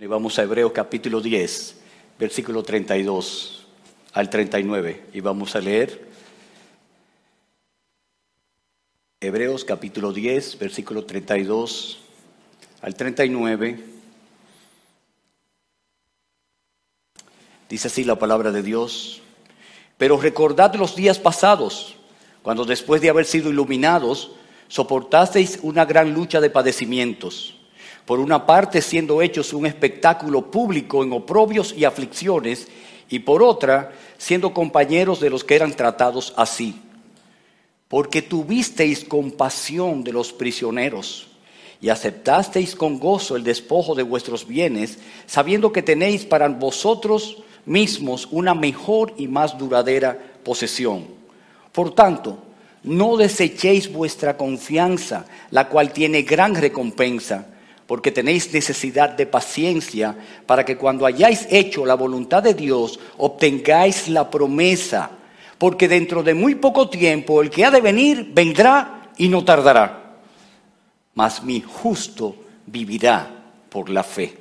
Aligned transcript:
Y 0.00 0.06
vamos 0.06 0.38
a 0.38 0.44
Hebreos 0.44 0.72
capítulo 0.72 1.20
10, 1.20 1.76
versículo 2.18 2.62
32 2.62 3.66
al 4.14 4.30
39. 4.30 5.08
Y 5.12 5.20
vamos 5.20 5.54
a 5.54 5.60
leer 5.60 6.08
Hebreos 9.20 9.62
capítulo 9.66 10.10
10, 10.10 10.58
versículo 10.58 11.04
32 11.04 11.98
al 12.80 12.94
39. 12.94 13.84
Dice 17.68 17.88
así 17.88 18.02
la 18.02 18.18
palabra 18.18 18.52
de 18.52 18.62
Dios. 18.62 19.20
Pero 19.98 20.16
recordad 20.16 20.74
los 20.76 20.96
días 20.96 21.18
pasados, 21.18 21.96
cuando 22.40 22.64
después 22.64 23.02
de 23.02 23.10
haber 23.10 23.26
sido 23.26 23.50
iluminados, 23.50 24.30
soportasteis 24.66 25.58
una 25.60 25.84
gran 25.84 26.14
lucha 26.14 26.40
de 26.40 26.48
padecimientos 26.48 27.59
por 28.06 28.18
una 28.20 28.46
parte 28.46 28.82
siendo 28.82 29.22
hechos 29.22 29.52
un 29.52 29.66
espectáculo 29.66 30.50
público 30.50 31.02
en 31.02 31.12
oprobios 31.12 31.74
y 31.76 31.84
aflicciones, 31.84 32.68
y 33.10 33.18
por 33.18 33.42
otra 33.42 33.92
siendo 34.16 34.54
compañeros 34.54 35.20
de 35.20 35.30
los 35.30 35.44
que 35.44 35.56
eran 35.56 35.74
tratados 35.74 36.32
así. 36.36 36.80
Porque 37.88 38.22
tuvisteis 38.22 39.04
compasión 39.04 40.04
de 40.04 40.12
los 40.12 40.32
prisioneros 40.32 41.26
y 41.80 41.88
aceptasteis 41.88 42.76
con 42.76 42.98
gozo 42.98 43.36
el 43.36 43.42
despojo 43.42 43.94
de 43.94 44.04
vuestros 44.04 44.46
bienes, 44.46 44.98
sabiendo 45.26 45.72
que 45.72 45.82
tenéis 45.82 46.24
para 46.24 46.48
vosotros 46.48 47.38
mismos 47.66 48.28
una 48.30 48.54
mejor 48.54 49.14
y 49.16 49.26
más 49.26 49.58
duradera 49.58 50.16
posesión. 50.44 51.06
Por 51.72 51.94
tanto, 51.94 52.38
no 52.84 53.16
desechéis 53.16 53.92
vuestra 53.92 54.36
confianza, 54.36 55.26
la 55.50 55.68
cual 55.68 55.92
tiene 55.92 56.22
gran 56.22 56.54
recompensa 56.54 57.46
porque 57.90 58.12
tenéis 58.12 58.52
necesidad 58.52 59.10
de 59.10 59.26
paciencia 59.26 60.16
para 60.46 60.64
que 60.64 60.76
cuando 60.76 61.06
hayáis 61.06 61.48
hecho 61.50 61.84
la 61.84 61.96
voluntad 61.96 62.40
de 62.40 62.54
Dios 62.54 63.00
obtengáis 63.16 64.06
la 64.06 64.30
promesa, 64.30 65.10
porque 65.58 65.88
dentro 65.88 66.22
de 66.22 66.34
muy 66.34 66.54
poco 66.54 66.88
tiempo 66.88 67.42
el 67.42 67.50
que 67.50 67.64
ha 67.64 67.70
de 67.72 67.80
venir 67.80 68.30
vendrá 68.32 69.10
y 69.18 69.26
no 69.26 69.44
tardará, 69.44 70.20
mas 71.14 71.42
mi 71.42 71.62
justo 71.62 72.36
vivirá 72.64 73.28
por 73.68 73.90
la 73.90 74.04
fe. 74.04 74.38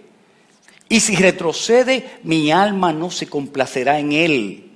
Y 0.88 1.00
si 1.00 1.16
retrocede, 1.16 2.20
mi 2.22 2.52
alma 2.52 2.94
no 2.94 3.10
se 3.10 3.26
complacerá 3.26 3.98
en 3.98 4.12
él. 4.12 4.72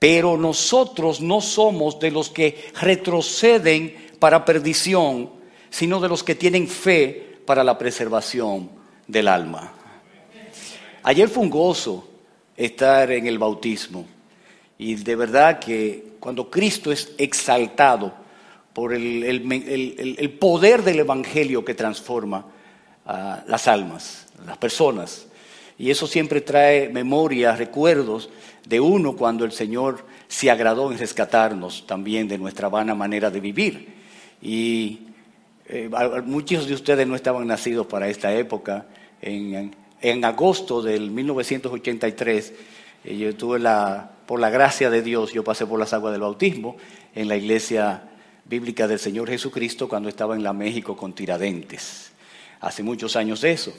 Pero 0.00 0.36
nosotros 0.36 1.20
no 1.20 1.40
somos 1.40 2.00
de 2.00 2.10
los 2.10 2.30
que 2.30 2.64
retroceden 2.80 4.08
para 4.18 4.44
perdición, 4.44 5.30
sino 5.70 6.00
de 6.00 6.08
los 6.08 6.24
que 6.24 6.34
tienen 6.34 6.66
fe 6.66 7.25
para 7.46 7.64
la 7.64 7.78
preservación 7.78 8.68
del 9.06 9.28
alma. 9.28 9.72
Ayer 11.02 11.28
fue 11.28 11.44
un 11.44 11.50
gozo 11.50 12.08
estar 12.56 13.10
en 13.12 13.26
el 13.26 13.38
bautismo 13.38 14.04
y 14.76 14.96
de 14.96 15.16
verdad 15.16 15.58
que 15.58 16.16
cuando 16.18 16.50
Cristo 16.50 16.90
es 16.90 17.12
exaltado 17.16 18.12
por 18.72 18.92
el, 18.92 20.36
poder 20.38 20.82
del 20.82 20.98
Evangelio 20.98 21.64
que 21.64 21.74
transforma 21.74 22.46
a 23.06 23.44
las 23.46 23.68
almas, 23.68 24.26
las 24.44 24.58
personas, 24.58 25.26
y 25.78 25.90
eso 25.90 26.06
siempre 26.06 26.40
trae 26.40 26.88
memoria, 26.88 27.54
recuerdos 27.54 28.28
de 28.66 28.80
uno 28.80 29.16
cuando 29.16 29.44
el 29.44 29.52
Señor 29.52 30.04
se 30.28 30.50
agradó 30.50 30.90
en 30.90 30.98
rescatarnos 30.98 31.86
también 31.86 32.28
de 32.28 32.38
nuestra 32.38 32.68
vana 32.68 32.94
manera 32.94 33.30
de 33.30 33.40
vivir. 33.40 33.94
Y 34.42 35.05
eh, 35.68 35.90
muchos 36.24 36.68
de 36.68 36.74
ustedes 36.74 37.06
no 37.06 37.16
estaban 37.16 37.46
nacidos 37.46 37.86
para 37.86 38.08
esta 38.08 38.32
época. 38.34 38.86
En, 39.20 39.74
agosto 40.24 40.82
del 40.82 41.10
1983, 41.10 42.52
eh, 43.04 43.16
yo 43.16 43.34
tuve 43.34 43.58
la, 43.58 44.10
por 44.26 44.38
la 44.38 44.50
gracia 44.50 44.90
de 44.90 45.02
Dios, 45.02 45.32
yo 45.32 45.42
pasé 45.42 45.66
por 45.66 45.80
las 45.80 45.92
aguas 45.92 46.12
del 46.12 46.20
bautismo 46.20 46.76
en 47.14 47.28
la 47.28 47.36
iglesia 47.36 48.04
bíblica 48.44 48.86
del 48.86 49.00
Señor 49.00 49.28
Jesucristo 49.28 49.88
cuando 49.88 50.08
estaba 50.08 50.36
en 50.36 50.44
la 50.44 50.52
México 50.52 50.96
con 50.96 51.12
Tiradentes. 51.12 52.12
Hace 52.60 52.82
muchos 52.82 53.16
años 53.16 53.40
de 53.40 53.52
eso. 53.52 53.72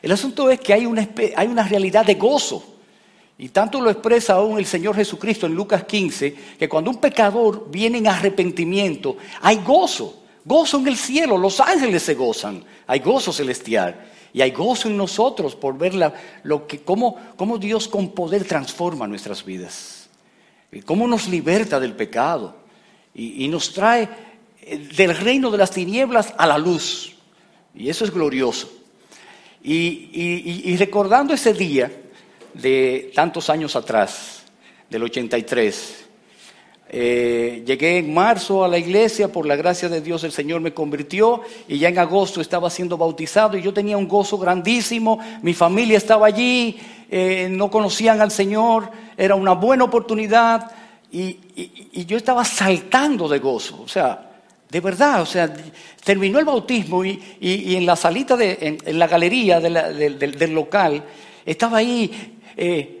El 0.00 0.10
asunto 0.10 0.50
es 0.50 0.58
que 0.58 0.72
hay 0.72 0.86
una, 0.86 1.08
hay 1.36 1.46
una 1.46 1.62
realidad 1.62 2.04
de 2.04 2.14
gozo. 2.14 2.64
Y 3.38 3.48
tanto 3.48 3.80
lo 3.80 3.90
expresa 3.90 4.34
aún 4.34 4.58
el 4.58 4.66
Señor 4.66 4.96
Jesucristo 4.96 5.46
en 5.46 5.54
Lucas 5.54 5.84
15, 5.84 6.36
que 6.58 6.68
cuando 6.68 6.90
un 6.90 6.98
pecador 6.98 7.70
viene 7.70 7.98
en 7.98 8.08
arrepentimiento, 8.08 9.16
hay 9.40 9.58
gozo. 9.58 10.21
Gozo 10.44 10.78
en 10.78 10.88
el 10.88 10.96
cielo, 10.96 11.38
los 11.38 11.60
ángeles 11.60 12.02
se 12.02 12.14
gozan, 12.14 12.64
hay 12.86 13.00
gozo 13.00 13.32
celestial. 13.32 14.08
Y 14.34 14.40
hay 14.40 14.50
gozo 14.50 14.88
en 14.88 14.96
nosotros 14.96 15.54
por 15.54 15.76
ver 15.76 15.94
lo 16.42 16.66
que, 16.66 16.80
cómo, 16.80 17.16
cómo 17.36 17.58
Dios 17.58 17.86
con 17.86 18.12
poder 18.12 18.44
transforma 18.44 19.06
nuestras 19.06 19.44
vidas. 19.44 20.08
Y 20.70 20.80
cómo 20.80 21.06
nos 21.06 21.28
liberta 21.28 21.78
del 21.78 21.92
pecado. 21.92 22.56
Y, 23.14 23.46
nos 23.48 23.74
trae 23.74 24.08
eh, 24.62 24.78
del 24.96 25.14
reino 25.14 25.50
de 25.50 25.58
las 25.58 25.70
tinieblas 25.70 26.32
a 26.38 26.46
la 26.46 26.56
luz. 26.56 27.12
Y 27.74 27.90
eso 27.90 28.06
es 28.06 28.10
glorioso. 28.10 28.72
Y, 29.62 30.08
y 30.64 30.76
recordando 30.78 31.34
ese 31.34 31.52
día 31.52 31.92
de 32.54 33.12
tantos 33.14 33.50
años 33.50 33.76
atrás, 33.76 34.42
del 34.92 35.04
83, 35.04 36.01
eh, 36.94 37.62
llegué 37.66 38.00
en 38.00 38.12
marzo 38.12 38.62
a 38.62 38.68
la 38.68 38.76
iglesia, 38.76 39.32
por 39.32 39.46
la 39.46 39.56
gracia 39.56 39.88
de 39.88 40.02
Dios 40.02 40.24
el 40.24 40.32
Señor 40.32 40.60
me 40.60 40.74
convirtió 40.74 41.40
y 41.66 41.78
ya 41.78 41.88
en 41.88 41.98
agosto 41.98 42.42
estaba 42.42 42.68
siendo 42.68 42.98
bautizado 42.98 43.56
y 43.56 43.62
yo 43.62 43.72
tenía 43.72 43.96
un 43.96 44.06
gozo 44.06 44.36
grandísimo, 44.36 45.18
mi 45.40 45.54
familia 45.54 45.96
estaba 45.96 46.26
allí, 46.26 46.78
eh, 47.10 47.48
no 47.50 47.70
conocían 47.70 48.20
al 48.20 48.30
Señor, 48.30 48.90
era 49.16 49.34
una 49.34 49.52
buena 49.52 49.84
oportunidad 49.84 50.70
y, 51.10 51.38
yo 52.04 52.18
estaba 52.18 52.44
saltando 52.44 53.26
de 53.26 53.38
gozo, 53.38 53.80
o 53.82 53.88
sea, 53.88 54.30
de 54.68 54.80
verdad, 54.80 55.22
o 55.22 55.26
sea, 55.26 55.50
terminó 56.04 56.38
el 56.38 56.44
bautismo 56.44 57.06
y, 57.06 57.18
en 57.40 57.86
la 57.86 57.96
salita, 57.96 58.36
de, 58.36 58.78
en, 58.84 58.98
la 58.98 59.06
galería 59.06 59.60
del, 59.60 60.54
local, 60.54 61.02
estaba 61.46 61.78
ahí... 61.78 62.38
Eh, 62.54 62.98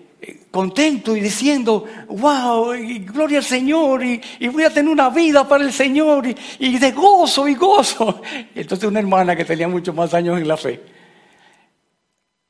contento 0.50 1.16
y 1.16 1.20
diciendo, 1.20 1.84
wow, 2.08 2.72
gloria 3.00 3.38
al 3.38 3.44
Señor, 3.44 4.04
y, 4.04 4.20
voy 4.48 4.64
a 4.64 4.70
tener 4.70 4.90
una 4.90 5.08
vida 5.08 5.48
para 5.48 5.64
el 5.64 5.72
Señor, 5.72 6.26
y, 6.58 6.78
de 6.78 6.92
gozo 6.92 7.48
y 7.48 7.54
gozo. 7.54 8.20
entonces 8.54 8.88
una 8.88 9.00
hermana 9.00 9.34
que 9.34 9.44
tenía 9.44 9.66
muchos 9.66 9.94
más 9.94 10.14
años 10.14 10.38
en 10.38 10.46
la 10.46 10.56
fe, 10.56 10.80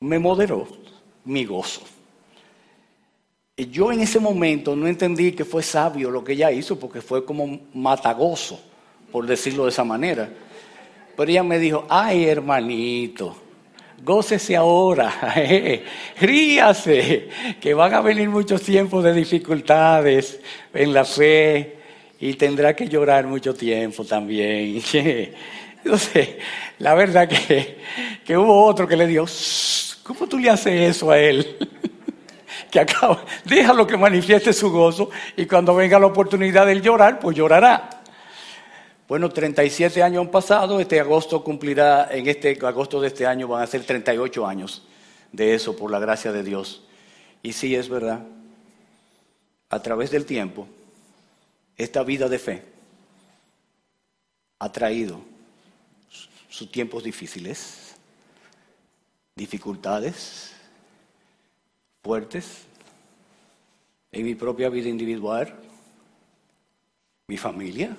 me 0.01 0.19
moderó 0.19 0.67
mi 1.25 1.45
gozo. 1.45 1.83
Y 3.57 3.69
yo 3.69 3.93
en 3.93 4.01
ese 4.01 4.19
momento 4.19 4.75
no 4.75 4.87
entendí 4.87 5.33
que 5.33 5.45
fue 5.45 5.63
sabio 5.63 6.11
lo 6.11 6.25
que 6.25 6.33
ella 6.33 6.51
hizo, 6.51 6.79
porque 6.79 7.01
fue 7.01 7.25
como 7.25 7.61
matagozo, 7.75 8.61
por 9.11 9.27
decirlo 9.27 9.65
de 9.65 9.71
esa 9.71 9.85
manera. 9.85 10.29
Pero 11.17 11.31
ella 11.31 11.43
me 11.43 11.59
dijo, 11.59 11.87
ay 11.89 12.25
hermanito, 12.25 13.37
gócese 14.05 14.57
ahora, 14.57 15.13
ríase, 16.21 17.29
que 17.61 17.73
van 17.73 17.95
a 17.95 18.01
venir 18.01 18.29
muchos 18.29 18.63
tiempos 18.63 19.05
de 19.05 19.13
dificultades 19.13 20.41
en 20.75 20.93
la 20.93 21.05
fe 21.05 21.77
y 22.19 22.35
tendrá 22.35 22.75
que 22.75 22.89
llorar 22.89 23.27
mucho 23.27 23.55
tiempo 23.55 24.05
también. 24.05 24.83
Entonces, 25.85 26.29
la 26.79 26.95
verdad 26.95 27.29
que, 27.29 27.79
que 28.25 28.37
hubo 28.37 28.65
otro 28.65 28.89
que 28.89 28.97
le 28.97 29.07
dio, 29.07 29.25
¿cómo 30.03 30.27
tú 30.27 30.39
le 30.39 30.51
haces 30.51 30.97
eso 30.97 31.11
a 31.11 31.19
él? 31.19 31.57
que 32.71 32.81
acaba, 32.81 33.25
déjalo 33.45 33.87
que 33.87 33.97
manifieste 33.97 34.53
su 34.53 34.71
gozo 34.71 35.11
y 35.37 35.47
cuando 35.47 35.75
venga 35.75 35.99
la 35.99 36.07
oportunidad 36.07 36.67
de 36.67 36.81
llorar, 36.81 37.21
pues 37.21 37.37
llorará. 37.37 38.02
Bueno, 39.13 39.29
37 39.29 40.03
años 40.03 40.25
han 40.25 40.31
pasado, 40.31 40.81
este 40.81 40.99
agosto 40.99 41.45
cumplirá, 41.45 42.09
en 42.11 42.27
este 42.29 42.59
agosto 42.63 42.99
de 42.99 43.09
este 43.09 43.27
año 43.27 43.47
van 43.47 43.63
a 43.63 43.67
ser 43.67 43.85
38 43.85 44.47
años 44.47 44.85
de 45.31 45.55
eso, 45.55 45.77
por 45.77 45.91
la 45.91 45.99
gracia 45.99 46.33
de 46.33 46.43
Dios. 46.43 46.83
Y 47.43 47.53
sí 47.53 47.75
es 47.75 47.91
verdad, 47.91 48.25
a 49.69 49.83
través 49.83 50.13
del 50.13 50.25
tiempo, 50.25 50.67
esta 51.77 52.03
vida 52.03 52.27
de 52.31 52.39
fe 52.39 52.65
ha 54.59 54.73
traído 54.73 55.21
sus 56.49 56.73
tiempos 56.73 57.05
difíciles, 57.05 57.95
dificultades 59.37 60.53
fuertes 62.03 62.63
en 64.11 64.25
mi 64.25 64.35
propia 64.35 64.71
vida 64.71 64.89
individual, 64.89 65.55
mi 67.27 67.37
familia 67.37 67.95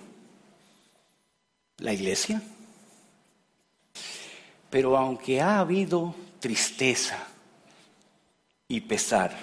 la 1.78 1.94
iglesia. 1.94 2.42
Pero 4.70 4.98
aunque 4.98 5.42
ha 5.42 5.60
habido 5.60 6.16
tristeza 6.40 7.18
y 8.68 8.82
pesar, 8.82 9.38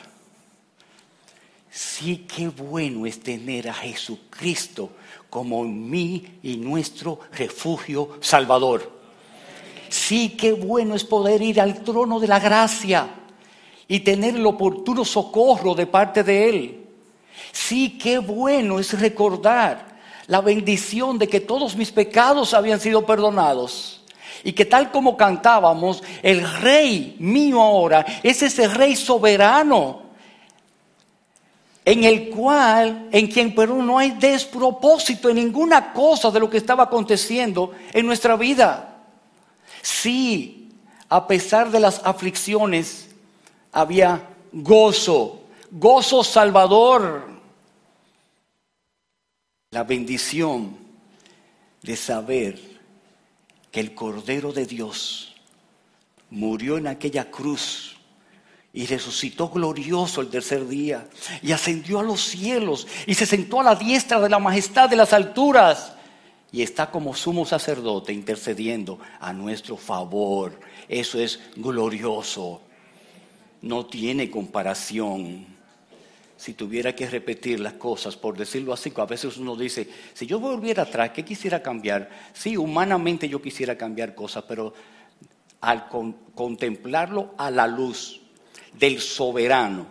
sí 1.70 2.26
que 2.28 2.48
bueno 2.48 3.06
es 3.06 3.20
tener 3.20 3.68
a 3.68 3.74
Jesucristo 3.74 4.90
como 5.28 5.64
mi 5.64 6.38
y 6.42 6.56
nuestro 6.56 7.20
refugio 7.32 8.18
salvador 8.20 9.00
Sí, 9.90 10.36
qué 10.38 10.52
bueno 10.52 10.94
es 10.94 11.02
poder 11.02 11.42
ir 11.42 11.60
al 11.60 11.82
trono 11.82 12.20
de 12.20 12.28
la 12.28 12.38
gracia 12.38 13.08
y 13.88 14.00
tener 14.00 14.36
el 14.36 14.46
oportuno 14.46 15.04
socorro 15.04 15.74
de 15.74 15.86
parte 15.86 16.22
de 16.22 16.48
Él. 16.48 16.86
Sí, 17.50 17.98
qué 17.98 18.18
bueno 18.18 18.78
es 18.78 18.98
recordar 18.98 19.89
la 20.30 20.40
bendición 20.40 21.18
de 21.18 21.26
que 21.28 21.40
todos 21.40 21.74
mis 21.74 21.90
pecados 21.90 22.54
habían 22.54 22.78
sido 22.78 23.04
perdonados. 23.04 24.00
Y 24.44 24.52
que 24.52 24.64
tal 24.64 24.92
como 24.92 25.16
cantábamos, 25.16 26.04
el 26.22 26.48
rey 26.60 27.16
mío 27.18 27.60
ahora 27.60 28.06
es 28.22 28.40
ese 28.40 28.68
rey 28.68 28.94
soberano 28.94 30.02
en 31.84 32.04
el 32.04 32.30
cual, 32.30 33.08
en 33.10 33.26
quien 33.26 33.56
Perú 33.56 33.82
no 33.82 33.98
hay 33.98 34.12
despropósito 34.12 35.28
en 35.28 35.34
ninguna 35.36 35.92
cosa 35.92 36.30
de 36.30 36.38
lo 36.38 36.48
que 36.48 36.58
estaba 36.58 36.84
aconteciendo 36.84 37.72
en 37.92 38.06
nuestra 38.06 38.36
vida. 38.36 38.98
Sí, 39.82 40.68
a 41.08 41.26
pesar 41.26 41.72
de 41.72 41.80
las 41.80 42.00
aflicciones, 42.04 43.08
había 43.72 44.28
gozo, 44.52 45.40
gozo 45.72 46.22
salvador. 46.22 47.29
La 49.72 49.84
bendición 49.84 50.76
de 51.82 51.96
saber 51.96 52.58
que 53.70 53.81
el 53.81 53.94
Cordero 53.94 54.52
de 54.52 54.67
Dios 54.67 55.34
murió 56.28 56.76
en 56.76 56.87
aquella 56.87 57.31
cruz 57.31 57.96
y 58.72 58.87
resucitó 58.87 59.49
glorioso 59.49 60.20
el 60.20 60.28
tercer 60.28 60.67
día 60.67 61.08
y 61.43 61.52
ascendió 61.52 62.00
a 62.00 62.02
los 62.02 62.20
cielos 62.20 62.87
y 63.06 63.14
se 63.14 63.26
sentó 63.26 63.61
a 63.61 63.64
la 63.64 63.76
diestra 63.76 64.20
de 64.20 64.28
la 64.28 64.38
majestad 64.38 64.90
de 64.90 64.96
las 64.96 65.12
alturas 65.12 65.94
y 66.52 66.62
está 66.62 66.90
como 66.90 67.14
sumo 67.14 67.46
sacerdote 67.46 68.12
intercediendo 68.12 68.99
a 69.20 69.32
nuestro 69.32 69.76
favor. 69.76 70.58
Eso 70.88 71.20
es 71.20 71.40
glorioso 71.56 72.61
no 73.62 73.87
tiene 73.87 74.31
comparación. 74.31 75.46
Si 76.40 76.54
tuviera 76.54 76.94
que 76.94 77.06
repetir 77.06 77.60
las 77.60 77.75
cosas, 77.75 78.16
por 78.16 78.34
decirlo 78.34 78.72
así, 78.72 78.90
a 78.96 79.04
veces 79.04 79.37
uno 79.37 79.54
dice, 79.54 79.87
si 80.14 80.26
yo 80.26 80.40
volviera 80.40 80.84
atrás, 80.84 81.10
¿qué 81.10 81.22
quisiera 81.22 81.62
cambiar? 81.62 82.08
Sí, 82.32 82.56
humanamente 82.56 83.28
yo 83.28 83.42
quisiera 83.42 83.76
cambiar 83.76 84.14
cosas, 84.14 84.44
pero 84.48 84.72
al 85.60 85.87
contemplarlo 86.34 87.34
a 87.37 87.50
la 87.50 87.66
luz 87.66 88.22
del 88.72 89.00
soberano, 89.00 89.87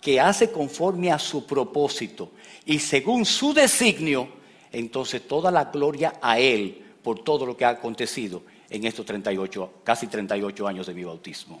que 0.00 0.20
hace 0.20 0.52
conforme 0.52 1.10
a 1.10 1.18
su 1.18 1.44
propósito 1.44 2.34
y 2.66 2.78
según 2.78 3.24
su 3.24 3.52
designio, 3.52 4.28
entonces 4.70 5.26
toda 5.26 5.50
la 5.50 5.64
gloria 5.64 6.20
a 6.22 6.38
Él 6.38 6.84
por 7.02 7.24
todo 7.24 7.44
lo 7.44 7.56
que 7.56 7.64
ha 7.64 7.70
acontecido 7.70 8.44
en 8.68 8.86
estos 8.86 9.04
38, 9.06 9.80
casi 9.82 10.06
38 10.06 10.68
años 10.68 10.86
de 10.86 10.94
mi 10.94 11.02
bautismo. 11.02 11.60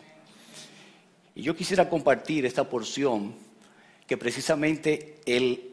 Y 1.34 1.42
yo 1.42 1.56
quisiera 1.56 1.90
compartir 1.90 2.46
esta 2.46 2.62
porción 2.62 3.49
que 4.10 4.16
precisamente 4.16 5.20
el 5.24 5.70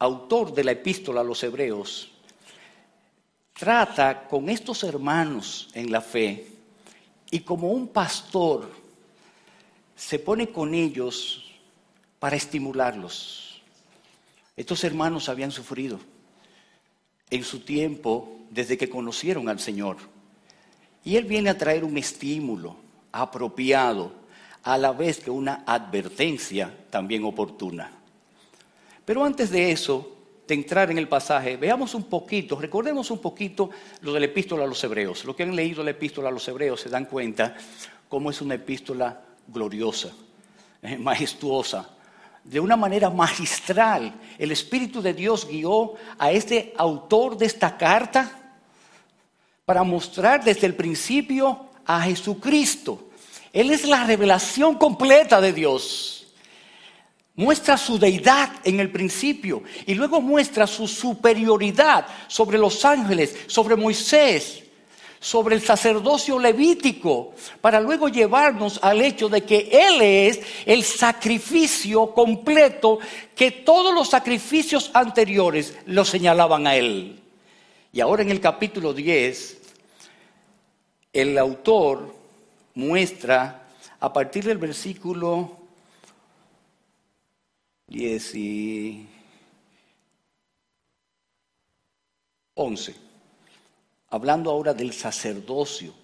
autor 0.00 0.52
de 0.52 0.64
la 0.64 0.72
epístola 0.72 1.22
a 1.22 1.24
los 1.24 1.42
hebreos 1.42 2.10
trata 3.54 4.28
con 4.28 4.50
estos 4.50 4.84
hermanos 4.84 5.70
en 5.72 5.90
la 5.90 6.02
fe 6.02 6.46
y 7.30 7.40
como 7.40 7.70
un 7.70 7.88
pastor 7.88 8.70
se 9.96 10.18
pone 10.18 10.50
con 10.50 10.74
ellos 10.74 11.42
para 12.18 12.36
estimularlos. 12.36 13.62
Estos 14.58 14.84
hermanos 14.84 15.30
habían 15.30 15.50
sufrido 15.50 15.98
en 17.30 17.42
su 17.42 17.60
tiempo 17.60 18.40
desde 18.50 18.76
que 18.76 18.90
conocieron 18.90 19.48
al 19.48 19.58
Señor. 19.58 19.96
Y 21.02 21.16
Él 21.16 21.24
viene 21.24 21.48
a 21.48 21.56
traer 21.56 21.82
un 21.84 21.96
estímulo 21.96 22.76
apropiado 23.10 24.19
a 24.62 24.78
la 24.78 24.92
vez 24.92 25.20
que 25.20 25.30
una 25.30 25.64
advertencia 25.66 26.72
también 26.90 27.24
oportuna. 27.24 27.90
Pero 29.04 29.24
antes 29.24 29.50
de 29.50 29.72
eso, 29.72 30.16
de 30.46 30.54
entrar 30.54 30.90
en 30.90 30.98
el 30.98 31.08
pasaje, 31.08 31.56
veamos 31.56 31.94
un 31.94 32.04
poquito, 32.04 32.60
recordemos 32.60 33.10
un 33.10 33.18
poquito 33.18 33.70
lo 34.02 34.12
de 34.12 34.20
la 34.20 34.26
epístola 34.26 34.64
a 34.64 34.66
los 34.66 34.82
hebreos. 34.84 35.24
Los 35.24 35.34
que 35.34 35.44
han 35.44 35.56
leído 35.56 35.82
la 35.82 35.90
epístola 35.90 36.28
a 36.28 36.32
los 36.32 36.46
hebreos 36.48 36.80
se 36.80 36.88
dan 36.88 37.06
cuenta 37.06 37.56
cómo 38.08 38.30
es 38.30 38.40
una 38.40 38.54
epístola 38.54 39.20
gloriosa, 39.46 40.10
eh, 40.82 40.98
majestuosa, 40.98 41.88
de 42.44 42.60
una 42.60 42.76
manera 42.76 43.10
magistral. 43.10 44.12
El 44.38 44.52
Espíritu 44.52 45.00
de 45.00 45.14
Dios 45.14 45.46
guió 45.48 45.94
a 46.18 46.32
este 46.32 46.74
autor 46.76 47.36
de 47.36 47.46
esta 47.46 47.76
carta 47.76 48.54
para 49.64 49.82
mostrar 49.84 50.42
desde 50.42 50.66
el 50.66 50.74
principio 50.74 51.66
a 51.86 52.02
Jesucristo 52.02 53.09
él 53.52 53.70
es 53.70 53.84
la 53.84 54.04
revelación 54.04 54.76
completa 54.76 55.40
de 55.40 55.52
Dios. 55.52 56.26
Muestra 57.34 57.76
su 57.76 57.98
deidad 57.98 58.50
en 58.64 58.80
el 58.80 58.90
principio 58.90 59.62
y 59.86 59.94
luego 59.94 60.20
muestra 60.20 60.66
su 60.66 60.86
superioridad 60.86 62.06
sobre 62.28 62.58
los 62.58 62.84
ángeles, 62.84 63.34
sobre 63.46 63.76
Moisés, 63.76 64.62
sobre 65.18 65.54
el 65.54 65.62
sacerdocio 65.62 66.38
levítico, 66.38 67.34
para 67.60 67.80
luego 67.80 68.08
llevarnos 68.08 68.78
al 68.82 69.00
hecho 69.02 69.28
de 69.28 69.42
que 69.42 69.68
Él 69.70 70.00
es 70.00 70.40
el 70.66 70.82
sacrificio 70.84 72.12
completo 72.12 72.98
que 73.34 73.50
todos 73.50 73.94
los 73.94 74.08
sacrificios 74.08 74.90
anteriores 74.94 75.76
lo 75.86 76.04
señalaban 76.04 76.66
a 76.66 76.76
Él. 76.76 77.20
Y 77.92 78.00
ahora 78.00 78.22
en 78.22 78.30
el 78.30 78.40
capítulo 78.40 78.92
10, 78.92 79.58
el 81.12 81.38
autor 81.38 82.19
muestra 82.74 83.66
a 83.98 84.12
partir 84.12 84.44
del 84.44 84.58
versículo 84.58 85.58
10 87.88 88.34
y 88.36 89.08
11, 92.54 92.94
hablando 94.10 94.50
ahora 94.50 94.74
del 94.74 94.92
sacerdocio, 94.92 95.94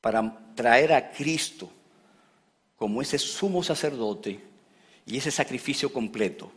para 0.00 0.54
traer 0.54 0.92
a 0.92 1.10
Cristo 1.12 1.70
como 2.76 3.00
ese 3.00 3.18
sumo 3.18 3.62
sacerdote 3.62 4.40
y 5.06 5.16
ese 5.16 5.30
sacrificio 5.30 5.92
completo. 5.92 6.50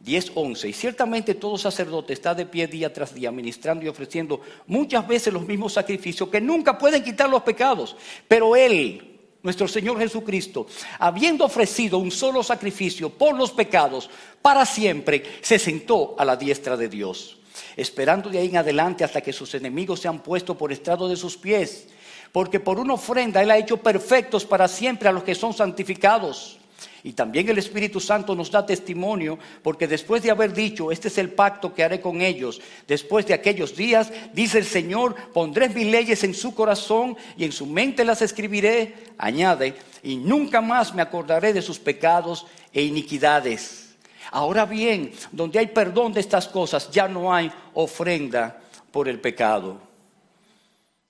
10, 0.00 0.32
11. 0.34 0.68
Y 0.68 0.72
ciertamente 0.72 1.34
todo 1.34 1.56
sacerdote 1.58 2.12
está 2.12 2.34
de 2.34 2.46
pie 2.46 2.66
día 2.66 2.92
tras 2.92 3.14
día, 3.14 3.30
ministrando 3.30 3.84
y 3.84 3.88
ofreciendo 3.88 4.40
muchas 4.66 5.06
veces 5.06 5.32
los 5.32 5.46
mismos 5.46 5.72
sacrificios 5.72 6.28
que 6.28 6.40
nunca 6.40 6.78
pueden 6.78 7.02
quitar 7.02 7.28
los 7.28 7.42
pecados. 7.42 7.96
Pero 8.28 8.54
Él, 8.54 9.18
nuestro 9.42 9.66
Señor 9.66 9.98
Jesucristo, 9.98 10.66
habiendo 10.98 11.44
ofrecido 11.44 11.98
un 11.98 12.10
solo 12.10 12.42
sacrificio 12.42 13.10
por 13.10 13.36
los 13.36 13.52
pecados 13.52 14.10
para 14.42 14.66
siempre, 14.66 15.22
se 15.40 15.58
sentó 15.58 16.14
a 16.18 16.24
la 16.24 16.36
diestra 16.36 16.76
de 16.76 16.88
Dios, 16.88 17.38
esperando 17.76 18.28
de 18.28 18.38
ahí 18.38 18.48
en 18.48 18.58
adelante 18.58 19.02
hasta 19.02 19.20
que 19.20 19.32
sus 19.32 19.54
enemigos 19.54 20.00
se 20.00 20.08
han 20.08 20.22
puesto 20.22 20.56
por 20.56 20.72
estrado 20.72 21.08
de 21.08 21.16
sus 21.16 21.36
pies. 21.36 21.88
Porque 22.32 22.60
por 22.60 22.78
una 22.78 22.94
ofrenda 22.94 23.42
Él 23.42 23.50
ha 23.50 23.56
hecho 23.56 23.78
perfectos 23.78 24.44
para 24.44 24.68
siempre 24.68 25.08
a 25.08 25.12
los 25.12 25.24
que 25.24 25.34
son 25.34 25.54
santificados. 25.54 26.58
Y 27.06 27.12
también 27.12 27.48
el 27.48 27.58
Espíritu 27.58 28.00
Santo 28.00 28.34
nos 28.34 28.50
da 28.50 28.66
testimonio, 28.66 29.38
porque 29.62 29.86
después 29.86 30.24
de 30.24 30.32
haber 30.32 30.52
dicho, 30.52 30.90
este 30.90 31.06
es 31.06 31.18
el 31.18 31.30
pacto 31.30 31.72
que 31.72 31.84
haré 31.84 32.00
con 32.00 32.20
ellos, 32.20 32.60
después 32.88 33.24
de 33.28 33.32
aquellos 33.32 33.76
días, 33.76 34.10
dice 34.32 34.58
el 34.58 34.64
Señor, 34.64 35.14
pondré 35.32 35.68
mis 35.68 35.86
leyes 35.86 36.24
en 36.24 36.34
su 36.34 36.52
corazón 36.52 37.16
y 37.36 37.44
en 37.44 37.52
su 37.52 37.64
mente 37.64 38.04
las 38.04 38.22
escribiré, 38.22 39.12
añade, 39.18 39.76
y 40.02 40.16
nunca 40.16 40.60
más 40.60 40.96
me 40.96 41.02
acordaré 41.02 41.52
de 41.52 41.62
sus 41.62 41.78
pecados 41.78 42.44
e 42.72 42.82
iniquidades. 42.82 43.94
Ahora 44.32 44.66
bien, 44.66 45.12
donde 45.30 45.60
hay 45.60 45.68
perdón 45.68 46.12
de 46.12 46.18
estas 46.18 46.48
cosas, 46.48 46.90
ya 46.90 47.06
no 47.06 47.32
hay 47.32 47.52
ofrenda 47.74 48.60
por 48.90 49.06
el 49.06 49.20
pecado. 49.20 49.78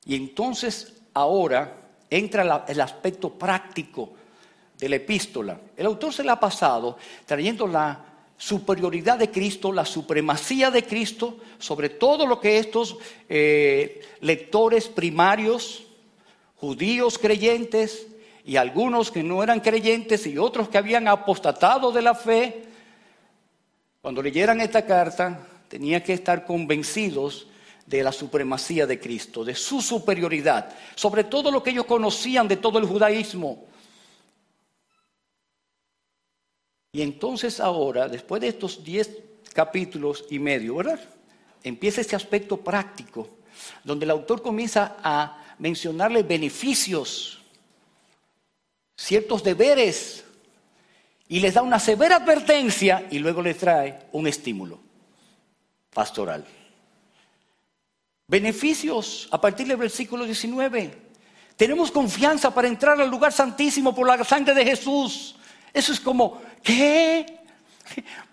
Y 0.04 0.14
entonces 0.14 0.92
ahora 1.14 1.74
entra 2.10 2.66
el 2.68 2.80
aspecto 2.82 3.30
práctico 3.30 4.12
de 4.78 4.88
la 4.88 4.96
epístola. 4.96 5.58
El 5.76 5.86
autor 5.86 6.12
se 6.12 6.24
la 6.24 6.32
ha 6.32 6.40
pasado 6.40 6.98
trayendo 7.24 7.66
la 7.66 8.04
superioridad 8.36 9.18
de 9.18 9.30
Cristo, 9.30 9.72
la 9.72 9.84
supremacía 9.84 10.70
de 10.70 10.84
Cristo 10.84 11.38
sobre 11.58 11.88
todo 11.88 12.26
lo 12.26 12.38
que 12.38 12.58
estos 12.58 12.96
eh, 13.28 14.02
lectores 14.20 14.88
primarios, 14.88 15.84
judíos 16.56 17.18
creyentes 17.18 18.06
y 18.44 18.56
algunos 18.56 19.10
que 19.10 19.22
no 19.22 19.42
eran 19.42 19.60
creyentes 19.60 20.26
y 20.26 20.36
otros 20.38 20.68
que 20.68 20.78
habían 20.78 21.08
apostatado 21.08 21.90
de 21.90 22.02
la 22.02 22.14
fe, 22.14 22.64
cuando 24.02 24.22
leyeran 24.22 24.60
esta 24.60 24.84
carta 24.84 25.46
tenían 25.68 26.02
que 26.02 26.12
estar 26.12 26.44
convencidos 26.44 27.48
de 27.86 28.02
la 28.02 28.12
supremacía 28.12 28.86
de 28.86 29.00
Cristo, 29.00 29.44
de 29.44 29.54
su 29.54 29.80
superioridad, 29.80 30.74
sobre 30.94 31.24
todo 31.24 31.50
lo 31.50 31.62
que 31.62 31.70
ellos 31.70 31.86
conocían 31.86 32.46
de 32.46 32.56
todo 32.56 32.78
el 32.78 32.84
judaísmo 32.84 33.64
Y 36.96 37.02
entonces 37.02 37.60
ahora, 37.60 38.08
después 38.08 38.40
de 38.40 38.48
estos 38.48 38.82
diez 38.82 39.10
capítulos 39.52 40.24
y 40.30 40.38
medio, 40.38 40.76
¿verdad? 40.76 40.98
Empieza 41.62 42.00
este 42.00 42.16
aspecto 42.16 42.56
práctico 42.56 43.28
donde 43.84 44.06
el 44.06 44.10
autor 44.12 44.40
comienza 44.40 44.96
a 45.02 45.44
mencionarle 45.58 46.22
beneficios, 46.22 47.42
ciertos 48.96 49.44
deberes, 49.44 50.24
y 51.28 51.40
les 51.40 51.52
da 51.52 51.60
una 51.60 51.78
severa 51.78 52.16
advertencia 52.16 53.06
y 53.10 53.18
luego 53.18 53.42
les 53.42 53.58
trae 53.58 54.06
un 54.12 54.26
estímulo 54.26 54.80
pastoral. 55.92 56.46
Beneficios 58.26 59.28
a 59.30 59.38
partir 59.38 59.66
del 59.66 59.76
versículo 59.76 60.24
19. 60.24 60.98
Tenemos 61.58 61.90
confianza 61.90 62.54
para 62.54 62.68
entrar 62.68 62.98
al 62.98 63.10
lugar 63.10 63.34
santísimo 63.34 63.94
por 63.94 64.06
la 64.06 64.24
sangre 64.24 64.54
de 64.54 64.64
Jesús. 64.64 65.36
Eso 65.74 65.92
es 65.92 66.00
como, 66.00 66.40
¿qué? 66.62 67.40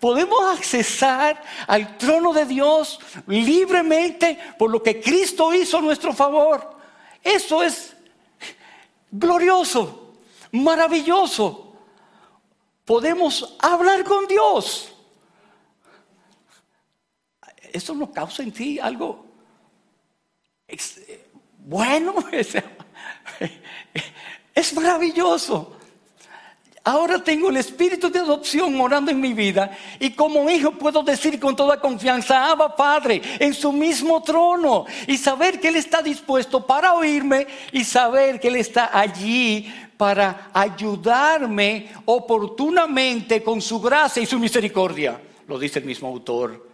Podemos 0.00 0.56
accesar 0.56 1.40
al 1.66 1.96
trono 1.96 2.32
de 2.32 2.44
Dios 2.44 2.98
libremente 3.26 4.38
por 4.58 4.70
lo 4.70 4.82
que 4.82 5.00
Cristo 5.00 5.54
hizo 5.54 5.78
a 5.78 5.82
nuestro 5.82 6.12
favor. 6.12 6.76
Eso 7.22 7.62
es 7.62 7.96
glorioso, 9.10 10.14
maravilloso. 10.52 11.76
Podemos 12.84 13.56
hablar 13.60 14.04
con 14.04 14.26
Dios. 14.26 14.92
Eso 17.72 17.94
no 17.94 18.12
causa 18.12 18.42
en 18.42 18.52
ti 18.52 18.78
algo 18.78 19.24
bueno, 21.58 22.14
es 24.54 24.74
maravilloso. 24.74 25.76
Ahora 26.86 27.18
tengo 27.24 27.48
el 27.48 27.56
espíritu 27.56 28.10
de 28.10 28.18
adopción 28.18 28.74
morando 28.74 29.10
en 29.10 29.18
mi 29.18 29.32
vida 29.32 29.70
y 29.98 30.10
como 30.10 30.50
hijo 30.50 30.72
puedo 30.72 31.02
decir 31.02 31.40
con 31.40 31.56
toda 31.56 31.80
confianza, 31.80 32.50
Abba 32.50 32.76
Padre, 32.76 33.22
en 33.38 33.54
su 33.54 33.72
mismo 33.72 34.22
trono 34.22 34.84
y 35.06 35.16
saber 35.16 35.58
que 35.58 35.68
Él 35.68 35.76
está 35.76 36.02
dispuesto 36.02 36.66
para 36.66 36.92
oírme 36.92 37.46
y 37.72 37.84
saber 37.84 38.38
que 38.38 38.48
Él 38.48 38.56
está 38.56 38.90
allí 38.92 39.72
para 39.96 40.50
ayudarme 40.52 41.88
oportunamente 42.04 43.42
con 43.42 43.62
su 43.62 43.80
gracia 43.80 44.22
y 44.22 44.26
su 44.26 44.38
misericordia. 44.38 45.18
Lo 45.48 45.58
dice 45.58 45.78
el 45.78 45.86
mismo 45.86 46.08
autor. 46.08 46.73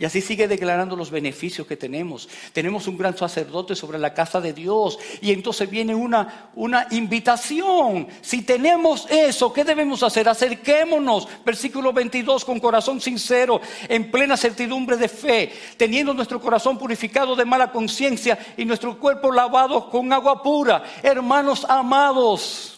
Y 0.00 0.04
así 0.04 0.20
sigue 0.20 0.46
declarando 0.46 0.94
los 0.94 1.10
beneficios 1.10 1.66
que 1.66 1.76
tenemos. 1.76 2.28
Tenemos 2.52 2.86
un 2.86 2.96
gran 2.96 3.16
sacerdote 3.16 3.74
sobre 3.74 3.98
la 3.98 4.14
casa 4.14 4.40
de 4.40 4.52
Dios. 4.52 4.96
Y 5.20 5.32
entonces 5.32 5.68
viene 5.68 5.92
una, 5.92 6.50
una 6.54 6.86
invitación. 6.92 8.06
Si 8.20 8.42
tenemos 8.42 9.10
eso, 9.10 9.52
¿qué 9.52 9.64
debemos 9.64 10.04
hacer? 10.04 10.28
Acerquémonos, 10.28 11.26
versículo 11.44 11.92
22, 11.92 12.44
con 12.44 12.60
corazón 12.60 13.00
sincero, 13.00 13.60
en 13.88 14.08
plena 14.08 14.36
certidumbre 14.36 14.96
de 14.96 15.08
fe, 15.08 15.52
teniendo 15.76 16.14
nuestro 16.14 16.40
corazón 16.40 16.78
purificado 16.78 17.34
de 17.34 17.44
mala 17.44 17.72
conciencia 17.72 18.38
y 18.56 18.64
nuestro 18.64 19.00
cuerpo 19.00 19.32
lavado 19.32 19.90
con 19.90 20.12
agua 20.12 20.40
pura. 20.44 20.84
Hermanos 21.02 21.66
amados 21.68 22.77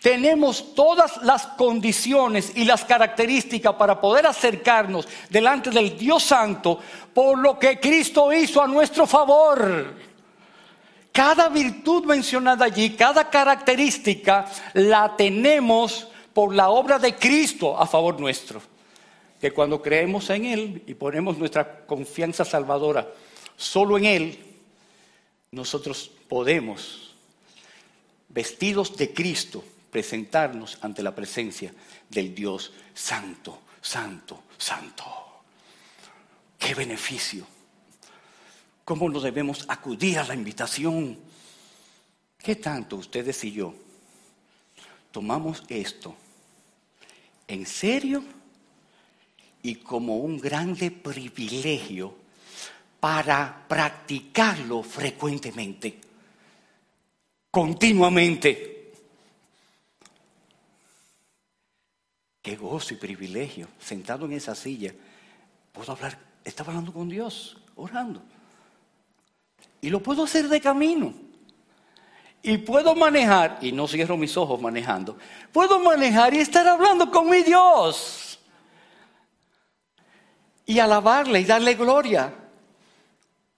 tenemos 0.00 0.74
todas 0.74 1.16
las 1.22 1.46
condiciones 1.46 2.52
y 2.54 2.64
las 2.64 2.84
características 2.84 3.74
para 3.74 4.00
poder 4.00 4.26
acercarnos 4.26 5.08
delante 5.30 5.70
del 5.70 5.96
Dios 5.96 6.22
Santo 6.22 6.78
por 7.12 7.38
lo 7.38 7.58
que 7.58 7.80
Cristo 7.80 8.32
hizo 8.32 8.62
a 8.62 8.66
nuestro 8.66 9.06
favor. 9.06 9.94
Cada 11.12 11.48
virtud 11.48 12.04
mencionada 12.04 12.66
allí, 12.66 12.90
cada 12.90 13.30
característica 13.30 14.46
la 14.74 15.16
tenemos 15.16 16.08
por 16.34 16.54
la 16.54 16.68
obra 16.68 16.98
de 16.98 17.14
Cristo 17.14 17.78
a 17.80 17.86
favor 17.86 18.20
nuestro. 18.20 18.60
Que 19.40 19.50
cuando 19.50 19.80
creemos 19.80 20.28
en 20.28 20.44
Él 20.44 20.82
y 20.86 20.94
ponemos 20.94 21.38
nuestra 21.38 21.86
confianza 21.86 22.44
salvadora 22.44 23.08
solo 23.56 23.96
en 23.96 24.04
Él, 24.04 24.38
nosotros 25.50 26.10
podemos, 26.28 27.14
vestidos 28.28 28.94
de 28.96 29.14
Cristo, 29.14 29.64
presentarnos 29.96 30.76
ante 30.82 31.02
la 31.02 31.14
presencia 31.14 31.72
del 32.10 32.34
Dios 32.34 32.70
santo, 32.92 33.62
santo, 33.80 34.42
santo. 34.58 35.04
¡Qué 36.58 36.74
beneficio! 36.74 37.46
¿Cómo 38.84 39.08
nos 39.08 39.22
debemos 39.22 39.64
acudir 39.68 40.18
a 40.18 40.24
la 40.24 40.34
invitación? 40.34 41.18
¿Qué 42.36 42.56
tanto 42.56 42.96
ustedes 42.96 43.42
y 43.44 43.52
yo 43.52 43.74
tomamos 45.12 45.64
esto 45.66 46.14
en 47.48 47.64
serio 47.64 48.22
y 49.62 49.76
como 49.76 50.18
un 50.18 50.36
grande 50.36 50.90
privilegio 50.90 52.14
para 53.00 53.64
practicarlo 53.66 54.82
frecuentemente, 54.82 55.98
continuamente? 57.50 58.75
Qué 62.46 62.54
gozo 62.54 62.94
y 62.94 62.96
privilegio. 62.96 63.66
Sentado 63.76 64.24
en 64.24 64.34
esa 64.34 64.54
silla, 64.54 64.94
puedo 65.72 65.90
hablar, 65.90 66.16
estaba 66.44 66.68
hablando 66.68 66.92
con 66.92 67.08
Dios, 67.08 67.56
orando. 67.74 68.22
Y 69.80 69.90
lo 69.90 70.00
puedo 70.00 70.22
hacer 70.22 70.46
de 70.46 70.60
camino. 70.60 71.12
Y 72.44 72.58
puedo 72.58 72.94
manejar, 72.94 73.58
y 73.62 73.72
no 73.72 73.88
cierro 73.88 74.16
mis 74.16 74.36
ojos 74.36 74.60
manejando, 74.60 75.18
puedo 75.50 75.80
manejar 75.80 76.34
y 76.34 76.38
estar 76.38 76.68
hablando 76.68 77.10
con 77.10 77.28
mi 77.28 77.42
Dios. 77.42 78.38
Y 80.66 80.78
alabarle 80.78 81.40
y 81.40 81.44
darle 81.44 81.74
gloria 81.74 82.32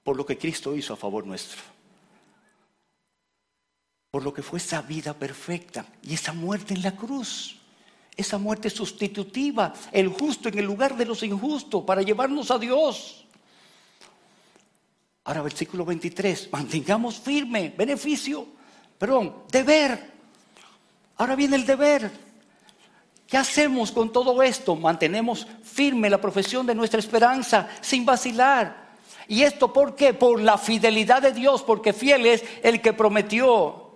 por 0.02 0.16
lo 0.16 0.25
que 0.25 0.38
Cristo 0.38 0.75
hizo 0.75 0.95
a 0.95 0.97
favor 0.97 1.26
nuestro. 1.26 1.61
Por 4.11 4.23
lo 4.23 4.33
que 4.33 4.42
fue 4.42 4.59
esa 4.59 4.80
vida 4.80 5.12
perfecta 5.12 5.85
y 6.02 6.14
esa 6.14 6.33
muerte 6.33 6.73
en 6.73 6.80
la 6.80 6.97
cruz 6.97 7.58
esa 8.18 8.37
muerte 8.37 8.68
sustitutiva, 8.68 9.72
el 9.92 10.08
justo 10.08 10.48
en 10.48 10.58
el 10.58 10.64
lugar 10.64 10.96
de 10.96 11.06
los 11.06 11.22
injustos, 11.22 11.84
para 11.84 12.02
llevarnos 12.02 12.50
a 12.50 12.58
Dios. 12.58 13.25
Ahora, 15.22 15.42
versículo 15.42 15.84
23, 15.84 16.48
mantengamos 16.50 17.20
firme, 17.20 17.72
beneficio, 17.78 18.44
perdón, 18.98 19.44
deber. 19.52 20.10
Ahora 21.16 21.37
viene 21.37 21.54
el 21.54 21.64
deber. 21.64 22.10
¿Qué 23.28 23.37
hacemos 23.37 23.92
con 23.92 24.12
todo 24.12 24.42
esto? 24.42 24.75
Mantenemos 24.75 25.46
firme 25.62 26.10
la 26.10 26.20
profesión 26.20 26.66
de 26.66 26.75
nuestra 26.75 26.98
esperanza 26.98 27.68
sin 27.80 28.04
vacilar. 28.04 28.88
¿Y 29.28 29.42
esto 29.42 29.72
por 29.72 29.94
qué? 29.94 30.12
Por 30.12 30.40
la 30.40 30.58
fidelidad 30.58 31.22
de 31.22 31.32
Dios, 31.32 31.62
porque 31.62 31.92
fiel 31.92 32.26
es 32.26 32.42
el 32.64 32.80
que 32.80 32.92
prometió 32.92 33.88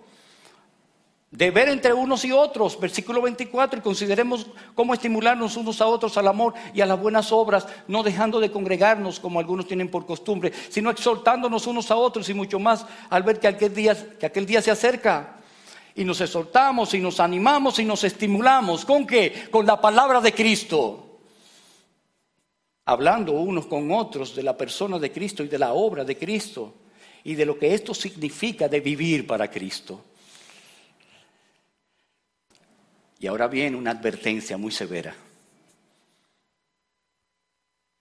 ver 1.33 1.69
entre 1.69 1.93
unos 1.93 2.23
y 2.25 2.31
otros, 2.31 2.79
versículo 2.79 3.21
24, 3.21 3.79
y 3.79 3.81
consideremos 3.81 4.45
cómo 4.75 4.93
estimularnos 4.93 5.57
unos 5.57 5.81
a 5.81 5.87
otros 5.87 6.15
al 6.17 6.27
amor 6.27 6.53
y 6.75 6.81
a 6.81 6.85
las 6.85 6.99
buenas 6.99 7.31
obras, 7.31 7.67
no 7.87 8.03
dejando 8.03 8.39
de 8.39 8.51
congregarnos 8.51 9.19
como 9.19 9.39
algunos 9.39 9.67
tienen 9.67 9.89
por 9.89 10.05
costumbre, 10.05 10.53
sino 10.69 10.91
exhortándonos 10.91 11.65
unos 11.65 11.89
a 11.89 11.95
otros 11.95 12.29
y 12.29 12.35
mucho 12.35 12.59
más 12.59 12.85
al 13.09 13.23
ver 13.23 13.39
que 13.39 13.47
aquel 13.47 13.73
día, 13.73 14.17
que 14.19 14.27
aquel 14.27 14.45
día 14.45 14.61
se 14.61 14.71
acerca. 14.71 15.37
Y 15.95 16.03
nos 16.03 16.21
exhortamos 16.21 16.93
y 16.93 16.99
nos 16.99 17.19
animamos 17.19 17.79
y 17.79 17.85
nos 17.85 18.03
estimulamos. 18.03 18.85
¿Con 18.85 19.05
qué? 19.05 19.47
Con 19.51 19.65
la 19.65 19.79
palabra 19.79 20.21
de 20.21 20.33
Cristo. 20.33 21.19
Hablando 22.85 23.33
unos 23.33 23.65
con 23.65 23.91
otros 23.91 24.35
de 24.35 24.43
la 24.43 24.57
persona 24.57 24.99
de 24.99 25.11
Cristo 25.11 25.43
y 25.43 25.47
de 25.47 25.59
la 25.59 25.73
obra 25.73 26.03
de 26.03 26.17
Cristo 26.17 26.73
y 27.23 27.35
de 27.35 27.45
lo 27.45 27.57
que 27.57 27.73
esto 27.73 27.93
significa 27.93 28.67
de 28.67 28.81
vivir 28.81 29.25
para 29.25 29.49
Cristo. 29.49 30.01
Y 33.23 33.27
ahora 33.27 33.47
viene 33.47 33.77
una 33.77 33.91
advertencia 33.91 34.57
muy 34.57 34.73
severa. 34.73 35.15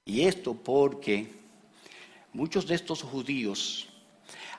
Y 0.05 0.23
esto 0.23 0.53
porque 0.53 1.29
muchos 2.33 2.67
de 2.67 2.75
estos 2.75 3.05
judíos, 3.05 3.87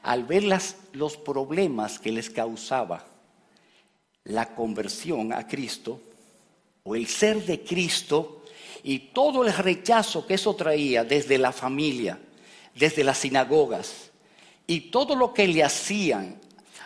al 0.03 0.23
ver 0.23 0.45
los 0.93 1.17
problemas 1.17 1.99
que 1.99 2.13
les 2.13 2.29
causaba 2.29 3.05
la 4.23 4.55
conversión 4.55 5.33
a 5.33 5.45
Cristo, 5.45 5.99
o 6.83 6.95
el 6.95 7.07
ser 7.07 7.45
de 7.45 7.61
Cristo, 7.61 8.45
y 8.83 8.99
todo 8.99 9.45
el 9.45 9.53
rechazo 9.53 10.25
que 10.25 10.35
eso 10.35 10.55
traía 10.55 11.03
desde 11.03 11.37
la 11.37 11.51
familia, 11.51 12.17
desde 12.73 13.03
las 13.03 13.17
sinagogas, 13.17 14.11
y 14.65 14.79
todo 14.91 15.13
lo 15.13 15.33
que 15.33 15.45
le 15.45 15.61
hacían 15.61 16.39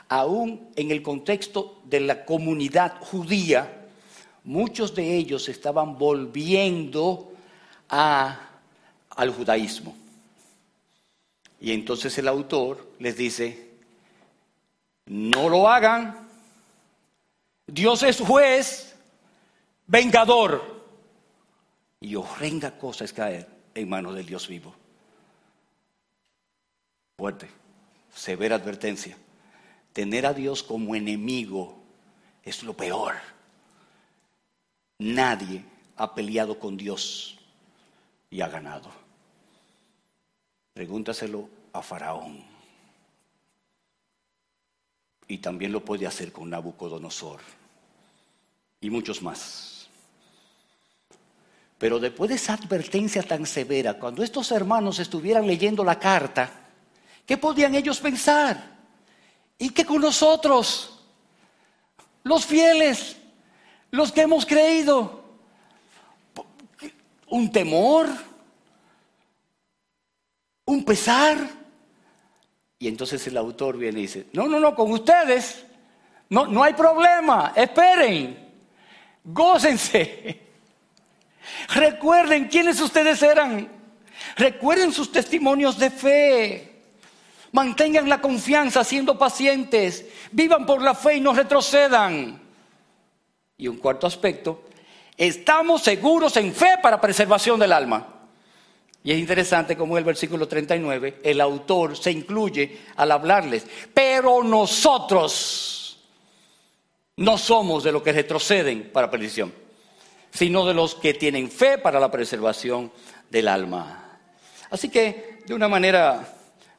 aún 0.10 0.70
en 0.76 0.92
el 0.92 1.02
contexto 1.02 1.82
de 1.86 2.00
la 2.00 2.26
comunidad 2.26 3.00
judía, 3.00 3.88
muchos 4.44 4.96
de 4.96 5.16
ellos 5.16 5.50
estaban 5.50 5.98
volviendo 5.98 7.34
al 7.90 9.32
judaísmo. 9.36 9.96
Y 11.60 11.72
entonces 11.72 12.18
el 12.18 12.28
autor 12.28 12.88
les 13.00 13.18
dice, 13.18 13.72
no 15.08 15.50
lo 15.50 15.68
hagan, 15.68 16.28
Dios 17.66 18.04
es 18.04 18.20
juez, 18.20 18.96
vengador, 19.88 20.78
y 22.00 22.16
horrenda 22.16 22.78
cosa 22.78 23.04
es 23.06 23.14
caer 23.14 23.48
en 23.74 23.90
manos 23.90 24.16
del 24.16 24.26
Dios 24.26 24.48
vivo. 24.48 24.74
Fuerte, 27.18 27.50
severa 28.14 28.56
advertencia. 28.56 29.18
Tener 29.98 30.28
a 30.28 30.34
Dios 30.36 30.62
como 30.62 30.94
enemigo 30.94 31.76
es 32.44 32.62
lo 32.62 32.78
peor. 32.78 33.16
Nadie 35.00 35.64
ha 35.96 36.14
peleado 36.14 36.60
con 36.60 36.78
Dios 36.78 37.36
y 38.30 38.42
ha 38.42 38.48
ganado. 38.48 38.92
Pregúntaselo 40.76 41.50
a 41.74 41.82
Faraón. 41.82 42.44
Y 45.28 45.40
también 45.40 45.72
lo 45.72 45.84
puede 45.84 46.06
hacer 46.06 46.32
con 46.32 46.52
Nabucodonosor 46.52 47.40
y 48.80 48.92
muchos 48.92 49.24
más. 49.24 49.90
Pero 51.80 51.98
después 52.00 52.30
de 52.30 52.36
esa 52.36 52.54
advertencia 52.54 53.24
tan 53.24 53.48
severa, 53.48 53.96
cuando 53.96 54.22
estos 54.22 54.52
hermanos 54.52 55.00
estuvieran 55.00 55.48
leyendo 55.48 55.84
la 55.84 55.98
carta, 55.98 56.52
¿qué 57.26 57.36
podían 57.38 57.74
ellos 57.74 58.00
pensar? 58.00 58.77
¿Y 59.58 59.70
qué 59.70 59.86
con 59.86 60.02
nosotros? 60.02 61.00
Los 62.24 62.46
fieles, 62.46 63.18
los 63.92 64.12
que 64.12 64.22
hemos 64.22 64.46
creído. 64.46 65.24
¿Un 67.28 67.52
temor? 67.52 68.08
¿Un 70.66 70.84
pesar? 70.84 71.38
Y 72.80 72.88
entonces 72.88 73.26
el 73.28 73.38
autor 73.38 73.78
viene 73.78 74.00
y 74.00 74.02
dice, 74.04 74.28
no, 74.34 74.48
no, 74.48 74.60
no, 74.60 74.76
con 74.76 74.92
ustedes 74.92 75.66
no, 76.30 76.46
no 76.46 76.64
hay 76.64 76.74
problema, 76.74 77.54
esperen. 77.56 78.38
Gócense. 79.24 80.42
Recuerden 81.70 82.48
quiénes 82.48 82.80
ustedes 82.80 83.22
eran. 83.22 83.70
Recuerden 84.36 84.92
sus 84.92 85.12
testimonios 85.12 85.78
de 85.78 85.90
fe. 85.90 86.77
Mantengan 87.58 88.08
la 88.08 88.22
confianza 88.22 88.84
siendo 88.84 89.18
pacientes. 89.18 90.06
Vivan 90.32 90.64
por 90.68 90.80
la 90.80 90.94
fe 90.94 91.16
y 91.16 91.22
no 91.22 91.34
retrocedan. 91.34 92.40
Y 93.58 93.68
un 93.68 93.78
cuarto 93.78 94.06
aspecto, 94.06 94.66
estamos 95.18 95.82
seguros 95.82 96.38
en 96.38 96.54
fe 96.54 96.76
para 96.84 97.02
preservación 97.02 97.60
del 97.60 97.74
alma. 97.74 98.06
Y 99.04 99.12
es 99.12 99.18
interesante 99.18 99.76
como 99.76 99.98
el 99.98 100.04
versículo 100.04 100.48
39, 100.48 101.22
el 101.24 101.42
autor 101.42 101.98
se 101.98 102.12
incluye 102.12 102.78
al 102.96 103.12
hablarles, 103.12 103.66
pero 103.92 104.44
nosotros 104.44 106.06
no 107.16 107.40
somos 107.40 107.84
de 107.84 107.92
los 107.92 108.04
que 108.04 108.12
retroceden 108.12 108.92
para 108.94 109.10
perdición, 109.10 109.52
sino 110.30 110.64
de 110.64 110.76
los 110.76 110.94
que 110.94 111.16
tienen 111.16 111.50
fe 111.50 111.80
para 111.80 112.00
la 112.00 112.12
preservación 112.12 112.92
del 113.32 113.48
alma. 113.48 114.20
Así 114.70 114.90
que, 114.90 115.40
de 115.48 115.56
una 115.56 115.68
manera 115.68 116.37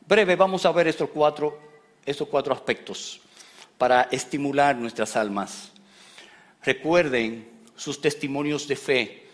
breve, 0.09 0.37
vamos 0.37 0.65
a 0.65 0.73
ver 0.73 0.89
estos 0.89 1.11
cuatro, 1.11 1.59
estos 2.07 2.27
cuatro 2.29 2.55
aspectos 2.55 3.21
para 3.77 4.09
estimular 4.11 4.75
nuestras 4.75 5.15
almas. 5.17 5.71
Recuerden 6.65 7.47
sus 7.77 8.01
testimonios 8.01 8.67
de 8.67 8.77
fe. 8.77 9.27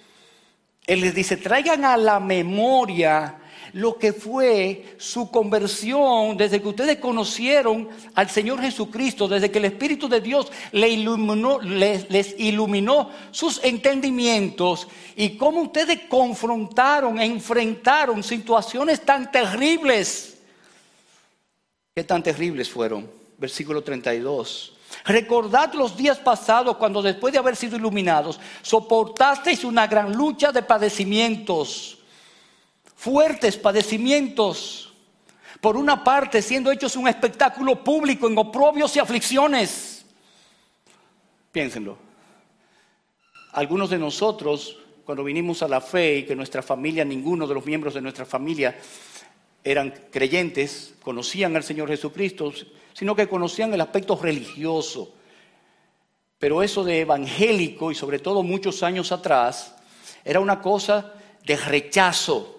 Él 0.84 1.00
les 1.00 1.14
dice, 1.14 1.36
traigan 1.36 1.84
a 1.84 1.96
la 1.96 2.18
memoria 2.18 3.38
lo 3.72 3.96
que 3.96 4.12
fue 4.12 4.96
su 4.98 5.30
conversión 5.30 6.36
desde 6.36 6.60
que 6.60 6.68
ustedes 6.68 6.98
conocieron 6.98 7.88
al 8.16 8.28
Señor 8.28 8.60
Jesucristo, 8.60 9.28
desde 9.28 9.52
que 9.52 9.58
el 9.58 9.66
Espíritu 9.66 10.08
de 10.08 10.20
Dios 10.20 10.50
les 10.72 12.34
iluminó, 12.38 13.10
sus 13.30 13.62
entendimientos 13.62 14.88
y 15.14 15.36
cómo 15.36 15.62
ustedes 15.62 16.00
confrontaron, 16.08 17.20
e 17.20 17.24
enfrentaron 17.24 18.24
situaciones 18.24 19.00
tan 19.02 19.30
terribles. 19.30 20.33
¿Qué 21.94 22.04
tan 22.04 22.22
terribles 22.22 22.68
fueron? 22.68 23.10
Versículo 23.38 23.82
32. 23.82 24.72
Recordad 25.04 25.72
los 25.74 25.96
días 25.96 26.18
pasados 26.18 26.76
cuando 26.76 27.02
después 27.02 27.32
de 27.32 27.38
haber 27.38 27.56
sido 27.56 27.76
iluminados 27.76 28.38
soportasteis 28.62 29.64
una 29.64 29.86
gran 29.86 30.12
lucha 30.12 30.52
de 30.52 30.62
padecimientos 30.62 31.98
fuertes 33.04 33.58
padecimientos, 33.58 34.90
por 35.60 35.76
una 35.76 36.02
parte 36.02 36.40
siendo 36.40 36.72
hechos 36.72 36.96
un 36.96 37.06
espectáculo 37.06 37.84
público 37.84 38.28
en 38.28 38.38
oprobios 38.38 38.96
y 38.96 38.98
aflicciones. 38.98 40.06
Piénsenlo. 41.52 41.98
Algunos 43.52 43.90
de 43.90 43.98
nosotros, 43.98 44.78
cuando 45.04 45.22
vinimos 45.22 45.62
a 45.62 45.68
la 45.68 45.82
fe 45.82 46.16
y 46.16 46.22
que 46.24 46.34
nuestra 46.34 46.62
familia, 46.62 47.04
ninguno 47.04 47.46
de 47.46 47.52
los 47.52 47.66
miembros 47.66 47.92
de 47.92 48.00
nuestra 48.00 48.24
familia 48.24 48.74
eran 49.64 49.92
creyentes, 50.10 50.94
conocían 51.02 51.56
al 51.56 51.64
Señor 51.64 51.88
Jesucristo, 51.88 52.52
sino 52.92 53.16
que 53.16 53.26
conocían 53.26 53.74
el 53.74 53.80
aspecto 53.80 54.16
religioso. 54.16 55.14
Pero 56.38 56.62
eso 56.62 56.84
de 56.84 57.00
evangélico, 57.00 57.90
y 57.90 57.94
sobre 57.94 58.18
todo 58.18 58.42
muchos 58.42 58.82
años 58.82 59.10
atrás, 59.10 59.74
era 60.24 60.38
una 60.38 60.60
cosa 60.60 61.14
de 61.44 61.56
rechazo 61.56 62.54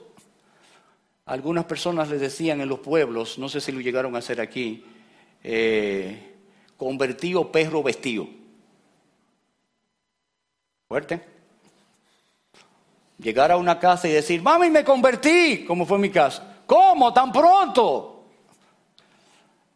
algunas 1.25 1.65
personas 1.65 2.09
les 2.09 2.21
decían 2.21 2.61
en 2.61 2.69
los 2.69 2.79
pueblos, 2.79 3.39
no 3.39 3.49
sé 3.49 3.59
si 3.59 3.71
lo 3.71 3.81
llegaron 3.81 4.15
a 4.15 4.19
hacer 4.19 4.39
aquí, 4.39 4.85
eh, 5.43 6.35
convertido 6.77 7.51
perro 7.51 7.81
vestido. 7.81 8.27
Fuerte. 10.87 11.19
Llegar 13.17 13.51
a 13.51 13.57
una 13.57 13.79
casa 13.79 14.07
y 14.07 14.11
decir, 14.11 14.43
mami, 14.43 14.69
me 14.69 14.83
convertí, 14.83 15.65
como 15.65 15.87
fue 15.87 15.97
mi 15.97 16.11
caso. 16.11 16.43
¿Cómo? 16.65 17.13
¿Tan 17.13 17.32
pronto? 17.32 18.15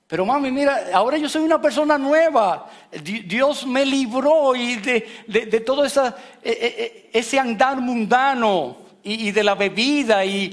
Pero 0.10 0.26
mami, 0.26 0.52
mira, 0.52 0.88
ahora 0.92 1.18
yo 1.18 1.30
soy 1.30 1.44
una 1.44 1.62
persona 1.62 1.96
nueva. 1.96 2.68
Dios 3.04 3.68
me 3.68 3.86
libró 3.86 4.56
y 4.56 4.78
de, 4.78 5.64
todo 5.64 5.86
esa, 5.86 6.18
e, 6.42 6.50
e, 6.50 6.84
e, 7.14 7.20
ese 7.20 7.38
andar 7.38 7.80
mundano 7.80 8.78
y, 9.04 9.30
de 9.30 9.44
la 9.44 9.54
bebida 9.54 10.26
y, 10.26 10.52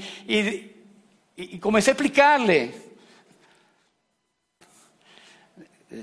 comencé 1.59 1.89
a 1.89 1.93
explicarle, 1.93 2.75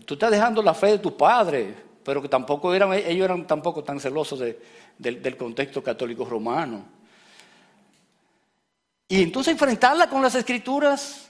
tú 0.04 0.14
estás 0.14 0.32
dejando 0.32 0.60
la 0.60 0.74
fe 0.74 0.88
de 0.88 0.98
tu 0.98 1.16
padre, 1.16 1.74
pero 2.04 2.20
que 2.20 2.28
tampoco 2.28 2.74
eran, 2.74 2.92
ellos 2.92 3.24
eran 3.24 3.46
tampoco 3.46 3.84
tan 3.84 4.00
celosos 4.00 4.42
del 4.98 5.36
contexto 5.36 5.80
católico 5.80 6.24
romano. 6.24 7.03
Y 9.08 9.22
entonces 9.22 9.52
enfrentarla 9.52 10.08
con 10.08 10.22
las 10.22 10.34
escrituras. 10.34 11.28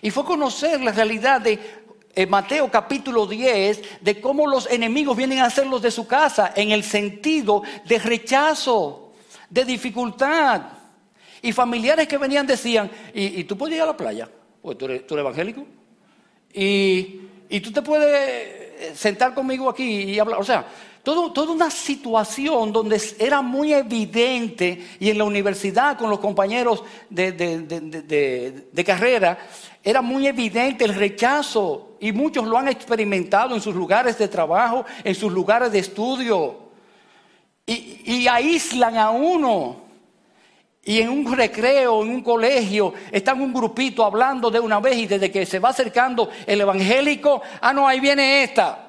Y 0.00 0.10
fue 0.10 0.24
conocer 0.24 0.80
la 0.80 0.92
realidad 0.92 1.40
de 1.40 1.58
eh, 2.14 2.26
Mateo 2.26 2.70
capítulo 2.70 3.26
10, 3.26 4.00
de 4.00 4.20
cómo 4.20 4.46
los 4.46 4.70
enemigos 4.70 5.16
vienen 5.16 5.40
a 5.40 5.46
hacerlos 5.46 5.82
de 5.82 5.90
su 5.90 6.06
casa, 6.06 6.52
en 6.54 6.70
el 6.70 6.84
sentido 6.84 7.62
de 7.84 7.98
rechazo, 7.98 9.12
de 9.50 9.64
dificultad. 9.64 10.62
Y 11.42 11.52
familiares 11.52 12.06
que 12.06 12.16
venían 12.16 12.46
decían, 12.46 12.90
¿y, 13.12 13.44
tú 13.44 13.58
puedes 13.58 13.76
ir 13.76 13.82
a 13.82 13.86
la 13.86 13.96
playa? 13.96 14.28
Pues 14.62 14.78
tú 14.78 14.86
eres, 14.86 15.02
evangélico. 15.10 15.66
Y, 16.52 17.20
tú 17.60 17.72
te 17.72 17.82
puedes 17.82 18.08
eh, 18.08 18.92
sentar 18.94 19.34
conmigo 19.34 19.68
aquí 19.68 20.04
y 20.04 20.18
hablar. 20.18 20.40
O 20.40 20.44
sea, 20.44 20.66
todo, 21.06 21.30
toda 21.30 21.52
una 21.52 21.70
situación 21.70 22.72
donde 22.72 23.00
era 23.20 23.40
muy 23.40 23.72
evidente 23.72 24.88
y 24.98 25.08
en 25.08 25.18
la 25.18 25.22
universidad 25.22 25.96
con 25.96 26.10
los 26.10 26.18
compañeros 26.18 26.82
de, 27.08 28.82
carrera 28.84 29.38
era 29.84 30.02
muy 30.02 30.26
evidente 30.26 30.84
el 30.84 30.96
rechazo 30.96 31.96
y 32.00 32.10
muchos 32.10 32.44
lo 32.44 32.58
han 32.58 32.66
experimentado 32.66 33.54
en 33.54 33.60
sus 33.60 33.72
lugares 33.72 34.18
de 34.18 34.26
trabajo, 34.26 34.84
en 35.04 35.14
sus 35.14 35.30
lugares 35.30 35.70
de 35.70 35.78
estudio 35.78 36.70
y 37.64 38.26
aíslan 38.26 38.98
a 38.98 39.10
uno 39.10 39.76
y 40.82 41.00
en 41.00 41.08
un 41.08 41.36
recreo, 41.36 42.02
en 42.02 42.10
un 42.10 42.22
colegio, 42.24 42.92
están 43.12 43.40
un 43.40 43.54
grupito 43.54 44.04
hablando 44.04 44.50
de 44.50 44.58
una 44.58 44.80
vez 44.80 44.96
y 44.96 45.06
desde 45.06 45.30
que 45.30 45.46
se 45.46 45.60
va 45.60 45.68
acercando 45.68 46.30
el 46.44 46.60
evangélico, 46.60 47.42
ah, 47.60 47.72
no, 47.72 47.86
ahí 47.86 48.00
viene 48.00 48.42
esta. 48.42 48.85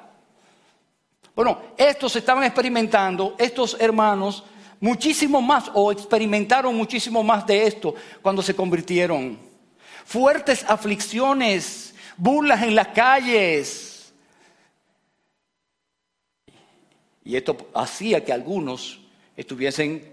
Bueno, 1.38 1.62
estos 1.78 2.15
estaban 2.15 2.43
experimentando, 2.45 3.36
estos 3.38 3.78
hermanos, 3.80 4.43
muchísimo 4.80 5.39
más, 5.39 5.69
o 5.71 5.91
experimentaron 5.91 6.76
muchísimo 6.76 7.21
más 7.21 7.45
de 7.45 7.67
esto 7.67 7.93
cuando 8.23 8.41
se 8.41 8.56
convirtieron. 8.56 9.38
Fuertes 10.04 10.65
aflicciones, 10.67 11.93
burlas 12.17 12.63
en 12.63 12.73
las 12.73 12.88
calles. 12.88 14.12
Y 17.23 17.36
esto 17.36 17.56
hacía 17.76 18.26
que 18.26 18.34
algunos 18.34 19.00
estuviesen... 19.36 20.12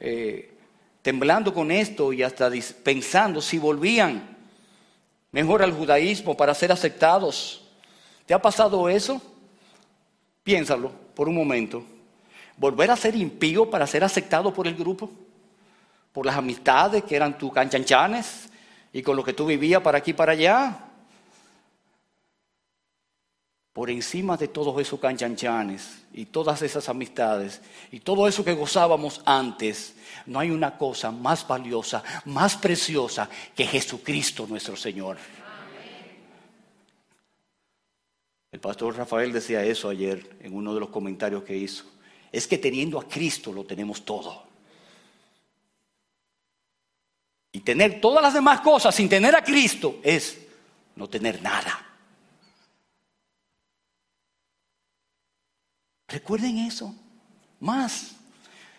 Eh, 0.00 0.50
temblando 1.02 1.52
con 1.52 1.70
esto 1.70 2.14
y 2.14 2.22
hasta 2.22 2.50
pensando 2.82 3.42
si 3.42 3.58
volvían 3.58 4.38
mejor 5.32 5.62
al 5.62 5.72
judaísmo 5.72 6.34
para 6.34 6.54
ser 6.54 6.72
aceptados. 6.72 7.62
¿Te 8.24 8.32
ha 8.32 8.40
pasado 8.40 8.88
eso? 8.88 9.20
Piénsalo 10.44 10.92
por 11.14 11.28
un 11.28 11.34
momento. 11.34 11.82
¿Volver 12.56 12.92
a 12.92 12.96
ser 12.96 13.16
impío 13.16 13.68
para 13.68 13.86
ser 13.86 14.04
aceptado 14.04 14.54
por 14.54 14.68
el 14.68 14.76
grupo? 14.76 15.10
¿Por 16.12 16.24
las 16.24 16.36
amistades 16.36 17.02
que 17.02 17.16
eran 17.16 17.36
tus 17.36 17.52
canchanchanes 17.52 18.48
y 18.94 19.02
con 19.02 19.16
lo 19.16 19.24
que 19.24 19.32
tú 19.32 19.44
vivías 19.44 19.82
para 19.82 19.98
aquí 19.98 20.12
y 20.12 20.14
para 20.14 20.32
allá. 20.32 20.78
Por 23.72 23.90
encima 23.90 24.36
de 24.36 24.46
todos 24.46 24.80
esos 24.80 25.00
canchanchanes 25.00 26.04
y 26.12 26.26
todas 26.26 26.62
esas 26.62 26.88
amistades 26.88 27.60
y 27.90 27.98
todo 27.98 28.28
eso 28.28 28.44
que 28.44 28.54
gozábamos 28.54 29.20
antes, 29.26 29.96
no 30.26 30.38
hay 30.38 30.52
una 30.52 30.78
cosa 30.78 31.10
más 31.10 31.44
valiosa, 31.46 32.04
más 32.26 32.56
preciosa 32.56 33.28
que 33.56 33.66
Jesucristo 33.66 34.46
nuestro 34.48 34.76
Señor. 34.76 35.16
El 38.54 38.60
pastor 38.60 38.96
Rafael 38.96 39.32
decía 39.32 39.64
eso 39.64 39.88
ayer 39.88 40.36
en 40.40 40.54
uno 40.54 40.72
de 40.74 40.78
los 40.78 40.88
comentarios 40.90 41.42
que 41.42 41.56
hizo. 41.56 41.86
Es 42.30 42.46
que 42.46 42.56
teniendo 42.56 43.00
a 43.00 43.08
Cristo 43.08 43.52
lo 43.52 43.64
tenemos 43.64 44.04
todo. 44.04 44.44
Y 47.50 47.58
tener 47.58 48.00
todas 48.00 48.22
las 48.22 48.32
demás 48.32 48.60
cosas 48.60 48.94
sin 48.94 49.08
tener 49.08 49.34
a 49.34 49.42
Cristo 49.42 49.98
es 50.04 50.38
no 50.94 51.08
tener 51.08 51.42
nada. 51.42 51.84
Recuerden 56.06 56.58
eso. 56.58 56.94
Más. 57.58 58.14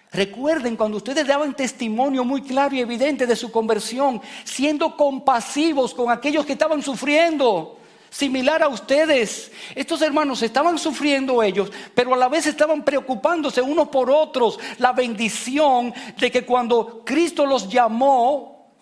Recuerden 0.10 0.78
cuando 0.78 0.96
ustedes 0.96 1.28
daban 1.28 1.54
testimonio 1.54 2.24
muy 2.24 2.44
claro 2.44 2.74
y 2.76 2.80
evidente 2.80 3.28
de 3.28 3.36
su 3.36 3.52
conversión, 3.52 4.22
siendo 4.46 4.96
compasivos 4.96 5.94
con 5.94 6.10
aquellos 6.10 6.46
que 6.46 6.54
estaban 6.54 6.82
sufriendo 6.82 7.82
similar 8.10 8.64
a 8.64 8.68
ustedes. 8.68 9.52
Estos 9.76 10.02
hermanos 10.02 10.42
estaban 10.42 10.78
sufriendo 10.78 11.44
ellos, 11.44 11.72
pero 11.94 12.14
a 12.14 12.18
la 12.18 12.30
vez 12.30 12.48
estaban 12.48 12.84
preocupándose 12.84 13.62
unos 13.62 13.90
por 13.90 14.10
otros. 14.10 14.60
La 14.80 14.94
bendición 14.94 15.94
de 16.18 16.32
que 16.32 16.46
cuando 16.46 17.04
Cristo 17.06 17.46
los 17.46 17.70
llamó 17.70 18.74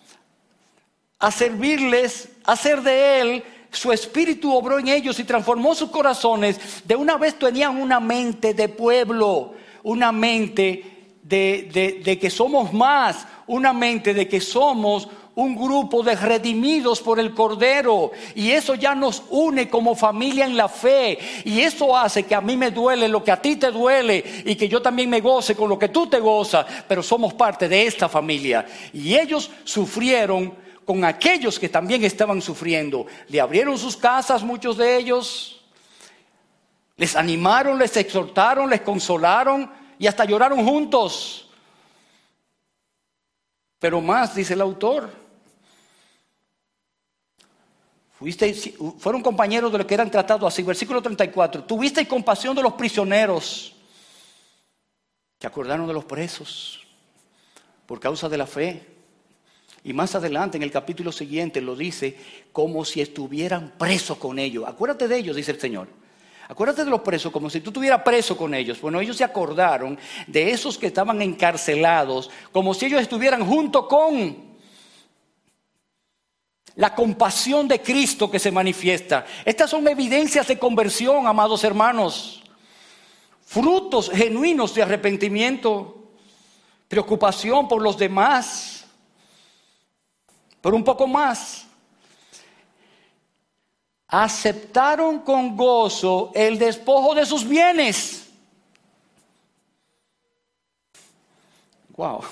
a 1.18 1.30
servirles, 1.30 2.28
a 2.44 2.56
ser 2.56 2.82
de 2.82 3.20
Él, 3.20 3.44
su 3.70 3.92
espíritu 3.92 4.54
obró 4.54 4.78
en 4.78 4.88
ellos 4.88 5.18
y 5.18 5.24
transformó 5.24 5.74
sus 5.74 5.90
corazones. 5.90 6.84
De 6.84 6.94
una 6.94 7.16
vez 7.16 7.38
tenían 7.38 7.80
una 7.80 7.98
mente 8.00 8.54
de 8.54 8.68
pueblo, 8.68 9.54
una 9.82 10.12
mente 10.12 11.16
de, 11.22 12.02
de 12.04 12.18
que 12.18 12.30
somos 12.30 12.72
más, 12.72 13.26
una 13.46 13.72
mente 13.72 14.14
de 14.14 14.28
que 14.28 14.40
somos 14.40 15.08
un 15.36 15.56
grupo 15.56 16.02
de 16.02 16.14
redimidos 16.14 17.00
por 17.00 17.18
el 17.18 17.34
Cordero. 17.34 18.12
Y 18.34 18.50
eso 18.50 18.74
ya 18.74 18.94
nos 18.94 19.22
une 19.30 19.68
como 19.68 19.94
familia 19.94 20.46
en 20.46 20.56
la 20.56 20.68
fe. 20.68 21.18
Y 21.44 21.60
eso 21.60 21.96
hace 21.96 22.24
que 22.24 22.34
a 22.34 22.40
mí 22.40 22.56
me 22.56 22.70
duele 22.70 23.08
lo 23.08 23.24
que 23.24 23.32
a 23.32 23.40
ti 23.40 23.56
te 23.56 23.70
duele 23.70 24.42
y 24.44 24.54
que 24.54 24.68
yo 24.68 24.80
también 24.80 25.10
me 25.10 25.20
goce 25.20 25.54
con 25.54 25.68
lo 25.68 25.78
que 25.78 25.88
tú 25.88 26.06
te 26.06 26.20
gozas. 26.20 26.66
Pero 26.86 27.02
somos 27.02 27.34
parte 27.34 27.68
de 27.68 27.86
esta 27.86 28.08
familia. 28.08 28.66
Y 28.92 29.14
ellos 29.16 29.50
sufrieron 29.64 30.54
con 30.84 31.04
aquellos 31.04 31.58
que 31.58 31.68
también 31.68 32.04
estaban 32.04 32.40
sufriendo. 32.40 33.06
Le 33.28 33.40
abrieron 33.40 33.76
sus 33.78 33.96
casas, 33.96 34.42
muchos 34.42 34.76
de 34.76 34.96
ellos. 34.96 35.62
Les 36.96 37.16
animaron, 37.16 37.78
les 37.78 37.96
exhortaron, 37.96 38.70
les 38.70 38.82
consolaron 38.82 39.70
y 39.98 40.06
hasta 40.06 40.24
lloraron 40.24 40.64
juntos. 40.64 41.48
Pero 43.80 44.00
más, 44.00 44.34
dice 44.34 44.54
el 44.54 44.60
autor, 44.60 45.23
fueron 48.98 49.22
compañeros 49.22 49.70
de 49.72 49.78
los 49.78 49.86
que 49.86 49.94
eran 49.94 50.10
tratados 50.10 50.52
así. 50.52 50.62
Versículo 50.62 51.02
34. 51.02 51.64
Tuviste 51.64 52.06
compasión 52.06 52.54
de 52.54 52.62
los 52.62 52.74
prisioneros. 52.74 53.70
que 55.38 55.46
acordaron 55.46 55.86
de 55.86 55.92
los 55.92 56.04
presos 56.04 56.80
por 57.86 58.00
causa 58.00 58.28
de 58.28 58.38
la 58.38 58.46
fe. 58.46 58.86
Y 59.82 59.92
más 59.92 60.14
adelante 60.14 60.56
en 60.56 60.62
el 60.62 60.70
capítulo 60.70 61.12
siguiente 61.12 61.60
lo 61.60 61.76
dice 61.76 62.16
como 62.52 62.84
si 62.84 63.02
estuvieran 63.02 63.74
presos 63.76 64.16
con 64.16 64.38
ellos. 64.38 64.64
Acuérdate 64.66 65.08
de 65.08 65.18
ellos, 65.18 65.36
dice 65.36 65.52
el 65.52 65.60
Señor. 65.60 65.88
Acuérdate 66.48 66.84
de 66.84 66.90
los 66.90 67.00
presos 67.00 67.32
como 67.32 67.50
si 67.50 67.60
tú 67.60 67.70
estuvieras 67.70 68.02
preso 68.02 68.36
con 68.36 68.54
ellos. 68.54 68.80
Bueno, 68.80 69.00
ellos 69.00 69.16
se 69.16 69.24
acordaron 69.24 69.98
de 70.26 70.50
esos 70.50 70.78
que 70.78 70.86
estaban 70.86 71.20
encarcelados 71.20 72.30
como 72.52 72.72
si 72.72 72.86
ellos 72.86 73.02
estuvieran 73.02 73.46
junto 73.46 73.88
con 73.88 74.53
la 76.76 76.94
compasión 76.94 77.68
de 77.68 77.80
Cristo 77.80 78.30
que 78.30 78.38
se 78.38 78.50
manifiesta. 78.50 79.24
Estas 79.44 79.70
son 79.70 79.86
evidencias 79.86 80.48
de 80.48 80.58
conversión, 80.58 81.26
amados 81.26 81.62
hermanos. 81.62 82.42
Frutos 83.44 84.10
genuinos 84.10 84.74
de 84.74 84.82
arrepentimiento, 84.82 86.10
preocupación 86.88 87.68
por 87.68 87.80
los 87.80 87.96
demás. 87.96 88.86
Pero 90.60 90.74
un 90.74 90.84
poco 90.84 91.06
más. 91.06 91.66
Aceptaron 94.08 95.20
con 95.20 95.56
gozo 95.56 96.32
el 96.34 96.58
despojo 96.58 97.14
de 97.14 97.26
sus 97.26 97.46
bienes. 97.46 98.28
Wow. 101.96 102.24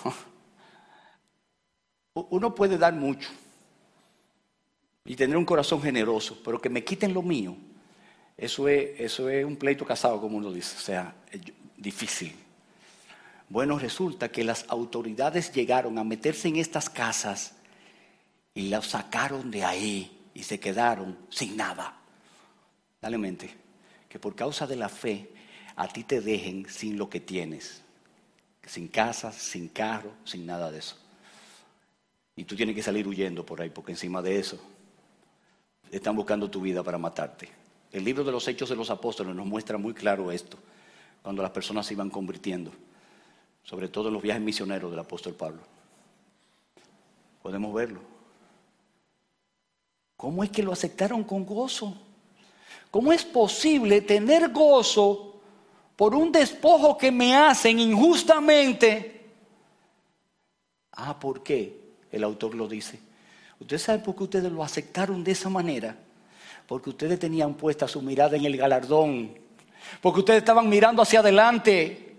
Uno 2.14 2.55
puede 2.55 2.76
dar 2.76 2.92
mucho 2.92 3.28
y 5.05 5.17
tener 5.17 5.37
un 5.37 5.45
corazón 5.45 5.83
generoso, 5.83 6.41
pero 6.45 6.61
que 6.61 6.69
me 6.69 6.85
quiten 6.85 7.12
lo 7.12 7.23
mío, 7.23 7.57
eso 8.37 8.69
es, 8.69 9.01
eso 9.01 9.29
es 9.29 9.45
un 9.45 9.57
pleito 9.57 9.85
casado, 9.85 10.21
como 10.21 10.37
uno 10.37 10.53
dice, 10.53 10.77
o 10.77 10.81
sea, 10.81 11.15
difícil. 11.77 12.35
Bueno, 13.49 13.79
resulta 13.79 14.31
que 14.31 14.45
las 14.45 14.65
autoridades 14.69 15.53
llegaron 15.53 15.99
a 15.99 16.05
meterse 16.05 16.49
en 16.49 16.57
estas 16.57 16.88
casas 16.88 17.55
y 18.55 18.69
las 18.69 18.87
sacaron 18.87 19.51
de 19.51 19.65
ahí 19.65 20.21
y 20.35 20.43
se 20.45 20.59
quedaron 20.59 21.19
sin 21.29 21.57
nada. 21.57 21.99
Dale 23.01 23.19
mente, 23.19 23.51
que 24.09 24.19
por 24.19 24.35
causa 24.35 24.67
de 24.67 24.77
la 24.77 24.88
fe 24.88 25.29
a 25.77 25.88
ti 25.88 26.05
te 26.05 26.21
dejen 26.21 26.67
sin 26.69 26.97
lo 26.97 27.11
que 27.11 27.21
tienes, 27.21 27.83
sin 28.65 28.88
casa, 28.88 29.33
sin 29.33 29.69
carro, 29.69 30.12
sin 30.25 30.47
nada 30.47 30.71
de 30.71 30.79
eso. 30.79 30.97
Y 32.37 32.45
tú 32.45 32.57
tienes 32.57 32.75
que 32.75 32.83
salir 32.83 33.07
huyendo 33.07 33.45
por 33.45 33.61
ahí, 33.61 33.69
porque 33.69 33.93
encima 33.93 34.23
de 34.23 34.38
eso 34.38 34.59
están 35.96 36.16
buscando 36.16 36.50
tu 36.50 36.61
vida 36.61 36.83
para 36.83 36.96
matarte. 36.96 37.48
El 37.92 38.02
libro 38.02 38.24
de 38.24 38.33
los 38.33 38.48
Hechos 38.48 38.70
de 38.70 38.76
los 38.76 38.90
Apóstoles 38.90 39.37
nos 39.37 39.46
muestra 39.46 39.76
muy 39.76 39.92
claro 39.92 40.33
esto, 40.33 40.57
cuando 41.22 41.42
las 41.42 41.50
personas 41.50 41.87
se 41.87 41.92
iban 41.92 42.09
convirtiendo, 42.09 42.72
sobre 43.62 43.88
todo 43.88 44.09
en 44.09 44.14
los 44.14 44.22
viajes 44.22 44.42
misioneros 44.42 44.90
del 44.90 45.00
apóstol 45.00 45.35
Pablo. 45.35 45.61
Podemos 47.42 47.74
verlo. 47.74 48.00
¿Cómo 50.16 50.42
es 50.42 50.50
que 50.50 50.62
lo 50.62 50.72
aceptaron 50.72 51.24
con 51.24 51.44
gozo? 51.44 51.94
¿Cómo 52.90 53.12
es 53.12 53.24
posible 53.24 54.00
tener 54.00 54.50
gozo 54.50 55.40
por 55.94 56.14
un 56.14 56.33
despojo 56.33 56.96
que 56.96 57.12
me 57.12 57.37
hacen 57.37 57.78
injustamente? 57.78 59.31
Ah, 60.92 61.18
¿por 61.18 61.42
qué? 61.42 61.81
El 62.11 62.24
autor 62.24 62.55
lo 62.55 62.66
dice 62.66 63.12
¿Usted 63.62 63.79
sabe 63.79 64.01
por 64.01 64.16
qué 64.16 64.25
ustedes 64.25 64.51
lo 64.51 64.64
aceptaron 64.64 65.22
de 65.22 65.31
esa 65.31 65.48
manera? 65.48 65.96
Porque 66.66 66.90
ustedes 66.90 67.20
tenían 67.20 67.55
puesta 67.55 67.87
su 67.87 68.03
mirada 68.03 68.37
en 68.37 68.44
el 68.44 68.57
galardón. 68.57 69.38
Porque 70.01 70.18
ustedes 70.18 70.40
estaban 70.40 70.68
mirando 70.68 71.01
hacia 71.01 71.20
adelante. 71.20 72.16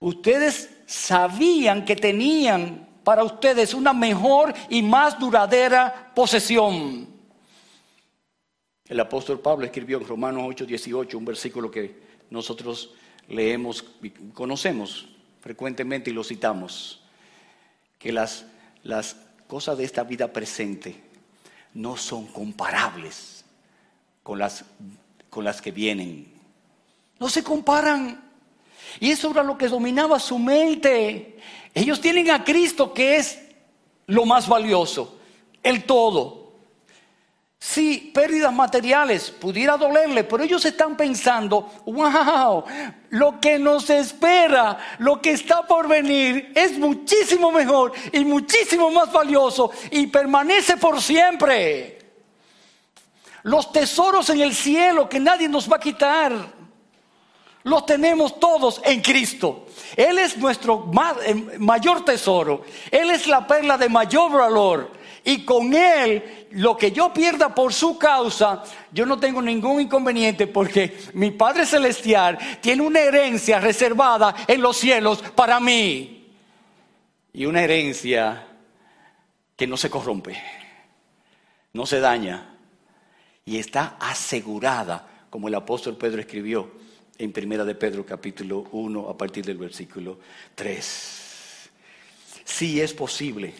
Ustedes 0.00 0.70
sabían 0.86 1.84
que 1.84 1.94
tenían 1.94 2.88
para 3.04 3.22
ustedes 3.22 3.74
una 3.74 3.92
mejor 3.92 4.52
y 4.68 4.82
más 4.82 5.16
duradera 5.16 6.10
posesión. 6.16 7.06
El 8.88 8.98
apóstol 8.98 9.38
Pablo 9.38 9.66
escribió 9.66 9.98
en 9.98 10.08
Romanos 10.08 10.42
8:18 10.48 11.14
un 11.16 11.24
versículo 11.24 11.70
que 11.70 12.02
nosotros 12.28 12.92
leemos 13.28 13.84
y 14.02 14.10
conocemos 14.10 15.06
frecuentemente 15.40 16.10
y 16.10 16.12
lo 16.12 16.24
citamos 16.24 17.01
que 18.02 18.10
las, 18.10 18.44
las 18.82 19.16
cosas 19.46 19.78
de 19.78 19.84
esta 19.84 20.02
vida 20.02 20.32
presente 20.32 21.00
no 21.72 21.96
son 21.96 22.26
comparables 22.26 23.44
con 24.24 24.40
las, 24.40 24.64
con 25.30 25.44
las 25.44 25.62
que 25.62 25.70
vienen. 25.70 26.26
No 27.20 27.28
se 27.28 27.44
comparan. 27.44 28.20
Y 28.98 29.12
eso 29.12 29.30
era 29.30 29.44
lo 29.44 29.56
que 29.56 29.68
dominaba 29.68 30.18
su 30.18 30.36
mente. 30.38 31.38
Ellos 31.72 32.00
tienen 32.00 32.30
a 32.30 32.42
Cristo 32.42 32.92
que 32.92 33.16
es 33.16 33.38
lo 34.06 34.26
más 34.26 34.48
valioso, 34.48 35.18
el 35.62 35.84
todo. 35.84 36.41
Sí, 37.64 38.10
pérdidas 38.12 38.52
materiales, 38.52 39.30
pudiera 39.30 39.76
dolerle, 39.76 40.24
pero 40.24 40.42
ellos 40.42 40.64
están 40.64 40.96
pensando, 40.96 41.70
wow, 41.86 42.64
lo 43.10 43.40
que 43.40 43.56
nos 43.56 43.88
espera, 43.88 44.96
lo 44.98 45.22
que 45.22 45.30
está 45.30 45.62
por 45.62 45.86
venir 45.86 46.50
es 46.56 46.76
muchísimo 46.76 47.52
mejor 47.52 47.92
y 48.10 48.24
muchísimo 48.24 48.90
más 48.90 49.12
valioso 49.12 49.70
y 49.92 50.08
permanece 50.08 50.76
por 50.76 51.00
siempre. 51.00 52.00
Los 53.44 53.70
tesoros 53.70 54.28
en 54.30 54.40
el 54.40 54.56
cielo 54.56 55.08
que 55.08 55.20
nadie 55.20 55.48
nos 55.48 55.70
va 55.70 55.76
a 55.76 55.80
quitar. 55.80 56.32
Los 57.62 57.86
tenemos 57.86 58.40
todos 58.40 58.80
en 58.84 59.00
Cristo. 59.00 59.66
Él 59.94 60.18
es 60.18 60.36
nuestro 60.36 60.90
eh, 61.24 61.34
mayor 61.60 62.04
tesoro. 62.04 62.64
Él 62.90 63.12
es 63.12 63.28
la 63.28 63.46
perla 63.46 63.78
de 63.78 63.88
mayor 63.88 64.32
valor. 64.32 65.01
Y 65.24 65.44
con 65.44 65.72
Él, 65.72 66.48
lo 66.52 66.76
que 66.76 66.90
yo 66.90 67.12
pierda 67.12 67.54
por 67.54 67.72
su 67.72 67.96
causa, 67.96 68.64
yo 68.92 69.06
no 69.06 69.18
tengo 69.18 69.40
ningún 69.40 69.80
inconveniente 69.80 70.48
porque 70.48 70.96
mi 71.14 71.30
Padre 71.30 71.64
Celestial 71.64 72.38
tiene 72.60 72.82
una 72.82 73.00
herencia 73.00 73.60
reservada 73.60 74.34
en 74.48 74.60
los 74.60 74.76
cielos 74.76 75.22
para 75.34 75.60
mí. 75.60 76.28
Y 77.32 77.46
una 77.46 77.62
herencia 77.62 78.46
que 79.56 79.66
no 79.66 79.76
se 79.76 79.88
corrompe, 79.88 80.42
no 81.72 81.86
se 81.86 82.00
daña 82.00 82.56
y 83.44 83.58
está 83.58 83.96
asegurada, 84.00 85.26
como 85.30 85.48
el 85.48 85.54
apóstol 85.54 85.96
Pedro 85.96 86.20
escribió 86.20 86.72
en 87.16 87.32
Primera 87.32 87.64
de 87.64 87.76
Pedro 87.76 88.04
capítulo 88.04 88.66
1 88.72 89.08
a 89.08 89.16
partir 89.16 89.44
del 89.44 89.56
versículo 89.56 90.18
3. 90.56 91.70
Si 92.44 92.80
es 92.80 92.92
posible 92.92 93.54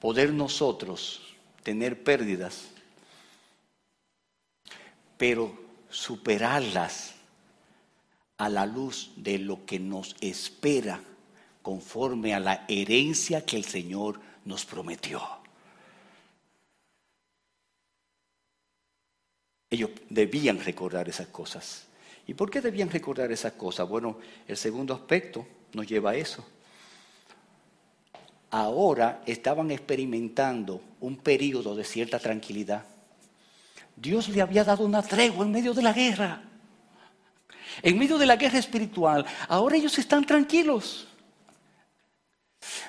poder 0.00 0.32
nosotros 0.32 1.22
tener 1.62 2.02
pérdidas, 2.02 2.68
pero 5.16 5.58
superarlas 5.90 7.14
a 8.36 8.48
la 8.48 8.66
luz 8.66 9.10
de 9.16 9.38
lo 9.38 9.66
que 9.66 9.80
nos 9.80 10.16
espera 10.20 11.02
conforme 11.62 12.34
a 12.34 12.40
la 12.40 12.64
herencia 12.68 13.44
que 13.44 13.56
el 13.56 13.64
Señor 13.64 14.20
nos 14.44 14.64
prometió. 14.64 15.20
Ellos 19.70 19.90
debían 20.08 20.60
recordar 20.64 21.08
esas 21.08 21.26
cosas. 21.28 21.86
¿Y 22.26 22.34
por 22.34 22.50
qué 22.50 22.60
debían 22.60 22.90
recordar 22.90 23.30
esas 23.32 23.52
cosas? 23.52 23.88
Bueno, 23.88 24.18
el 24.46 24.56
segundo 24.56 24.94
aspecto 24.94 25.46
nos 25.72 25.86
lleva 25.86 26.12
a 26.12 26.16
eso. 26.16 26.46
Ahora 28.50 29.22
estaban 29.26 29.70
experimentando 29.70 30.80
un 31.00 31.16
periodo 31.16 31.76
de 31.76 31.84
cierta 31.84 32.18
tranquilidad. 32.18 32.84
Dios 33.94 34.28
le 34.28 34.40
había 34.40 34.64
dado 34.64 34.84
una 34.84 35.02
tregua 35.02 35.44
en 35.44 35.52
medio 35.52 35.74
de 35.74 35.82
la 35.82 35.92
guerra. 35.92 36.42
En 37.82 37.98
medio 37.98 38.16
de 38.16 38.26
la 38.26 38.36
guerra 38.36 38.58
espiritual. 38.58 39.26
Ahora 39.48 39.76
ellos 39.76 39.98
están 39.98 40.24
tranquilos. 40.24 41.06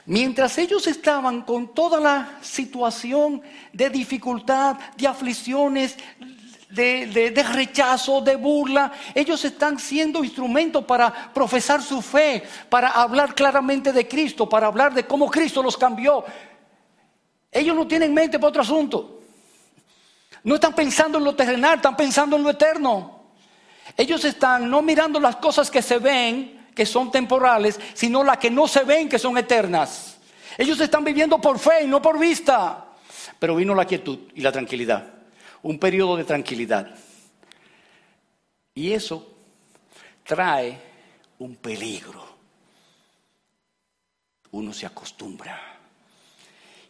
Mientras 0.06 0.58
ellos 0.58 0.88
estaban 0.88 1.42
con 1.42 1.74
toda 1.74 2.00
la 2.00 2.40
situación 2.42 3.42
de 3.74 3.90
dificultad, 3.90 4.78
de 4.98 5.08
aflicciones, 5.08 5.98
de, 6.70 7.46
rechazo, 7.52 8.22
de 8.22 8.36
burla. 8.36 8.92
Ellos 9.14 9.44
están 9.44 9.80
siendo 9.80 10.24
instrumentos 10.24 10.86
para 10.86 11.34
profesar 11.34 11.82
su 11.82 12.02
fe, 12.02 12.44
para 12.70 12.90
hablar 12.90 13.34
claramente 13.34 13.92
de 13.92 14.08
Cristo, 14.08 14.48
para 14.48 14.68
hablar 14.68 14.94
de 14.94 15.06
cómo 15.06 15.30
Cristo 15.30 15.64
los 15.64 15.78
cambió. 15.78 16.24
Ellos 17.52 17.76
no 17.76 17.88
tienen 17.88 18.14
mente 18.14 18.38
para 18.38 18.50
otro 18.50 18.62
asunto. 18.62 19.22
No 20.44 20.56
están 20.56 20.74
pensando 20.74 21.18
en 21.18 21.24
lo 21.24 21.36
terrenal, 21.36 21.76
están 21.78 21.98
pensando 21.98 22.36
en 22.36 22.44
lo 22.44 22.52
eterno. 22.52 23.20
Ellos 23.98 24.24
están 24.24 24.70
no 24.70 24.82
mirando 24.82 25.20
las 25.20 25.38
cosas 25.38 25.70
que 25.70 25.82
se 25.82 25.98
ven, 25.98 26.68
que 26.76 26.86
son 26.86 27.12
temporales, 27.12 27.80
sino 27.94 28.24
las 28.24 28.38
que 28.38 28.52
no 28.52 28.68
se 28.68 28.84
ven, 28.84 29.10
que 29.10 29.20
son 29.20 29.38
eternas. 29.38 30.18
Ellos 30.58 30.80
están 30.80 31.04
viviendo 31.04 31.42
por 31.42 31.58
fe 31.58 31.84
y 31.84 31.88
no 31.88 32.02
por 32.02 32.20
vista. 32.20 32.86
Pero 33.40 33.56
vino 33.56 33.74
la 33.74 33.86
quietud 33.86 34.20
y 34.36 34.42
la 34.42 34.52
tranquilidad 34.52 35.19
un 35.64 35.80
periodo 35.80 36.18
de 36.18 36.24
tranquilidad. 36.24 36.96
Y 38.74 38.92
eso 38.92 39.36
trae 40.24 40.80
un 41.40 41.56
peligro. 41.56 42.28
Uno 44.52 44.74
se 44.74 44.86
acostumbra. 44.86 45.60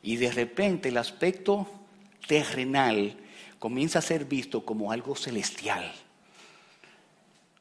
Y 0.02 0.16
de 0.16 0.32
repente 0.32 0.90
el 0.90 0.98
aspecto 0.98 1.68
terrenal 2.28 3.18
comienza 3.58 4.00
a 4.00 4.04
ser 4.04 4.26
visto 4.26 4.64
como 4.64 4.92
algo 4.92 5.16
celestial. 5.16 5.92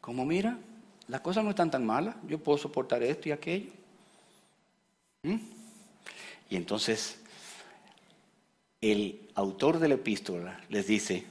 Como 0.01 0.25
mira, 0.25 0.59
las 1.09 1.21
cosas 1.21 1.43
no 1.43 1.51
están 1.51 1.71
tan 1.71 1.85
malas, 1.85 2.15
yo 2.27 2.39
puedo 2.39 2.59
soportar 2.59 3.03
esto 3.03 3.29
y 3.29 3.33
aquello. 3.33 3.73
¿Mm? 5.23 5.37
Y 6.51 6.57
entonces 6.57 7.19
el 8.81 9.29
autor 9.35 9.79
de 9.79 9.89
la 9.89 9.95
epístola 9.95 10.61
les 10.69 10.87
dice, 10.87 11.25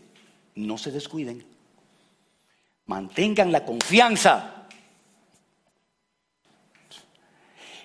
no 0.55 0.77
se 0.77 0.91
descuiden, 0.91 1.45
mantengan 2.85 3.51
la 3.51 3.63
confianza. 3.63 4.53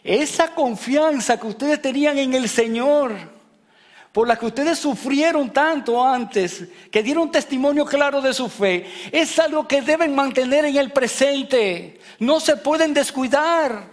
Esa 0.03 0.55
confianza 0.55 1.38
que 1.38 1.46
ustedes 1.46 1.81
tenían 1.81 2.18
en 2.18 2.35
el 2.35 2.48
Señor, 2.48 3.12
por 4.11 4.27
la 4.27 4.37
que 4.37 4.46
ustedes 4.46 4.79
sufrieron 4.79 5.53
tanto 5.53 6.05
antes, 6.05 6.64
que 6.90 7.03
dieron 7.03 7.31
testimonio 7.31 7.87
claro 7.87 8.20
de 8.20 8.35
su 8.35 8.48
fe, 8.48 8.87
es 9.12 9.38
algo 9.38 9.66
que 9.68 9.81
deben 9.81 10.14
mantener 10.14 10.64
en 10.64 10.77
el 10.77 10.92
presente. 10.92 12.01
No 12.18 12.40
se 12.40 12.57
pueden 12.57 12.92
descuidar. 12.92 13.91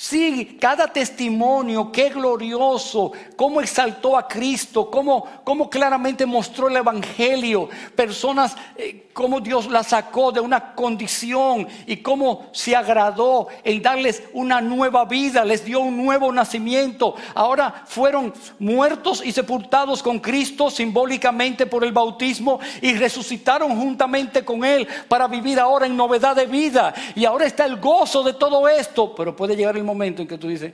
Sí, 0.00 0.56
cada 0.60 0.86
testimonio, 0.86 1.90
qué 1.90 2.10
glorioso, 2.10 3.10
cómo 3.34 3.60
exaltó 3.60 4.16
a 4.16 4.28
Cristo, 4.28 4.88
cómo, 4.88 5.26
cómo 5.42 5.68
claramente 5.68 6.24
mostró 6.24 6.68
el 6.68 6.76
Evangelio, 6.76 7.68
personas, 7.96 8.56
eh, 8.76 9.08
cómo 9.12 9.40
Dios 9.40 9.66
las 9.68 9.88
sacó 9.88 10.30
de 10.30 10.38
una 10.38 10.76
condición 10.76 11.66
y 11.84 11.96
cómo 11.96 12.46
se 12.52 12.76
agradó 12.76 13.48
en 13.64 13.82
darles 13.82 14.22
una 14.34 14.60
nueva 14.60 15.04
vida, 15.04 15.44
les 15.44 15.64
dio 15.64 15.80
un 15.80 15.96
nuevo 15.96 16.30
nacimiento. 16.30 17.16
Ahora 17.34 17.82
fueron 17.84 18.32
muertos 18.60 19.20
y 19.24 19.32
sepultados 19.32 20.00
con 20.04 20.20
Cristo 20.20 20.70
simbólicamente 20.70 21.66
por 21.66 21.82
el 21.82 21.90
bautismo 21.90 22.60
y 22.80 22.94
resucitaron 22.94 23.76
juntamente 23.76 24.44
con 24.44 24.64
Él 24.64 24.86
para 25.08 25.26
vivir 25.26 25.58
ahora 25.58 25.86
en 25.86 25.96
novedad 25.96 26.36
de 26.36 26.46
vida. 26.46 26.94
Y 27.16 27.24
ahora 27.24 27.46
está 27.46 27.64
el 27.64 27.80
gozo 27.80 28.22
de 28.22 28.34
todo 28.34 28.68
esto, 28.68 29.12
pero 29.16 29.34
puede 29.34 29.56
llegar 29.56 29.76
el 29.76 29.87
momento 29.88 30.22
en 30.22 30.28
que 30.28 30.38
tú 30.38 30.48
dices, 30.48 30.72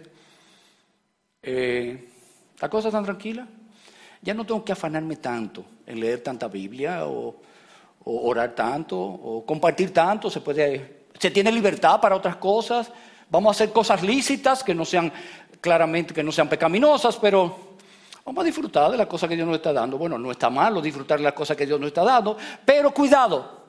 eh, 1.42 2.08
la 2.60 2.68
cosa 2.68 2.90
tan 2.90 3.04
tranquila, 3.04 3.46
ya 4.20 4.34
no 4.34 4.44
tengo 4.44 4.64
que 4.64 4.72
afanarme 4.72 5.16
tanto 5.16 5.64
en 5.86 6.00
leer 6.00 6.22
tanta 6.22 6.48
Biblia 6.48 7.06
o, 7.06 7.36
orar 8.06 8.54
tanto 8.54 8.98
o 8.98 9.46
compartir 9.46 9.90
tanto, 9.90 10.28
se 10.28 10.40
puede, 10.40 11.06
se 11.18 11.30
tiene 11.30 11.50
libertad 11.50 12.00
para 12.00 12.14
otras 12.14 12.36
cosas, 12.36 12.90
vamos 13.30 13.48
a 13.48 13.52
hacer 13.52 13.72
cosas 13.72 14.02
lícitas 14.02 14.62
que 14.62 14.74
no 14.74 14.84
sean 14.84 15.10
claramente, 15.60 16.12
que 16.12 16.22
no 16.22 16.30
sean 16.30 16.48
pecaminosas, 16.48 17.16
pero 17.16 17.74
Vamos 18.26 18.40
a 18.40 18.46
disfrutar 18.46 18.90
de 18.90 18.96
las 18.96 19.06
cosas 19.06 19.28
que 19.28 19.36
Dios 19.36 19.46
nos 19.46 19.56
está 19.56 19.70
dando. 19.70 19.98
Bueno, 19.98 20.18
no 20.18 20.30
está 20.30 20.48
malo 20.48 20.80
disfrutar 20.80 21.18
de 21.18 21.24
las 21.24 21.34
cosas 21.34 21.58
que 21.58 21.66
Dios 21.66 21.78
nos 21.78 21.88
está 21.88 22.02
dando, 22.02 22.38
pero 22.64 22.90
cuidado, 22.90 23.63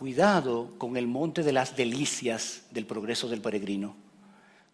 Cuidado 0.00 0.70
con 0.78 0.96
el 0.96 1.06
monte 1.06 1.42
de 1.42 1.52
las 1.52 1.76
delicias 1.76 2.62
del 2.70 2.86
progreso 2.86 3.28
del 3.28 3.42
peregrino, 3.42 3.94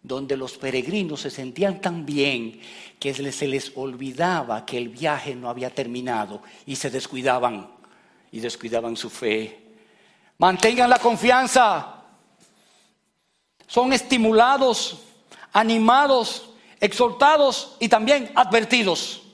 donde 0.01 0.37
los 0.37 0.57
peregrinos 0.57 1.19
se 1.19 1.29
sentían 1.29 1.81
tan 1.81 2.05
bien 2.05 2.61
que 2.97 3.13
se 3.13 3.45
les 3.45 3.73
olvidaba 3.75 4.65
que 4.65 4.77
el 4.77 4.87
viaje 4.87 5.35
no 5.35 5.49
había 5.49 5.69
terminado 5.69 6.41
y 6.65 6.77
se 6.77 6.89
descuidaban 6.89 7.69
y 8.31 8.39
descuidaban 8.39 8.95
su 8.95 9.09
fe. 9.09 9.59
Mantengan 10.37 10.89
la 10.89 10.97
confianza. 10.97 12.05
Son 13.67 13.91
estimulados, 13.91 15.01
animados, 15.51 16.51
exhortados 16.79 17.75
y 17.81 17.89
también 17.89 18.31
advertidos. 18.33 19.26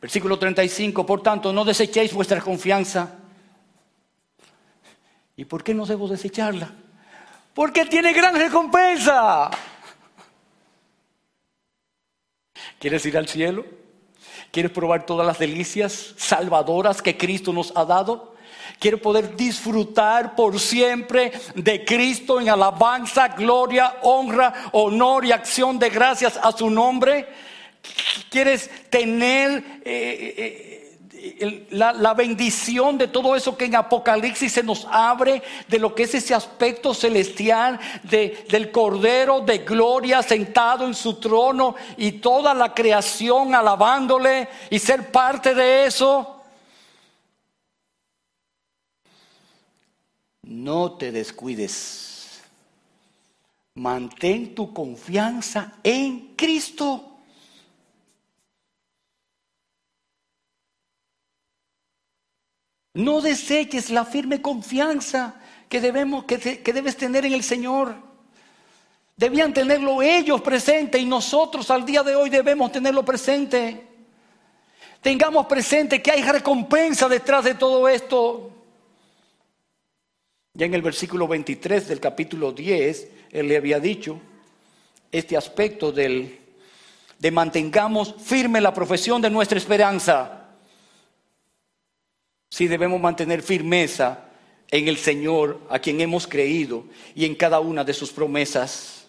Versículo 0.00 0.38
35, 0.38 1.04
por 1.04 1.22
tanto, 1.22 1.52
no 1.52 1.64
desechéis 1.64 2.12
vuestra 2.12 2.40
confianza. 2.40 3.18
¿Y 5.36 5.44
por 5.44 5.64
qué 5.64 5.74
no 5.74 5.86
debo 5.86 6.08
desecharla? 6.08 6.72
Porque 7.52 7.84
tiene 7.86 8.12
gran 8.12 8.34
recompensa. 8.34 9.50
¿Quieres 12.78 13.04
ir 13.06 13.16
al 13.16 13.28
cielo? 13.28 13.64
¿Quieres 14.52 14.70
probar 14.70 15.04
todas 15.04 15.26
las 15.26 15.38
delicias 15.38 16.14
salvadoras 16.16 17.02
que 17.02 17.16
Cristo 17.16 17.52
nos 17.52 17.72
ha 17.76 17.84
dado? 17.84 18.36
¿Quieres 18.78 19.00
poder 19.00 19.36
disfrutar 19.36 20.36
por 20.36 20.60
siempre 20.60 21.32
de 21.56 21.84
Cristo 21.84 22.40
en 22.40 22.48
alabanza, 22.48 23.28
gloria, 23.28 23.96
honra, 24.02 24.70
honor 24.72 25.24
y 25.24 25.32
acción 25.32 25.78
de 25.78 25.90
gracias 25.90 26.38
a 26.40 26.52
su 26.52 26.70
nombre? 26.70 27.28
¿Quieres 28.30 28.70
tener 28.90 29.80
eh, 29.84 30.34
eh, 30.36 31.66
la, 31.70 32.14
bendición 32.14 32.98
de 32.98 33.08
todo 33.08 33.34
eso 33.34 33.56
que 33.56 33.64
en 33.64 33.76
Apocalipsis 33.76 34.52
se 34.52 34.62
nos 34.62 34.86
abre, 34.90 35.42
de 35.68 35.78
lo 35.78 35.94
que 35.94 36.04
es 36.04 36.14
ese 36.14 36.34
aspecto 36.34 36.94
celestial 36.94 37.78
de, 38.04 38.46
del 38.50 38.70
Cordero 38.70 39.40
de 39.40 39.58
gloria 39.58 40.22
sentado 40.22 40.86
en 40.86 40.94
su 40.94 41.14
trono 41.14 41.74
y 41.96 42.12
toda 42.12 42.54
la 42.54 42.74
creación 42.74 43.54
alabándole 43.54 44.48
y 44.70 44.78
ser 44.78 45.10
parte 45.10 45.54
de 45.54 45.86
eso. 45.86 46.42
No 50.42 50.92
te 50.92 51.12
descuides. 51.12 52.40
Mantén 53.74 54.54
tu 54.54 54.72
confianza 54.72 55.74
en 55.82 56.34
Cristo. 56.36 57.07
No 62.98 63.20
deseches 63.20 63.90
la 63.90 64.04
firme 64.04 64.42
confianza 64.42 65.36
que, 65.68 65.80
debemos, 65.80 66.24
que, 66.24 66.72
debes 66.72 66.96
tener 66.96 67.24
en 67.24 67.32
el 67.32 67.44
Señor. 67.44 67.94
Debían 69.16 69.54
tenerlo 69.54 70.02
ellos 70.02 70.40
presente 70.40 70.98
y 70.98 71.04
nosotros 71.04 71.70
al 71.70 71.86
día 71.86 72.02
de 72.02 72.16
hoy 72.16 72.28
debemos 72.28 72.72
tenerlo 72.72 73.04
presente. 73.04 73.86
Tengamos 75.00 75.46
presente 75.46 76.02
que 76.02 76.10
hay 76.10 76.22
recompensa 76.22 77.08
detrás 77.08 77.44
de 77.44 77.54
todo 77.54 77.88
esto. 77.88 78.50
Ya 80.54 80.66
en 80.66 80.74
el 80.74 80.82
versículo 80.82 81.28
23 81.28 81.86
del 81.86 82.00
capítulo 82.00 82.50
10, 82.50 83.10
él 83.30 83.46
le 83.46 83.58
había 83.58 83.78
dicho 83.78 84.20
este 85.12 85.36
aspecto 85.36 85.92
del, 85.92 86.36
de 87.16 87.30
mantengamos 87.30 88.16
firme 88.20 88.60
la 88.60 88.74
profesión 88.74 89.22
de 89.22 89.30
nuestra 89.30 89.56
esperanza. 89.56 90.37
Si 92.50 92.66
debemos 92.66 93.00
mantener 93.00 93.42
firmeza 93.42 94.28
en 94.70 94.88
el 94.88 94.98
Señor 94.98 95.60
a 95.70 95.78
quien 95.78 96.00
hemos 96.00 96.26
creído 96.26 96.84
y 97.14 97.24
en 97.24 97.34
cada 97.34 97.60
una 97.60 97.84
de 97.84 97.94
sus 97.94 98.10
promesas. 98.10 99.06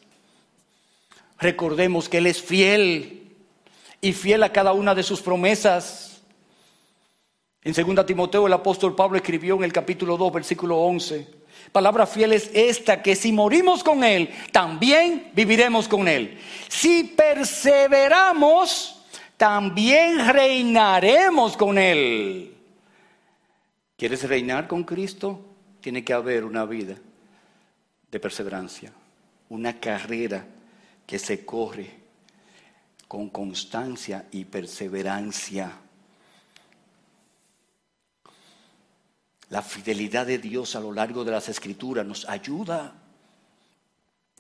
Recordemos 1.38 2.10
que 2.10 2.17
Él 2.17 2.28
es 2.28 2.41
fiel 2.41 3.28
y 4.02 4.13
fiel 4.13 4.43
a 4.43 4.52
cada 4.52 4.73
una 4.73 4.95
de 4.95 5.04
sus 5.04 5.21
promesas. 5.21 6.21
En 7.63 7.73
2 7.73 8.06
Timoteo 8.06 8.47
el 8.47 8.54
apóstol 8.54 8.95
Pablo 8.95 9.17
escribió 9.17 9.56
en 9.56 9.63
el 9.63 9.73
capítulo 9.73 10.15
2, 10.15 10.34
versículo 10.34 10.78
11, 10.78 11.28
palabra 11.73 12.08
fiel 12.08 12.32
es 12.32 12.49
esta, 12.54 13.02
que 13.02 13.15
si 13.15 13.34
morimos 13.34 13.84
con 13.84 14.04
Él, 14.04 14.30
también 14.52 15.32
viviremos 15.34 15.89
con 15.89 16.08
Él. 16.08 16.39
Si 16.69 17.04
perseveramos, 17.04 19.04
también 19.36 20.34
reinaremos 20.34 21.58
con 21.58 21.78
Él. 21.78 22.58
¿Quieres 23.99 24.23
reinar 24.23 24.69
con 24.69 24.85
Cristo? 24.85 25.41
Tiene 25.81 26.05
que 26.05 26.13
haber 26.13 26.45
una 26.45 26.63
vida 26.63 26.95
de 28.09 28.19
perseverancia, 28.21 28.93
una 29.49 29.77
carrera 29.77 30.45
que 31.05 31.19
se 31.19 31.45
corre 31.45 31.91
con 33.09 33.29
constancia 33.29 34.29
y 34.31 34.45
perseverancia. 34.45 35.73
La 39.49 39.62
fidelidad 39.62 40.25
de 40.25 40.38
Dios 40.38 40.77
a 40.77 40.79
lo 40.79 40.93
largo 40.93 41.25
de 41.25 41.31
las 41.31 41.49
escrituras 41.49 42.05
nos 42.05 42.23
ayuda 42.29 42.95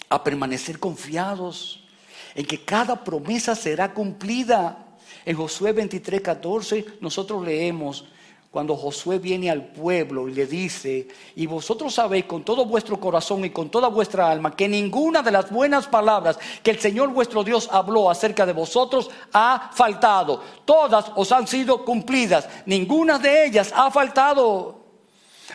a 0.07 0.23
permanecer 0.23 0.79
confiados 0.79 1.85
en 2.33 2.45
que 2.45 2.63
cada 2.63 3.03
promesa 3.03 3.55
será 3.55 3.93
cumplida. 3.93 4.95
En 5.25 5.35
Josué 5.35 5.73
23, 5.73 6.21
14 6.21 6.85
nosotros 7.01 7.43
leemos, 7.43 8.05
cuando 8.51 8.75
Josué 8.75 9.19
viene 9.19 9.51
al 9.51 9.63
pueblo 9.63 10.27
y 10.27 10.33
le 10.33 10.47
dice, 10.47 11.07
y 11.35 11.45
vosotros 11.45 11.93
sabéis 11.93 12.25
con 12.25 12.43
todo 12.43 12.65
vuestro 12.65 12.99
corazón 12.99 13.45
y 13.45 13.51
con 13.51 13.69
toda 13.69 13.89
vuestra 13.89 14.29
alma 14.29 14.55
que 14.55 14.67
ninguna 14.67 15.21
de 15.21 15.31
las 15.31 15.51
buenas 15.51 15.85
palabras 15.85 16.39
que 16.63 16.71
el 16.71 16.79
Señor 16.79 17.09
vuestro 17.09 17.43
Dios 17.43 17.69
habló 17.71 18.09
acerca 18.09 18.47
de 18.47 18.53
vosotros 18.53 19.11
ha 19.33 19.69
faltado. 19.71 20.41
Todas 20.65 21.11
os 21.15 21.31
han 21.31 21.45
sido 21.45 21.85
cumplidas, 21.85 22.49
ninguna 22.65 23.19
de 23.19 23.45
ellas 23.45 23.71
ha 23.75 23.91
faltado. 23.91 24.79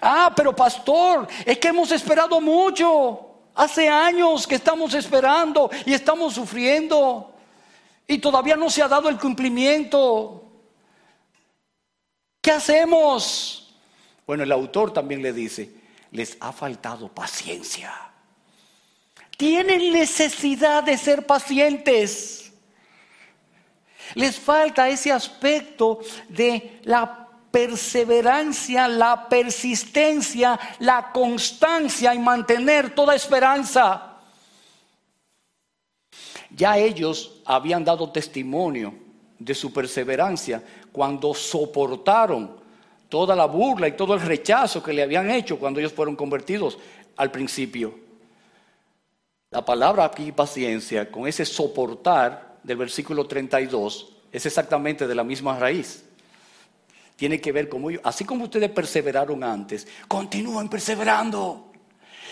Ah, 0.01 0.33
pero 0.35 0.55
pastor, 0.55 1.27
es 1.45 1.59
que 1.59 1.69
hemos 1.69 1.91
esperado 1.91 2.41
mucho. 2.41 3.21
Hace 3.57 3.89
años 3.89 4.47
que 4.47 4.57
estamos 4.57 4.95
esperando 4.95 5.69
y 5.85 5.95
estamos 5.95 6.35
sufriendo. 6.35 7.33
Y 8.07 8.19
todavía 8.19 8.55
no 8.55 8.71
se 8.71 8.83
ha 8.83 8.89
dado 8.89 9.09
el 9.09 9.19
cumplimiento. 9.19 10.44
¿Qué 12.45 12.51
hacemos? 12.51 13.75
Bueno, 14.27 14.43
el 14.43 14.53
autor 14.53 14.93
también 14.93 15.23
le 15.23 15.33
dice, 15.33 15.71
les 16.11 16.37
ha 16.41 16.53
faltado 16.53 17.09
paciencia. 17.09 17.91
Tienen 19.39 19.91
necesidad 19.91 20.83
de 20.83 20.99
ser 20.99 21.25
pacientes. 21.25 22.53
Les 24.15 24.39
falta 24.39 24.91
ese 24.91 25.11
aspecto 25.11 26.01
de 26.29 26.81
la 26.83 27.31
perseverancia, 27.51 28.89
la 28.89 29.27
persistencia, 29.27 30.61
la 30.81 31.13
constancia 31.13 32.15
y 32.15 32.19
mantener 32.19 32.95
toda 32.95 33.15
esperanza. 33.15 34.19
Ya 36.51 36.77
ellos 36.77 37.41
habían 37.47 37.87
dado 37.87 38.13
testimonio 38.13 38.93
de 39.39 39.55
su 39.55 39.73
perseverancia 39.73 40.63
cuando 40.95 41.35
soportaron 41.35 42.53
toda 43.09 43.35
la 43.35 43.47
burla 43.47 43.89
y 43.89 43.97
todo 43.97 44.15
el 44.15 44.21
rechazo 44.21 44.81
que 44.81 44.93
le 44.93 45.03
habían 45.03 45.29
hecho 45.29 45.59
cuando 45.59 45.81
ellos 45.81 45.93
fueron 45.93 46.15
convertidos 46.15 46.79
al 47.17 47.33
principio. 47.33 47.99
La 49.51 49.65
palabra 49.65 50.05
aquí, 50.05 50.31
paciencia, 50.31 51.11
con 51.11 51.27
ese 51.27 51.45
soportar 51.45 52.59
del 52.63 52.77
versículo 52.77 53.27
32, 53.27 54.13
es 54.31 54.47
exactamente 54.47 55.09
de 55.09 55.15
la 55.17 55.25
misma 55.25 55.59
raíz. 55.59 56.05
Tiene 57.17 57.41
que 57.41 57.51
ver 57.51 57.69
con 57.69 57.91
ellos, 57.91 58.01
así 58.05 58.25
como 58.25 58.45
ustedes 58.45 58.71
perseveraron 58.71 59.43
antes, 59.43 59.89
continúen 60.07 60.69
perseverando. 60.69 61.73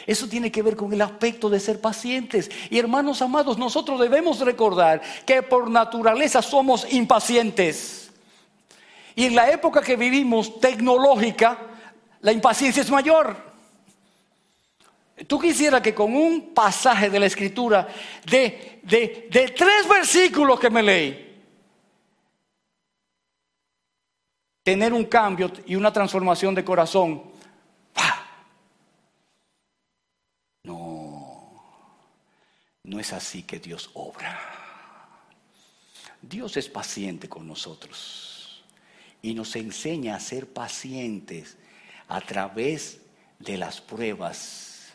Eso 0.06 0.28
tiene 0.28 0.52
que 0.52 0.62
ver 0.62 0.76
con 0.76 0.92
el 0.92 1.02
aspecto 1.02 1.50
de 1.50 1.58
ser 1.58 1.80
pacientes. 1.80 2.48
Y 2.70 2.78
hermanos 2.78 3.22
amados, 3.22 3.58
nosotros 3.58 3.98
debemos 3.98 4.38
recordar 4.38 5.02
que 5.26 5.42
por 5.42 5.68
naturaleza 5.68 6.42
somos 6.42 6.86
impacientes. 6.92 8.01
Y 9.14 9.26
en 9.26 9.34
la 9.34 9.50
época 9.50 9.82
que 9.82 9.96
vivimos 9.96 10.60
tecnológica, 10.60 11.58
la 12.20 12.32
impaciencia 12.32 12.82
es 12.82 12.90
mayor. 12.90 13.52
Tú 15.26 15.38
quisieras 15.38 15.80
que 15.82 15.94
con 15.94 16.14
un 16.14 16.52
pasaje 16.54 17.10
de 17.10 17.20
la 17.20 17.26
escritura 17.26 17.86
de, 18.24 18.80
de 18.82 19.54
tres 19.56 19.88
versículos 19.88 20.58
que 20.58 20.70
me 20.70 20.82
leí, 20.82 21.42
tener 24.62 24.92
un 24.92 25.04
cambio 25.04 25.52
y 25.66 25.74
una 25.74 25.92
transformación 25.92 26.54
de 26.54 26.64
corazón 26.64 27.32
No 32.92 33.00
es 33.00 33.12
así 33.12 33.44
que 33.44 33.58
Dios 33.58 33.90
obra. 33.94 34.38
Dios 36.20 36.56
es 36.58 36.68
paciente 36.68 37.26
con 37.28 37.46
nosotros 37.46 38.31
y 39.22 39.34
nos 39.34 39.54
enseña 39.56 40.16
a 40.16 40.20
ser 40.20 40.46
pacientes 40.48 41.56
a 42.08 42.20
través 42.20 43.00
de 43.38 43.56
las 43.56 43.80
pruebas. 43.80 44.92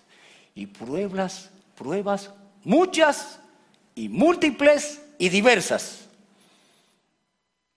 Y 0.54 0.68
pruebas, 0.68 1.50
pruebas 1.76 2.32
muchas 2.63 3.40
y 3.96 4.10
múltiples 4.10 5.02
y 5.18 5.30
diversas. 5.30 6.08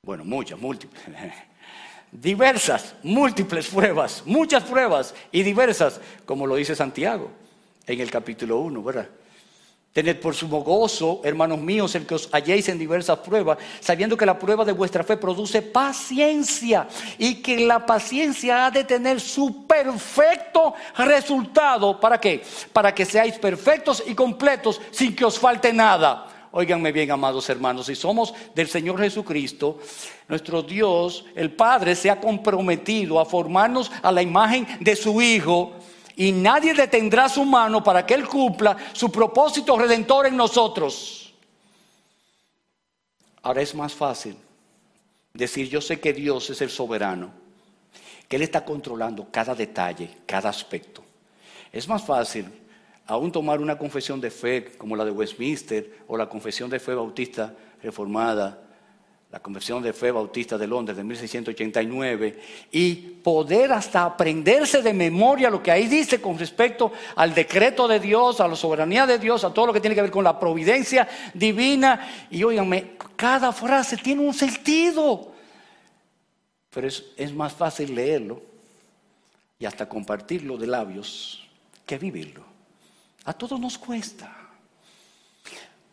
Bueno, 0.02 0.24
muchas, 0.24 0.58
múltiples. 0.58 1.02
diversas, 2.12 2.96
múltiples 3.04 3.68
pruebas, 3.68 4.22
muchas 4.26 4.64
pruebas 4.64 5.14
y 5.30 5.42
diversas, 5.42 6.00
como 6.26 6.46
lo 6.46 6.56
dice 6.56 6.74
Santiago 6.74 7.30
en 7.86 8.00
el 8.00 8.10
capítulo 8.10 8.58
1, 8.60 8.82
¿verdad? 8.82 9.08
Tened 9.92 10.20
por 10.20 10.36
sumo 10.36 10.62
gozo, 10.62 11.20
hermanos 11.24 11.58
míos, 11.58 11.96
el 11.96 12.06
que 12.06 12.14
os 12.14 12.28
halléis 12.30 12.68
en 12.68 12.78
diversas 12.78 13.18
pruebas, 13.18 13.58
sabiendo 13.80 14.16
que 14.16 14.24
la 14.24 14.38
prueba 14.38 14.64
de 14.64 14.70
vuestra 14.70 15.02
fe 15.02 15.16
produce 15.16 15.62
paciencia 15.62 16.86
y 17.18 17.42
que 17.42 17.66
la 17.66 17.84
paciencia 17.84 18.66
ha 18.66 18.70
de 18.70 18.84
tener 18.84 19.20
su 19.20 19.66
perfecto 19.66 20.74
resultado. 20.96 21.98
¿Para 21.98 22.20
qué? 22.20 22.40
Para 22.72 22.94
que 22.94 23.04
seáis 23.04 23.36
perfectos 23.38 24.04
y 24.06 24.14
completos 24.14 24.80
sin 24.92 25.16
que 25.16 25.24
os 25.24 25.36
falte 25.36 25.72
nada. 25.72 26.28
Óiganme 26.52 26.92
bien, 26.92 27.10
amados 27.10 27.48
hermanos, 27.48 27.86
si 27.86 27.96
somos 27.96 28.32
del 28.54 28.68
Señor 28.68 29.00
Jesucristo, 29.00 29.78
nuestro 30.28 30.62
Dios, 30.62 31.24
el 31.34 31.50
Padre, 31.50 31.96
se 31.96 32.10
ha 32.10 32.20
comprometido 32.20 33.18
a 33.18 33.24
formarnos 33.24 33.90
a 34.02 34.12
la 34.12 34.22
imagen 34.22 34.68
de 34.78 34.94
su 34.94 35.20
Hijo 35.20 35.72
y 36.20 36.32
nadie 36.32 36.74
detendrá 36.74 37.30
su 37.30 37.46
mano 37.46 37.82
para 37.82 38.04
que 38.04 38.12
Él 38.12 38.28
cumpla 38.28 38.76
su 38.92 39.10
propósito 39.10 39.78
redentor 39.78 40.26
en 40.26 40.36
nosotros. 40.36 41.32
Ahora 43.42 43.62
es 43.62 43.74
más 43.74 43.94
fácil 43.94 44.36
Decir, 45.32 45.68
yo 45.68 45.80
sé 45.80 46.00
que 46.00 46.12
Dios 46.12 46.50
es 46.50 46.60
el 46.60 46.70
soberano, 46.70 47.30
que 48.28 48.36
Él 48.36 48.42
está 48.42 48.64
controlando 48.64 49.28
cada 49.30 49.54
detalle, 49.54 50.10
cada 50.26 50.48
aspecto. 50.48 51.02
Es 51.72 51.88
más 51.88 52.02
fácil 52.02 52.46
aún 53.06 53.32
tomar 53.32 53.60
una 53.60 53.78
confesión 53.78 54.20
de 54.20 54.30
fe 54.30 54.72
como 54.76 54.96
la 54.96 55.04
de 55.04 55.12
Westminster 55.12 56.00
o 56.08 56.16
la 56.16 56.28
confesión 56.28 56.68
de 56.68 56.80
fe 56.80 56.94
bautista 56.94 57.54
reformada 57.82 58.60
la 59.30 59.38
Conversión 59.38 59.80
de 59.80 59.92
Fe 59.92 60.10
Bautista 60.10 60.58
de 60.58 60.66
Londres 60.66 60.96
de 60.96 61.04
1689, 61.04 62.40
y 62.72 62.94
poder 62.94 63.70
hasta 63.72 64.04
aprenderse 64.04 64.82
de 64.82 64.92
memoria 64.92 65.48
lo 65.48 65.62
que 65.62 65.70
ahí 65.70 65.86
dice 65.86 66.20
con 66.20 66.36
respecto 66.36 66.92
al 67.14 67.32
decreto 67.32 67.86
de 67.86 68.00
Dios, 68.00 68.40
a 68.40 68.48
la 68.48 68.56
soberanía 68.56 69.06
de 69.06 69.18
Dios, 69.18 69.44
a 69.44 69.54
todo 69.54 69.66
lo 69.66 69.72
que 69.72 69.80
tiene 69.80 69.94
que 69.94 70.02
ver 70.02 70.10
con 70.10 70.24
la 70.24 70.38
providencia 70.38 71.08
divina. 71.32 72.26
Y 72.28 72.42
óiganme, 72.42 72.96
cada 73.14 73.52
frase 73.52 73.96
tiene 73.96 74.20
un 74.26 74.34
sentido, 74.34 75.32
pero 76.70 76.88
es, 76.88 77.04
es 77.16 77.32
más 77.32 77.52
fácil 77.52 77.94
leerlo 77.94 78.42
y 79.60 79.64
hasta 79.64 79.88
compartirlo 79.88 80.56
de 80.56 80.66
labios 80.66 81.48
que 81.86 81.98
vivirlo. 81.98 82.42
A 83.26 83.32
todos 83.32 83.60
nos 83.60 83.78
cuesta. 83.78 84.39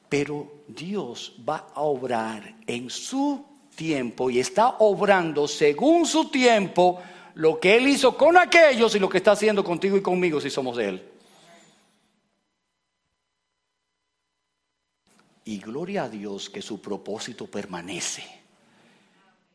Pero 0.09 0.63
Dios 0.67 1.35
va 1.47 1.67
a 1.73 1.81
obrar 1.81 2.55
en 2.65 2.89
su 2.89 3.45
tiempo 3.75 4.29
y 4.29 4.39
está 4.39 4.77
obrando 4.79 5.47
según 5.47 6.05
su 6.05 6.29
tiempo 6.29 7.01
lo 7.35 7.59
que 7.59 7.75
Él 7.75 7.87
hizo 7.87 8.17
con 8.17 8.37
aquellos 8.37 8.95
y 8.95 8.99
lo 8.99 9.07
que 9.07 9.17
está 9.17 9.31
haciendo 9.31 9.63
contigo 9.63 9.95
y 9.95 10.01
conmigo 10.01 10.41
si 10.41 10.49
somos 10.49 10.77
de 10.77 10.89
Él. 10.89 11.11
Y 15.45 15.59
gloria 15.59 16.03
a 16.03 16.09
Dios 16.09 16.49
que 16.49 16.61
su 16.61 16.81
propósito 16.81 17.47
permanece. 17.47 18.23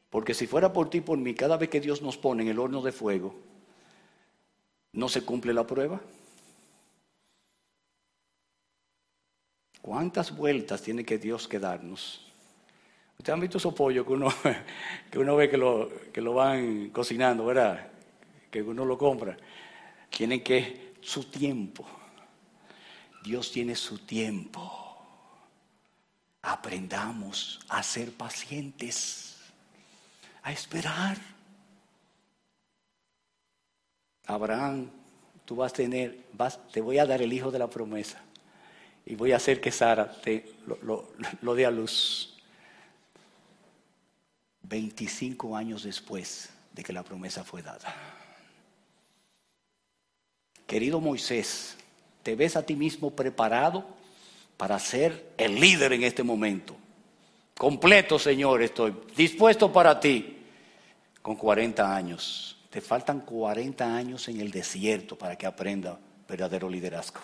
Porque 0.09 0.33
si 0.33 0.47
fuera 0.47 0.73
por 0.73 0.89
ti, 0.89 1.01
por 1.01 1.19
mí, 1.19 1.35
cada 1.35 1.57
vez 1.57 1.69
que 1.69 1.81
Dios 1.81 2.01
nos 2.01 2.17
pone 2.17 2.43
en 2.43 2.49
el 2.49 2.59
horno 2.59 2.81
de 2.83 2.93
fuego, 2.93 3.35
¿no 4.93 5.09
se 5.09 5.23
cumple 5.23 5.53
la 5.53 5.67
prueba? 5.67 6.01
¿Cuántas 9.83 10.35
vueltas 10.37 10.81
tiene 10.81 11.05
que 11.05 11.19
Dios 11.19 11.49
que 11.49 11.59
darnos? 11.59 12.25
Ustedes 13.19 13.35
han 13.35 13.41
visto 13.41 13.59
esos 13.59 13.75
pollos 13.75 14.07
que 14.07 14.13
uno, 14.13 14.29
que 15.11 15.19
uno 15.19 15.35
ve 15.35 15.51
que 15.51 15.57
lo, 15.57 15.91
que 16.13 16.21
lo 16.21 16.35
van 16.35 16.91
cocinando, 16.91 17.45
¿verdad? 17.45 17.89
Que 18.49 18.63
uno 18.63 18.85
lo 18.85 18.97
compra. 18.97 19.37
Tienen 20.09 20.45
que 20.45 20.95
su 21.01 21.25
tiempo. 21.25 21.85
Dios 23.25 23.51
tiene 23.51 23.75
su 23.75 23.99
tiempo. 23.99 24.71
Aprendamos 26.43 27.61
a 27.69 27.83
ser 27.83 28.13
pacientes, 28.13 29.37
a 30.45 30.53
esperar. 30.53 31.19
Abraham, 34.27 34.91
tú 35.45 35.57
vas 35.57 35.73
a 35.73 35.75
tener, 35.75 36.27
vas, 36.33 36.69
te 36.69 36.81
voy 36.81 36.99
a 36.99 37.07
dar 37.07 37.21
el 37.21 37.33
hijo 37.33 37.51
de 37.51 37.59
la 37.59 37.69
promesa 37.69 38.23
y 39.05 39.15
voy 39.15 39.33
a 39.33 39.37
hacer 39.37 39.61
que 39.61 39.73
Sara 39.73 40.11
te, 40.11 40.53
lo, 40.67 41.55
dé 41.55 41.67
a 41.67 41.71
luz. 41.71 42.29
25 44.63 45.57
años 45.57 45.83
después 45.83 46.49
de 46.73 46.83
que 46.83 46.93
la 46.93 47.03
promesa 47.03 47.45
fue 47.45 47.63
dada. 47.63 47.95
Querido 50.67 51.01
Moisés, 51.01 51.77
¿te 52.23 52.37
ves 52.37 52.57
a 52.57 52.65
ti 52.65 52.75
mismo 52.75 53.11
preparado 53.11 53.85
para 54.57 54.79
ser 54.79 55.33
el 55.37 55.61
líder 55.61 55.93
en 55.93 56.05
este 56.05 56.23
momento? 56.23 56.77
Completo, 57.59 58.19
Señor, 58.19 58.63
estoy 58.63 58.95
dispuesto 59.15 59.71
para 59.71 60.01
ti 60.01 60.39
con 61.21 61.37
40 61.37 61.95
años. 61.95 62.57
Te 62.71 62.81
faltan 62.81 63.21
40 63.21 63.95
años 63.95 64.29
en 64.29 64.41
el 64.41 64.51
desierto 64.51 65.19
para 65.19 65.37
que 65.37 65.45
aprenda 65.45 65.99
verdadero 66.27 66.71
liderazgo. 66.71 67.21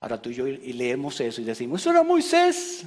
Ahora 0.00 0.20
tú 0.20 0.30
y 0.30 0.34
yo 0.34 0.46
y 0.46 0.72
leemos 0.72 1.20
eso 1.20 1.40
y 1.40 1.44
decimos, 1.44 1.80
eso 1.80 1.90
era 1.90 2.02
Moisés. 2.02 2.84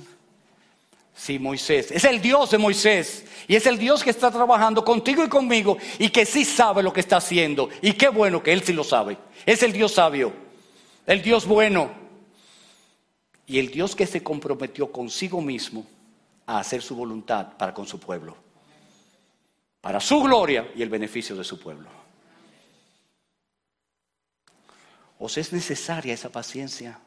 Sí, 1.19 1.37
Moisés. 1.37 1.91
Es 1.91 2.05
el 2.05 2.21
Dios 2.21 2.51
de 2.51 2.57
Moisés. 2.57 3.25
Y 3.45 3.55
es 3.55 3.65
el 3.65 3.77
Dios 3.77 4.03
que 4.03 4.09
está 4.09 4.31
trabajando 4.31 4.85
contigo 4.85 5.21
y 5.21 5.27
conmigo 5.27 5.77
y 5.97 6.09
que 6.09 6.25
sí 6.25 6.45
sabe 6.45 6.81
lo 6.81 6.93
que 6.93 7.01
está 7.01 7.17
haciendo. 7.17 7.69
Y 7.81 7.91
qué 7.93 8.07
bueno 8.07 8.41
que 8.41 8.53
Él 8.53 8.63
sí 8.63 8.71
lo 8.71 8.85
sabe. 8.85 9.17
Es 9.45 9.61
el 9.61 9.73
Dios 9.73 9.91
sabio. 9.93 10.31
El 11.05 11.21
Dios 11.21 11.45
bueno. 11.45 11.91
Y 13.45 13.59
el 13.59 13.69
Dios 13.69 13.97
que 13.97 14.07
se 14.07 14.23
comprometió 14.23 14.91
consigo 14.93 15.41
mismo 15.41 15.85
a 16.45 16.59
hacer 16.59 16.81
su 16.81 16.95
voluntad 16.95 17.57
para 17.57 17.73
con 17.73 17.85
su 17.85 17.99
pueblo. 17.99 18.37
Para 19.81 19.99
su 19.99 20.21
gloria 20.21 20.71
y 20.73 20.81
el 20.81 20.89
beneficio 20.89 21.35
de 21.35 21.43
su 21.43 21.59
pueblo. 21.59 21.98
¿Os 25.19 25.37
es 25.37 25.51
necesaria 25.51 26.13
esa 26.13 26.29
paciencia? 26.29 26.97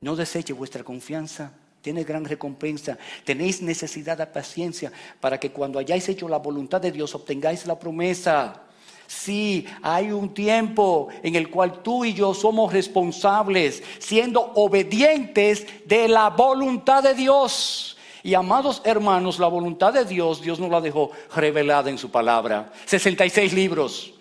No 0.00 0.16
deseche 0.16 0.52
vuestra 0.54 0.82
confianza. 0.82 1.52
Tiene 1.82 2.04
gran 2.04 2.24
recompensa. 2.24 2.96
Tenéis 3.24 3.60
necesidad 3.60 4.16
de 4.16 4.26
paciencia 4.26 4.90
para 5.20 5.38
que 5.38 5.50
cuando 5.50 5.78
hayáis 5.78 6.08
hecho 6.08 6.26
la 6.26 6.38
voluntad 6.38 6.80
de 6.80 6.90
Dios 6.90 7.14
obtengáis 7.14 7.66
la 7.66 7.78
promesa. 7.78 8.62
Sí, 9.06 9.66
hay 9.82 10.10
un 10.10 10.32
tiempo 10.32 11.08
en 11.22 11.34
el 11.34 11.50
cual 11.50 11.82
tú 11.82 12.06
y 12.06 12.14
yo 12.14 12.32
somos 12.32 12.72
responsables, 12.72 13.82
siendo 13.98 14.40
obedientes 14.54 15.66
de 15.86 16.08
la 16.08 16.30
voluntad 16.30 17.02
de 17.02 17.12
Dios. 17.12 17.98
Y 18.22 18.32
amados 18.32 18.80
hermanos, 18.86 19.38
la 19.38 19.48
voluntad 19.48 19.92
de 19.92 20.06
Dios, 20.06 20.40
Dios 20.40 20.58
nos 20.58 20.70
la 20.70 20.80
dejó 20.80 21.10
revelada 21.36 21.90
en 21.90 21.98
su 21.98 22.10
palabra. 22.10 22.72
66 22.86 23.52
libros, 23.52 24.14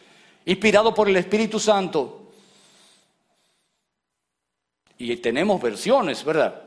inspirado 0.45 0.93
por 0.93 1.09
el 1.09 1.15
Espíritu 1.15 1.59
Santo. 1.59 2.31
Y 4.97 5.15
tenemos 5.17 5.61
versiones, 5.61 6.23
¿verdad? 6.23 6.61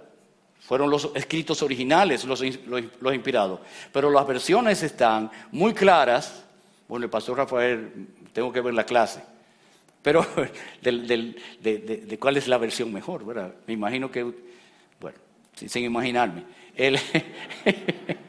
Fueron 0.60 0.90
los 0.90 1.10
escritos 1.14 1.62
originales, 1.62 2.24
los, 2.24 2.42
inspirados. 2.42 3.60
Pero 3.92 4.10
las 4.10 4.26
versiones 4.26 4.82
están 4.82 5.30
muy 5.52 5.72
claras. 5.72 6.44
Bueno, 6.88 7.04
el 7.04 7.10
pastor 7.10 7.38
Rafael, 7.38 8.08
tengo 8.32 8.52
que 8.52 8.60
ver 8.60 8.74
la 8.74 8.84
clase. 8.84 9.22
Pero 10.02 10.26
de, 10.82 12.18
cuál 12.20 12.36
es 12.36 12.48
la 12.48 12.58
versión 12.58 12.92
mejor, 12.92 13.24
¿verdad? 13.24 13.54
Me 13.66 13.74
imagino 13.74 14.10
que, 14.10 14.24
bueno, 15.00 15.18
sin, 15.54 15.84
imaginarme. 15.84 16.44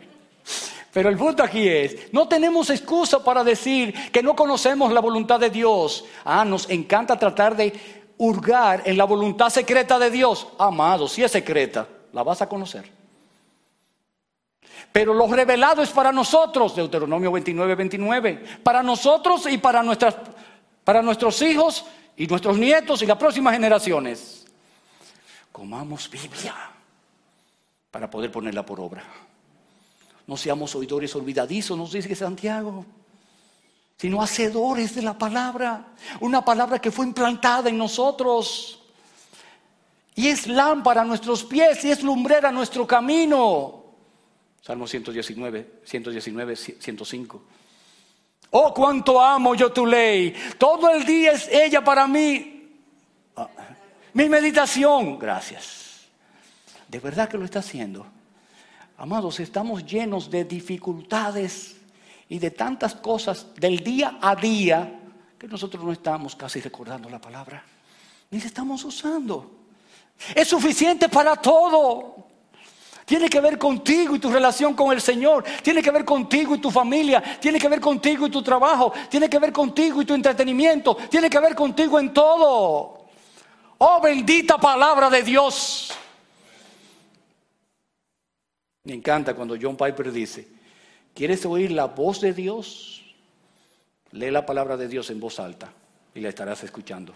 Pero 0.94 1.10
el 1.10 1.18
punto 1.18 1.44
aquí 1.44 1.68
es, 1.68 2.12
no 2.14 2.28
tenemos 2.28 2.70
excusa 2.70 3.24
para 3.24 3.44
decir 3.44 3.94
que 4.12 4.24
no 4.24 4.36
conocemos 4.36 4.92
la 4.92 5.02
voluntad 5.02 5.40
de 5.40 5.50
Dios. 5.50 6.06
Ah, 6.24 6.44
nos 6.46 6.70
encanta 6.70 7.20
tratar 7.20 7.56
de 7.56 7.74
hurgar 8.18 8.84
en 8.86 8.98
la 8.98 9.04
voluntad 9.04 9.50
secreta 9.50 10.00
de 10.00 10.10
Dios, 10.10 10.48
amado, 10.58 11.08
si 11.08 11.24
es 11.24 11.32
secreta, 11.32 11.88
la 12.14 12.24
vas 12.24 12.42
a 12.42 12.50
conocer. 12.50 12.90
Pero 14.92 15.14
lo 15.14 15.28
revelado 15.28 15.84
es 15.84 15.90
para 15.90 16.12
nosotros, 16.12 16.76
Deuteronomio 16.76 17.32
29, 17.32 17.76
29, 17.76 18.44
para 18.64 18.82
nosotros 18.82 19.46
y 19.48 19.58
para, 19.58 19.84
nuestras, 19.84 20.16
para 20.84 21.02
nuestros 21.02 21.42
hijos 21.42 21.86
y 22.16 22.26
nuestros 22.26 22.58
nietos 22.58 23.02
y 23.02 23.06
las 23.06 23.18
próximas 23.18 23.54
generaciones. 23.54 24.48
Comamos 25.52 26.10
Biblia 26.10 26.56
para 27.92 28.10
poder 28.10 28.32
ponerla 28.32 28.66
por 28.66 28.80
obra. 28.80 29.04
No 30.28 30.38
seamos 30.38 30.76
oidores 30.76 31.16
olvidadizos, 31.16 31.78
nos 31.78 31.92
dice 31.92 32.14
Santiago 32.14 32.86
sino 33.98 34.22
hacedores 34.22 34.94
de 34.96 35.02
la 35.02 35.18
palabra. 35.18 35.94
Una 36.20 36.46
palabra 36.46 36.80
que 36.80 36.92
fue 36.92 37.06
implantada 37.06 37.70
en 37.70 37.78
nosotros. 37.78 38.80
Y 40.16 40.28
es 40.28 40.48
lámpara 40.48 41.02
a 41.02 41.06
nuestros 41.06 41.44
pies 41.44 41.84
y 41.84 41.92
es 41.92 42.04
lumbrera 42.04 42.50
a 42.50 42.52
nuestro 42.52 42.86
camino. 42.86 43.84
Salmo 44.62 44.88
119, 44.88 45.82
119, 45.84 46.56
105. 46.56 47.44
Oh, 48.52 48.74
cuánto 48.74 49.22
amo 49.22 49.56
yo 49.56 49.72
tu 49.72 49.86
ley. 49.86 50.34
Todo 50.58 50.90
el 50.90 51.06
día 51.06 51.32
es 51.32 51.48
ella 51.48 51.84
para 51.84 52.08
mí. 52.08 52.70
Ah, 53.36 53.50
mi 54.14 54.30
meditación. 54.30 55.18
Gracias. 55.18 56.08
De 56.88 57.00
verdad 57.00 57.28
que 57.30 57.38
lo 57.38 57.46
está 57.46 57.60
haciendo. 57.60 58.06
Amados, 59.00 59.40
estamos 59.40 59.86
llenos 59.86 60.32
de 60.32 60.44
dificultades 60.44 61.76
y 62.28 62.40
de 62.40 62.50
tantas 62.50 62.96
cosas 62.96 63.46
del 63.56 63.84
día 63.84 64.18
a 64.20 64.36
día 64.36 65.00
que 65.38 65.48
nosotros 65.48 65.84
no 65.84 65.92
estamos 65.92 66.36
casi 66.36 66.60
recordando 66.62 67.08
la 67.08 67.22
palabra, 67.22 67.64
ni 68.32 68.40
la 68.40 68.46
estamos 68.48 68.84
usando. 68.84 69.52
Es 70.34 70.48
suficiente 70.48 71.10
para 71.10 71.36
todo. 71.36 72.16
Tiene 73.06 73.30
que 73.30 73.40
ver 73.40 73.60
contigo 73.60 74.16
y 74.16 74.20
tu 74.20 74.32
relación 74.32 74.74
con 74.74 74.92
el 74.92 75.00
Señor. 75.00 75.46
Tiene 75.62 75.84
que 75.84 75.92
ver 75.92 76.04
contigo 76.04 76.56
y 76.56 76.58
tu 76.58 76.72
familia. 76.72 77.24
Tiene 77.40 77.60
que 77.60 77.70
ver 77.70 77.80
contigo 77.80 78.26
y 78.26 78.32
tu 78.32 78.42
trabajo. 78.42 78.92
Tiene 79.10 79.30
que 79.30 79.38
ver 79.38 79.54
contigo 79.54 80.02
y 80.02 80.06
tu 80.06 80.16
entretenimiento. 80.16 80.96
Tiene 81.10 81.30
que 81.30 81.40
ver 81.40 81.54
contigo 81.54 82.00
en 82.00 82.12
todo. 82.12 83.06
Oh 83.78 84.02
bendita 84.02 84.58
palabra 84.58 85.08
de 85.10 85.22
Dios. 85.22 85.94
Me 88.88 88.94
encanta 88.94 89.36
cuando 89.36 89.58
John 89.62 89.76
Piper 89.76 90.14
dice, 90.14 90.48
¿quieres 91.14 91.46
oír 91.46 91.74
la 91.74 91.88
voz 91.88 92.22
de 92.22 92.32
Dios? 92.32 93.04
Lee 94.12 94.32
la 94.32 94.46
palabra 94.46 94.78
de 94.78 94.88
Dios 94.88 95.10
en 95.10 95.20
voz 95.20 95.42
alta 95.42 95.74
y 96.16 96.22
la 96.22 96.30
estarás 96.30 96.64
escuchando. 96.64 97.14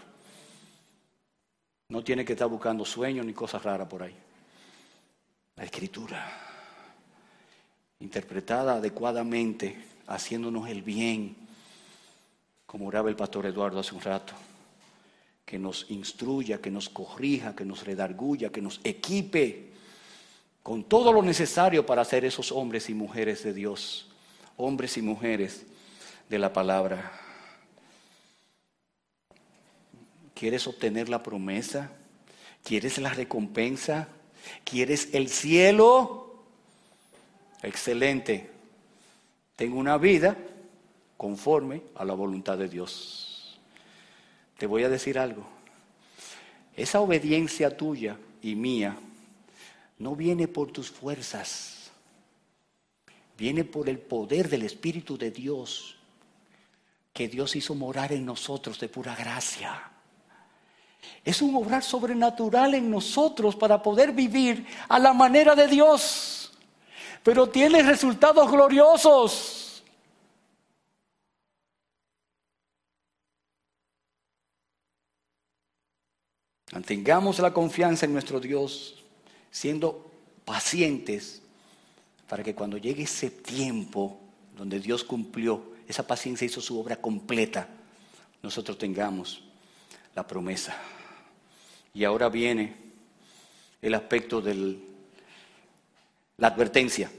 No 1.88 2.04
tiene 2.04 2.26
que 2.26 2.34
estar 2.34 2.46
buscando 2.46 2.84
sueños 2.84 3.24
ni 3.24 3.32
cosas 3.32 3.62
raras 3.62 3.88
por 3.88 4.02
ahí. 4.02 4.14
La 5.56 5.64
escritura, 5.64 6.30
interpretada 8.00 8.74
adecuadamente, 8.74 9.82
haciéndonos 10.08 10.68
el 10.68 10.82
bien, 10.82 11.34
como 12.66 12.88
oraba 12.88 13.08
el 13.08 13.16
pastor 13.16 13.46
Eduardo 13.46 13.80
hace 13.80 13.94
un 13.94 14.02
rato, 14.02 14.34
que 15.46 15.58
nos 15.58 15.90
instruya, 15.90 16.60
que 16.60 16.70
nos 16.70 16.90
corrija, 16.90 17.56
que 17.56 17.64
nos 17.64 17.86
redarguya, 17.86 18.50
que 18.50 18.60
nos 18.60 18.78
equipe 18.84 19.71
con 20.62 20.84
todo 20.84 21.12
lo 21.12 21.22
necesario 21.22 21.84
para 21.84 22.04
ser 22.04 22.24
esos 22.24 22.52
hombres 22.52 22.88
y 22.88 22.94
mujeres 22.94 23.42
de 23.42 23.52
Dios, 23.52 24.08
hombres 24.56 24.96
y 24.96 25.02
mujeres 25.02 25.66
de 26.28 26.38
la 26.38 26.52
palabra. 26.52 27.12
¿Quieres 30.34 30.66
obtener 30.66 31.08
la 31.08 31.22
promesa? 31.22 31.90
¿Quieres 32.64 32.98
la 32.98 33.10
recompensa? 33.10 34.08
¿Quieres 34.64 35.08
el 35.12 35.28
cielo? 35.28 36.44
Excelente. 37.62 38.50
Tengo 39.56 39.78
una 39.78 39.98
vida 39.98 40.36
conforme 41.16 41.82
a 41.94 42.04
la 42.04 42.14
voluntad 42.14 42.58
de 42.58 42.68
Dios. 42.68 43.58
Te 44.58 44.66
voy 44.66 44.84
a 44.84 44.88
decir 44.88 45.18
algo. 45.18 45.44
Esa 46.76 47.00
obediencia 47.00 47.76
tuya 47.76 48.16
y 48.40 48.54
mía 48.54 48.96
no 50.02 50.16
viene 50.16 50.48
por 50.48 50.72
tus 50.72 50.90
fuerzas, 50.90 51.92
viene 53.38 53.62
por 53.62 53.88
el 53.88 54.00
poder 54.00 54.48
del 54.48 54.64
Espíritu 54.64 55.16
de 55.16 55.30
Dios 55.30 55.96
que 57.12 57.28
Dios 57.28 57.54
hizo 57.54 57.76
morar 57.76 58.12
en 58.12 58.26
nosotros 58.26 58.80
de 58.80 58.88
pura 58.88 59.14
gracia. 59.14 59.92
Es 61.24 61.40
un 61.40 61.54
obrar 61.54 61.84
sobrenatural 61.84 62.74
en 62.74 62.90
nosotros 62.90 63.54
para 63.54 63.80
poder 63.80 64.10
vivir 64.10 64.66
a 64.88 64.98
la 64.98 65.12
manera 65.12 65.54
de 65.54 65.68
Dios. 65.68 66.52
Pero 67.22 67.48
tiene 67.48 67.80
resultados 67.84 68.50
gloriosos. 68.50 69.84
Mantengamos 76.72 77.38
la 77.38 77.52
confianza 77.52 78.06
en 78.06 78.14
nuestro 78.14 78.40
Dios, 78.40 79.01
siendo 79.52 80.10
pacientes, 80.44 81.42
para 82.28 82.42
que 82.42 82.54
cuando 82.54 82.78
llegue 82.78 83.04
ese 83.04 83.30
tiempo 83.30 84.18
donde 84.56 84.80
Dios 84.80 85.04
cumplió 85.04 85.72
esa 85.86 86.06
paciencia 86.06 86.46
hizo 86.46 86.60
su 86.60 86.80
obra 86.80 86.96
completa, 86.96 87.68
nosotros 88.42 88.78
tengamos 88.78 89.44
la 90.14 90.26
promesa. 90.26 90.74
Y 91.94 92.04
ahora 92.04 92.28
viene 92.28 92.74
el 93.82 93.94
aspecto 93.94 94.40
de 94.40 94.78
la 96.38 96.48
advertencia. 96.48 97.10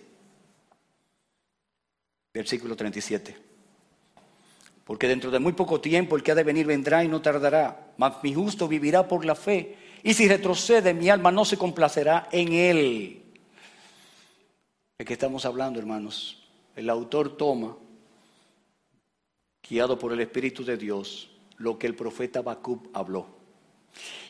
Versículo 2.34 2.76
37. 2.76 3.38
Porque 4.84 5.08
dentro 5.08 5.30
de 5.30 5.40
muy 5.40 5.54
poco 5.54 5.80
tiempo 5.80 6.16
el 6.16 6.24
que 6.24 6.32
ha 6.32 6.36
de 6.36 6.44
venir 6.44 6.66
vendrá 6.66 7.04
y 7.04 7.08
no 7.08 7.22
tardará, 7.22 7.94
mas 7.98 8.16
mi 8.24 8.34
justo 8.34 8.68
vivirá 8.68 9.08
por 9.08 9.24
la 9.24 9.36
fe. 9.36 9.78
Y 10.04 10.14
si 10.14 10.28
retrocede, 10.28 10.94
mi 10.94 11.10
alma 11.10 11.32
no 11.32 11.46
se 11.46 11.58
complacerá 11.58 12.28
en 12.32 12.52
él. 12.52 13.24
¿De 15.00 15.06
qué 15.06 15.14
estamos 15.14 15.46
hablando, 15.46 15.80
hermanos? 15.80 16.44
El 16.76 16.90
autor 16.90 17.38
toma 17.38 17.78
guiado 19.68 19.98
por 19.98 20.12
el 20.12 20.20
Espíritu 20.20 20.66
de 20.66 20.76
Dios, 20.76 21.32
lo 21.58 21.80
que 21.80 21.88
el 21.88 21.96
profeta 21.96 22.42
Bacub 22.42 22.90
habló. 22.94 23.28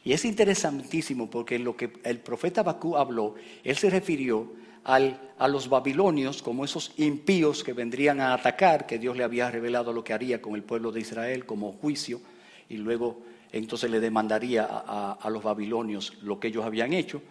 Y 0.04 0.14
es 0.14 0.26
interesantísimo 0.26 1.30
porque 1.30 1.58
lo 1.58 1.76
que 1.76 1.92
el 2.04 2.20
profeta 2.20 2.62
Bacub 2.62 2.98
habló, 2.98 3.36
él 3.64 3.76
se 3.76 3.90
refirió 3.90 4.54
a 4.84 5.48
los 5.48 5.70
babilonios 5.70 6.44
como 6.44 6.66
esos 6.66 6.92
impíos 6.98 7.64
que 7.64 7.74
vendrían 7.74 8.20
a 8.20 8.34
atacar, 8.34 8.86
que 8.86 9.00
Dios 9.00 9.18
le 9.18 9.24
había 9.24 9.50
revelado 9.50 9.92
lo 9.92 10.04
que 10.04 10.14
haría 10.14 10.42
con 10.42 10.56
el 10.56 10.64
pueblo 10.64 10.92
de 10.92 11.00
Israel 11.00 11.46
como 11.46 11.72
juicio, 11.72 12.22
y 12.70 12.78
luego 12.78 13.22
entonces 13.54 13.90
le 13.92 14.00
demandaría 14.00 14.68
a, 14.68 15.30
los 15.30 15.44
babilonios 15.44 16.16
lo 16.24 16.40
que 16.40 16.48
ellos 16.48 16.66
habían 16.66 16.92
hecho, 16.92 17.22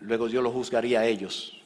luego 0.00 0.28
Dios 0.28 0.42
lo 0.42 0.50
juzgaría 0.50 1.00
a 1.00 1.06
ellos. 1.06 1.56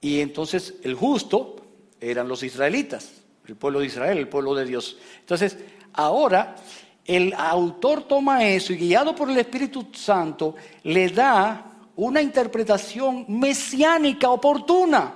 Y 0.00 0.20
entonces 0.20 0.74
el 0.82 0.96
justo 0.96 1.64
eran 2.00 2.26
los 2.26 2.42
israelitas, 2.42 3.22
el 3.46 3.54
pueblo 3.54 3.78
de 3.80 3.86
Israel, 3.86 4.18
el 4.18 4.28
pueblo 4.28 4.52
de 4.52 4.64
Dios. 4.64 4.98
Entonces, 5.20 5.56
ahora 5.92 6.56
el 7.04 7.32
autor 7.34 8.02
toma 8.02 8.44
eso 8.44 8.72
y 8.72 8.76
guiado 8.76 9.14
por 9.14 9.30
el 9.30 9.38
Espíritu 9.38 9.86
Santo 9.92 10.56
le 10.82 11.08
da 11.08 11.70
una 11.94 12.20
interpretación 12.20 13.26
mesiánica 13.28 14.28
oportuna. 14.28 15.14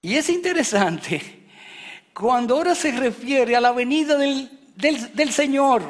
Y 0.00 0.14
es 0.14 0.30
interesante 0.30 1.43
cuando 2.14 2.56
ahora 2.56 2.74
se 2.74 2.92
refiere 2.92 3.56
a 3.56 3.60
la 3.60 3.72
venida 3.72 4.16
del, 4.16 4.48
del 4.76 5.32
Señor. 5.32 5.82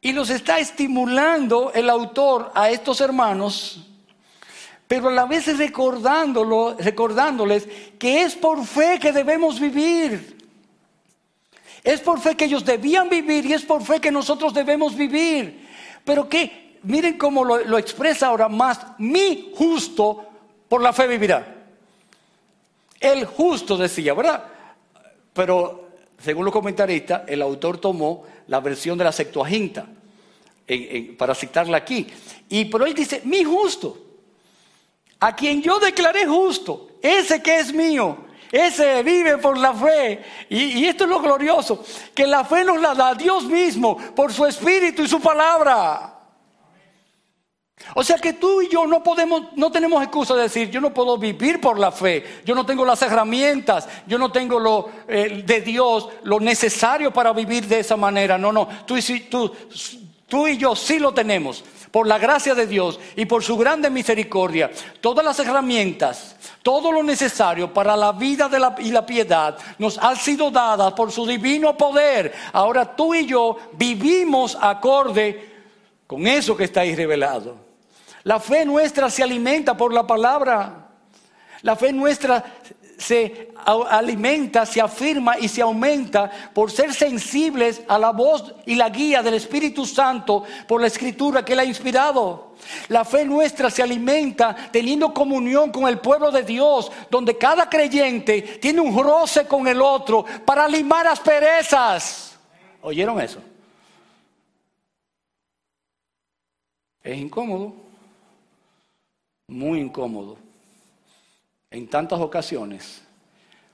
Y 0.00 0.12
los 0.12 0.30
está 0.30 0.58
estimulando 0.58 1.72
el 1.74 1.90
autor 1.90 2.50
a 2.54 2.70
estos 2.70 3.00
hermanos 3.00 3.88
pero 4.88 5.10
a 5.10 5.12
la 5.12 5.26
vez 5.26 5.54
recordándolo, 5.58 6.74
recordándoles 6.78 7.68
que 7.98 8.22
es 8.22 8.34
por 8.34 8.64
fe 8.64 8.98
que 8.98 9.12
debemos 9.12 9.60
vivir. 9.60 10.38
Es 11.84 12.00
por 12.00 12.18
fe 12.18 12.34
que 12.34 12.46
ellos 12.46 12.64
debían 12.64 13.10
vivir 13.10 13.44
y 13.44 13.52
es 13.52 13.64
por 13.64 13.84
fe 13.84 14.00
que 14.00 14.10
nosotros 14.10 14.54
debemos 14.54 14.96
vivir. 14.96 15.68
Pero 16.04 16.26
que, 16.26 16.78
miren 16.84 17.18
cómo 17.18 17.44
lo, 17.44 17.62
lo 17.64 17.76
expresa 17.76 18.28
ahora 18.28 18.48
más, 18.48 18.80
mi 18.96 19.52
justo 19.54 20.26
por 20.68 20.82
la 20.82 20.94
fe 20.94 21.06
vivirá. 21.06 21.57
El 23.00 23.24
justo 23.24 23.76
decía, 23.76 24.14
¿verdad? 24.14 24.44
Pero 25.32 25.88
según 26.22 26.44
los 26.44 26.52
comentaristas, 26.52 27.22
el 27.26 27.42
autor 27.42 27.78
tomó 27.78 28.24
la 28.48 28.60
versión 28.60 28.98
de 28.98 29.04
la 29.04 29.12
Septuaginta 29.12 29.86
para 31.16 31.34
citarla 31.34 31.78
aquí. 31.78 32.06
Y 32.48 32.64
pero 32.66 32.86
él 32.86 32.94
dice, 32.94 33.22
mi 33.24 33.44
justo 33.44 34.08
a 35.20 35.34
quien 35.34 35.62
yo 35.62 35.78
declaré 35.78 36.26
justo, 36.26 36.90
ese 37.02 37.42
que 37.42 37.58
es 37.58 37.72
mío, 37.72 38.16
ese 38.52 39.02
vive 39.02 39.38
por 39.38 39.58
la 39.58 39.74
fe. 39.74 40.22
Y, 40.48 40.86
esto 40.86 41.04
es 41.04 41.10
lo 41.10 41.20
glorioso, 41.20 41.84
que 42.14 42.26
la 42.26 42.44
fe 42.44 42.64
nos 42.64 42.80
la 42.80 42.94
da 42.94 43.14
Dios 43.14 43.44
mismo 43.44 43.96
por 44.14 44.32
su 44.32 44.46
espíritu 44.46 45.02
y 45.02 45.08
su 45.08 45.20
palabra. 45.20 46.17
O 47.94 48.04
sea 48.04 48.16
que 48.18 48.34
tú 48.34 48.62
y 48.62 48.68
yo 48.68 48.86
no 48.86 49.02
podemos, 49.02 49.44
no 49.56 49.72
tenemos 49.72 50.02
excusa 50.02 50.34
de 50.34 50.42
decir, 50.42 50.70
yo 50.70 50.80
no 50.80 50.92
puedo 50.92 51.16
vivir 51.16 51.60
por 51.60 51.78
la 51.78 51.90
fe, 51.90 52.42
yo 52.44 52.54
no 52.54 52.66
tengo 52.66 52.84
las 52.84 53.00
herramientas, 53.02 53.88
yo 54.06 54.18
no 54.18 54.30
tengo 54.30 54.58
lo 54.58 54.88
eh, 55.08 55.42
de 55.44 55.60
Dios, 55.60 56.08
lo 56.24 56.38
necesario 56.40 57.12
para 57.12 57.32
vivir 57.32 57.66
de 57.66 57.80
esa 57.80 57.96
manera. 57.96 58.36
No, 58.36 58.52
no, 58.52 58.68
tú, 58.86 58.96
tú, 59.30 59.52
tú 60.26 60.46
y 60.46 60.56
yo 60.58 60.76
sí 60.76 60.98
lo 60.98 61.12
tenemos 61.12 61.64
por 61.90 62.06
la 62.06 62.18
gracia 62.18 62.54
de 62.54 62.66
Dios 62.66 63.00
y 63.16 63.24
por 63.24 63.42
su 63.42 63.56
grande 63.56 63.90
misericordia, 63.90 64.70
todas 65.00 65.24
las 65.24 65.38
herramientas, 65.38 66.36
todo 66.62 66.92
lo 66.92 67.02
necesario 67.02 67.72
para 67.72 67.96
la 67.96 68.12
vida 68.12 68.50
y 68.78 68.90
la 68.90 69.06
piedad 69.06 69.56
nos 69.78 69.96
han 69.98 70.16
sido 70.16 70.50
dadas 70.50 70.92
por 70.92 71.10
su 71.10 71.26
divino 71.26 71.76
poder. 71.76 72.34
Ahora 72.52 72.94
tú 72.94 73.14
y 73.14 73.26
yo 73.26 73.56
vivimos 73.72 74.56
acorde 74.60 75.48
con 76.06 76.26
eso 76.26 76.56
que 76.56 76.64
está 76.64 76.80
ahí 76.82 76.94
revelado. 76.94 77.67
La 78.28 78.38
fe 78.38 78.66
nuestra 78.66 79.08
se 79.08 79.22
alimenta 79.22 79.74
por 79.74 79.90
la 79.90 80.06
palabra. 80.06 80.90
La 81.62 81.76
fe 81.76 81.94
nuestra 81.94 82.44
se 82.98 83.54
alimenta, 83.64 84.66
se 84.66 84.82
afirma 84.82 85.38
y 85.38 85.48
se 85.48 85.62
aumenta 85.62 86.30
por 86.52 86.70
ser 86.70 86.92
sensibles 86.92 87.80
a 87.88 87.98
la 87.98 88.10
voz 88.10 88.54
y 88.66 88.74
la 88.74 88.90
guía 88.90 89.22
del 89.22 89.32
Espíritu 89.32 89.86
Santo 89.86 90.44
por 90.66 90.78
la 90.78 90.88
escritura 90.88 91.42
que 91.42 91.54
Él 91.54 91.60
ha 91.60 91.64
inspirado. 91.64 92.52
La 92.88 93.06
fe 93.06 93.24
nuestra 93.24 93.70
se 93.70 93.82
alimenta 93.82 94.54
teniendo 94.70 95.14
comunión 95.14 95.72
con 95.72 95.88
el 95.88 95.98
pueblo 95.98 96.30
de 96.30 96.42
Dios, 96.42 96.92
donde 97.10 97.38
cada 97.38 97.66
creyente 97.66 98.42
tiene 98.60 98.82
un 98.82 99.02
roce 99.02 99.46
con 99.46 99.66
el 99.66 99.80
otro 99.80 100.26
para 100.44 100.68
limar 100.68 101.06
asperezas. 101.06 102.38
¿Oyeron 102.82 103.22
eso? 103.22 103.40
Es 107.02 107.16
incómodo, 107.16 107.87
muy 109.48 109.80
incómodo 109.80 110.36
en 111.70 111.88
tantas 111.88 112.20
ocasiones 112.20 113.02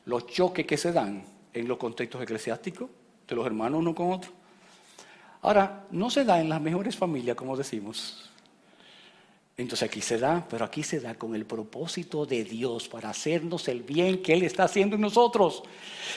los 0.06 0.26
choques 0.26 0.66
que 0.66 0.76
se 0.76 0.92
dan 0.92 1.24
en 1.52 1.68
los 1.68 1.78
contextos 1.78 2.22
eclesiásticos 2.22 2.88
de 3.26 3.34
los 3.36 3.46
hermanos 3.46 3.80
uno 3.80 3.94
con 3.94 4.12
otro. 4.12 4.30
Ahora, 5.42 5.86
no 5.90 6.10
se 6.10 6.24
da 6.24 6.40
en 6.40 6.48
las 6.48 6.60
mejores 6.60 6.96
familias, 6.96 7.36
como 7.36 7.56
decimos. 7.56 8.30
Entonces 9.56 9.88
aquí 9.88 10.00
se 10.00 10.18
da, 10.18 10.44
pero 10.50 10.64
aquí 10.64 10.82
se 10.82 10.98
da 10.98 11.14
con 11.14 11.36
el 11.36 11.46
propósito 11.46 12.26
de 12.26 12.42
Dios 12.42 12.88
para 12.88 13.10
hacernos 13.10 13.68
el 13.68 13.84
bien 13.84 14.20
que 14.20 14.34
Él 14.34 14.42
está 14.42 14.64
haciendo 14.64 14.96
en 14.96 15.02
nosotros. 15.02 15.62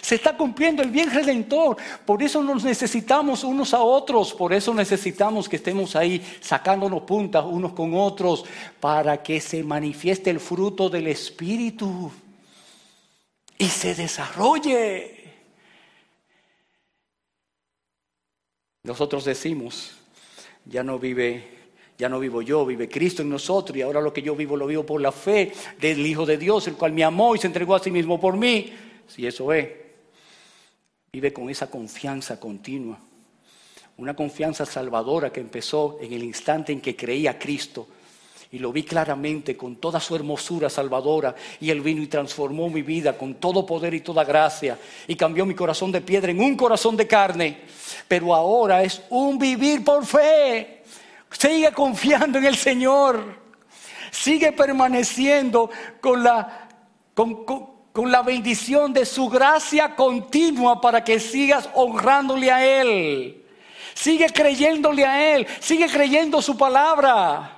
Se 0.01 0.15
está 0.15 0.35
cumpliendo 0.35 0.81
el 0.81 0.89
bien 0.89 1.11
redentor. 1.11 1.77
Por 2.03 2.23
eso 2.23 2.41
nos 2.41 2.63
necesitamos 2.63 3.43
unos 3.43 3.75
a 3.75 3.81
otros. 3.81 4.33
Por 4.33 4.53
eso 4.53 4.73
necesitamos 4.73 5.47
que 5.47 5.57
estemos 5.57 5.95
ahí 5.95 6.19
sacándonos 6.41 7.03
puntas 7.03 7.45
unos 7.45 7.73
con 7.73 7.93
otros 7.93 8.43
para 8.79 9.21
que 9.21 9.39
se 9.39 9.63
manifieste 9.63 10.31
el 10.31 10.39
fruto 10.39 10.89
del 10.89 11.05
Espíritu 11.05 12.11
y 13.59 13.65
se 13.67 13.93
desarrolle. 13.93 15.13
Nosotros 18.81 19.25
decimos, 19.25 19.91
ya 20.65 20.83
no 20.83 20.97
vive 20.97 21.56
ya 21.97 22.07
no 22.07 22.19
vivo 22.19 22.41
yo, 22.41 22.65
vive 22.65 22.87
Cristo 22.87 23.23
en 23.23 23.29
nosotros 23.29 23.75
y 23.75 23.81
ahora 23.81 24.01
lo 24.01 24.13
que 24.13 24.21
yo 24.21 24.35
vivo 24.35 24.55
lo 24.55 24.67
vivo 24.67 24.85
por 24.85 25.01
la 25.01 25.11
fe 25.11 25.51
del 25.79 26.05
Hijo 26.05 26.25
de 26.25 26.37
Dios, 26.37 26.67
el 26.67 26.75
cual 26.75 26.91
me 26.91 27.03
amó 27.03 27.35
y 27.35 27.39
se 27.39 27.47
entregó 27.47 27.73
a 27.73 27.79
sí 27.79 27.89
mismo 27.89 28.19
por 28.19 28.37
mí. 28.37 28.71
Si 29.07 29.25
eso 29.25 29.51
es, 29.51 29.67
vive 31.11 31.33
con 31.33 31.49
esa 31.49 31.71
confianza 31.71 32.39
continua, 32.39 32.99
una 33.97 34.15
confianza 34.15 34.65
salvadora 34.65 35.31
que 35.31 35.39
empezó 35.39 35.97
en 35.99 36.13
el 36.13 36.23
instante 36.23 36.71
en 36.71 36.81
que 36.81 36.95
creía 36.95 37.31
a 37.31 37.39
Cristo. 37.39 37.87
Y 38.49 38.59
lo 38.59 38.71
vi 38.71 38.83
claramente 38.83 39.57
con 39.57 39.75
toda 39.75 39.99
su 39.99 40.15
hermosura 40.15 40.69
salvadora. 40.69 41.35
Y 41.59 41.69
Él 41.69 41.81
vino 41.81 42.01
y 42.01 42.07
transformó 42.07 42.69
mi 42.69 42.81
vida 42.81 43.17
con 43.17 43.35
todo 43.35 43.65
poder 43.65 43.93
y 43.93 43.99
toda 43.99 44.23
gracia. 44.23 44.79
Y 45.05 45.15
cambió 45.15 45.45
mi 45.45 45.53
corazón 45.53 45.91
de 45.91 45.99
piedra 45.99 46.31
en 46.31 46.39
un 46.39 46.55
corazón 46.55 46.95
de 46.95 47.05
carne. 47.05 47.57
Pero 48.07 48.33
ahora 48.33 48.83
es 48.83 49.01
un 49.09 49.37
vivir 49.37 49.83
por 49.83 50.05
fe 50.05 50.76
Sigue 51.32 51.71
confiando 51.71 52.38
en 52.38 52.45
el 52.45 52.57
Señor. 52.57 53.39
Sigue 54.11 54.51
permaneciendo 54.51 55.69
con 55.99 56.23
la, 56.23 56.69
con, 57.13 58.11
la 58.11 58.21
bendición 58.21 58.93
de 58.93 59.05
su 59.05 59.28
gracia 59.30 59.95
continua 59.95 60.80
para 60.80 61.03
que 61.03 61.19
sigas 61.19 61.69
honrándole 61.73 62.51
a 62.51 62.65
Él. 62.65 63.45
Sigue 63.93 64.28
creyéndole 64.30 65.05
a 65.05 65.36
Él. 65.36 65.47
Sigue 65.59 65.88
creyendo 65.89 66.41
su 66.41 66.57
palabra. 66.57 67.53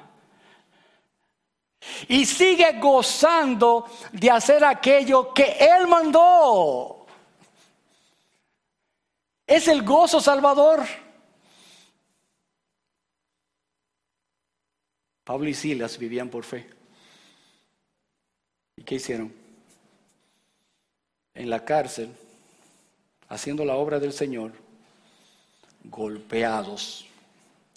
Y 2.07 2.25
sigue 2.25 2.73
gozando 2.79 3.85
de 4.11 4.31
hacer 4.31 4.63
aquello 4.65 5.33
que 5.33 5.57
Él 5.59 5.87
mandó. 5.87 7.05
Es 9.45 9.67
el 9.67 9.83
gozo 9.83 10.19
salvador. 10.21 10.85
Pablo 15.29 15.47
y 15.47 15.53
Silas 15.53 15.99
vivían 15.99 16.27
por 16.27 16.43
fe. 16.43 16.67
¿Y 18.75 18.81
qué 18.81 18.95
hicieron? 18.95 19.31
En 21.35 21.51
la 21.51 21.63
cárcel, 21.63 22.15
haciendo 23.27 23.63
la 23.63 23.75
obra 23.75 23.99
del 23.99 24.11
Señor, 24.11 24.53
golpeados 25.83 27.05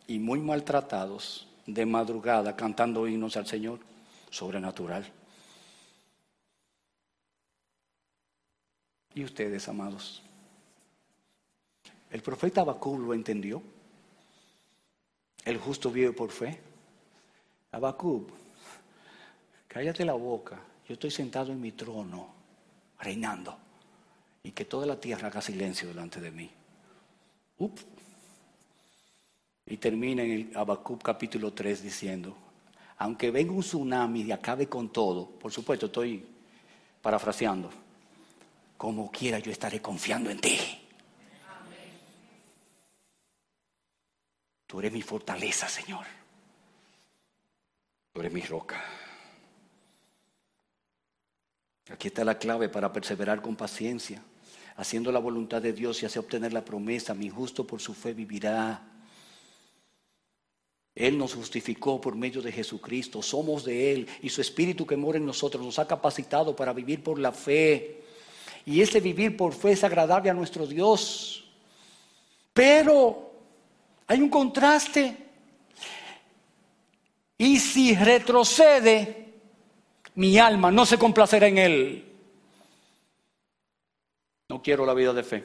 y 0.06 0.18
muy 0.18 0.40
maltratados, 0.40 1.46
de 1.66 1.84
madrugada 1.84 2.56
cantando 2.56 3.06
himnos 3.06 3.36
al 3.36 3.46
Señor, 3.46 3.80
sobrenatural. 4.30 5.12
¿Y 9.14 9.24
ustedes, 9.24 9.68
amados? 9.68 10.22
El 12.10 12.22
profeta 12.22 12.62
Habacuc 12.62 12.98
lo 12.98 13.12
entendió. 13.12 13.62
El 15.44 15.58
justo 15.58 15.90
vive 15.90 16.14
por 16.14 16.30
fe. 16.30 16.71
Abacub, 17.72 18.30
cállate 19.66 20.04
la 20.04 20.12
boca. 20.12 20.60
Yo 20.86 20.94
estoy 20.94 21.10
sentado 21.10 21.52
en 21.52 21.60
mi 21.60 21.72
trono, 21.72 22.28
reinando. 23.00 23.58
Y 24.42 24.50
que 24.52 24.64
toda 24.64 24.86
la 24.86 25.00
tierra 25.00 25.28
haga 25.28 25.40
silencio 25.40 25.88
delante 25.88 26.20
de 26.20 26.30
mí. 26.30 26.50
Y 29.66 29.76
termina 29.78 30.22
en 30.22 30.30
el 30.30 30.56
Abacub 30.56 31.02
capítulo 31.02 31.52
3 31.52 31.82
diciendo, 31.82 32.36
aunque 32.98 33.30
venga 33.30 33.52
un 33.52 33.62
tsunami 33.62 34.22
y 34.22 34.32
acabe 34.32 34.68
con 34.68 34.90
todo, 34.92 35.30
por 35.30 35.52
supuesto 35.52 35.86
estoy 35.86 36.26
parafraseando, 37.00 37.70
como 38.76 39.10
quiera 39.10 39.38
yo 39.38 39.50
estaré 39.50 39.80
confiando 39.80 40.28
en 40.28 40.40
ti. 40.40 40.58
Tú 44.66 44.80
eres 44.80 44.92
mi 44.92 45.02
fortaleza, 45.02 45.68
Señor. 45.68 46.21
Tú 48.12 48.20
eres 48.20 48.32
mi 48.32 48.42
roca. 48.42 48.82
Aquí 51.90 52.08
está 52.08 52.24
la 52.24 52.38
clave 52.38 52.68
para 52.68 52.92
perseverar 52.92 53.42
con 53.42 53.56
paciencia, 53.56 54.22
haciendo 54.76 55.10
la 55.10 55.18
voluntad 55.18 55.60
de 55.60 55.72
Dios 55.72 56.02
y 56.02 56.06
así 56.06 56.18
obtener 56.18 56.52
la 56.52 56.64
promesa, 56.64 57.14
mi 57.14 57.28
justo 57.28 57.66
por 57.66 57.80
su 57.80 57.94
fe 57.94 58.12
vivirá. 58.12 58.88
Él 60.94 61.16
nos 61.16 61.34
justificó 61.34 62.00
por 62.00 62.14
medio 62.14 62.42
de 62.42 62.52
Jesucristo, 62.52 63.22
somos 63.22 63.64
de 63.64 63.92
Él 63.92 64.08
y 64.20 64.28
su 64.28 64.42
Espíritu 64.42 64.86
que 64.86 64.96
mora 64.96 65.18
en 65.18 65.24
nosotros 65.24 65.64
nos 65.64 65.78
ha 65.78 65.88
capacitado 65.88 66.54
para 66.54 66.72
vivir 66.72 67.02
por 67.02 67.18
la 67.18 67.32
fe. 67.32 68.02
Y 68.66 68.80
ese 68.80 69.00
vivir 69.00 69.36
por 69.36 69.54
fe 69.54 69.72
es 69.72 69.84
agradable 69.84 70.28
a 70.30 70.34
nuestro 70.34 70.66
Dios. 70.66 71.50
Pero 72.52 73.32
hay 74.06 74.20
un 74.20 74.28
contraste. 74.28 75.31
Y 77.42 77.58
si 77.58 77.96
retrocede, 77.96 79.32
mi 80.14 80.38
alma 80.38 80.70
no 80.70 80.86
se 80.86 80.96
complacerá 80.96 81.48
en 81.48 81.58
él. 81.58 82.04
No 84.48 84.62
quiero 84.62 84.86
la 84.86 84.94
vida 84.94 85.12
de 85.12 85.24
fe. 85.24 85.44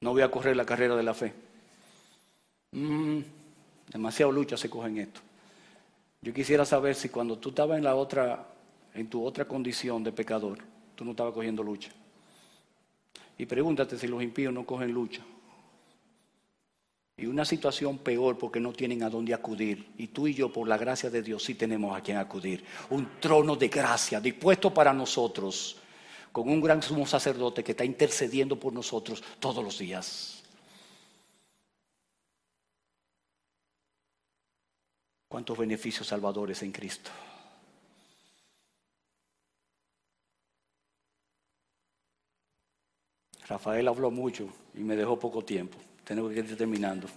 No 0.00 0.10
voy 0.10 0.22
a 0.22 0.32
correr 0.32 0.56
la 0.56 0.66
carrera 0.66 0.96
de 0.96 1.02
la 1.04 1.14
fe. 1.14 1.32
Mm, 2.72 3.20
demasiado 3.92 4.32
lucha 4.32 4.56
se 4.56 4.68
coge 4.68 4.88
en 4.88 4.98
esto. 4.98 5.20
Yo 6.22 6.34
quisiera 6.34 6.64
saber 6.64 6.96
si 6.96 7.08
cuando 7.08 7.38
tú 7.38 7.50
estabas 7.50 7.78
en 7.78 7.84
la 7.84 7.94
otra, 7.94 8.44
en 8.94 9.08
tu 9.08 9.24
otra 9.24 9.44
condición 9.44 10.02
de 10.02 10.10
pecador, 10.10 10.58
tú 10.96 11.04
no 11.04 11.12
estabas 11.12 11.34
cogiendo 11.34 11.62
lucha. 11.62 11.92
Y 13.38 13.46
pregúntate 13.46 13.96
si 13.96 14.08
los 14.08 14.20
impíos 14.20 14.52
no 14.52 14.66
cogen 14.66 14.90
lucha 14.90 15.22
y 17.22 17.26
una 17.26 17.44
situación 17.44 17.98
peor 17.98 18.36
porque 18.36 18.58
no 18.58 18.72
tienen 18.72 19.04
a 19.04 19.08
dónde 19.08 19.32
acudir. 19.32 19.92
Y 19.96 20.08
tú 20.08 20.26
y 20.26 20.34
yo, 20.34 20.52
por 20.52 20.66
la 20.66 20.76
gracia 20.76 21.08
de 21.08 21.22
Dios, 21.22 21.44
sí 21.44 21.54
tenemos 21.54 21.96
a 21.96 22.00
quien 22.00 22.16
acudir. 22.16 22.64
Un 22.90 23.20
trono 23.20 23.54
de 23.54 23.68
gracia 23.68 24.20
dispuesto 24.20 24.74
para 24.74 24.92
nosotros, 24.92 25.76
con 26.32 26.48
un 26.48 26.60
gran 26.60 26.82
sumo 26.82 27.06
sacerdote 27.06 27.62
que 27.62 27.72
está 27.72 27.84
intercediendo 27.84 28.58
por 28.58 28.72
nosotros 28.72 29.22
todos 29.38 29.62
los 29.62 29.78
días. 29.78 30.42
¿Cuántos 35.28 35.56
beneficios 35.56 36.08
salvadores 36.08 36.60
en 36.64 36.72
Cristo? 36.72 37.12
Rafael 43.46 43.86
habló 43.86 44.10
mucho 44.10 44.48
y 44.74 44.80
me 44.80 44.96
dejó 44.96 45.16
poco 45.20 45.44
tiempo. 45.44 45.78
Tengo 46.04 46.28
que 46.28 46.40
ir 46.40 46.56
terminando. 46.56 47.08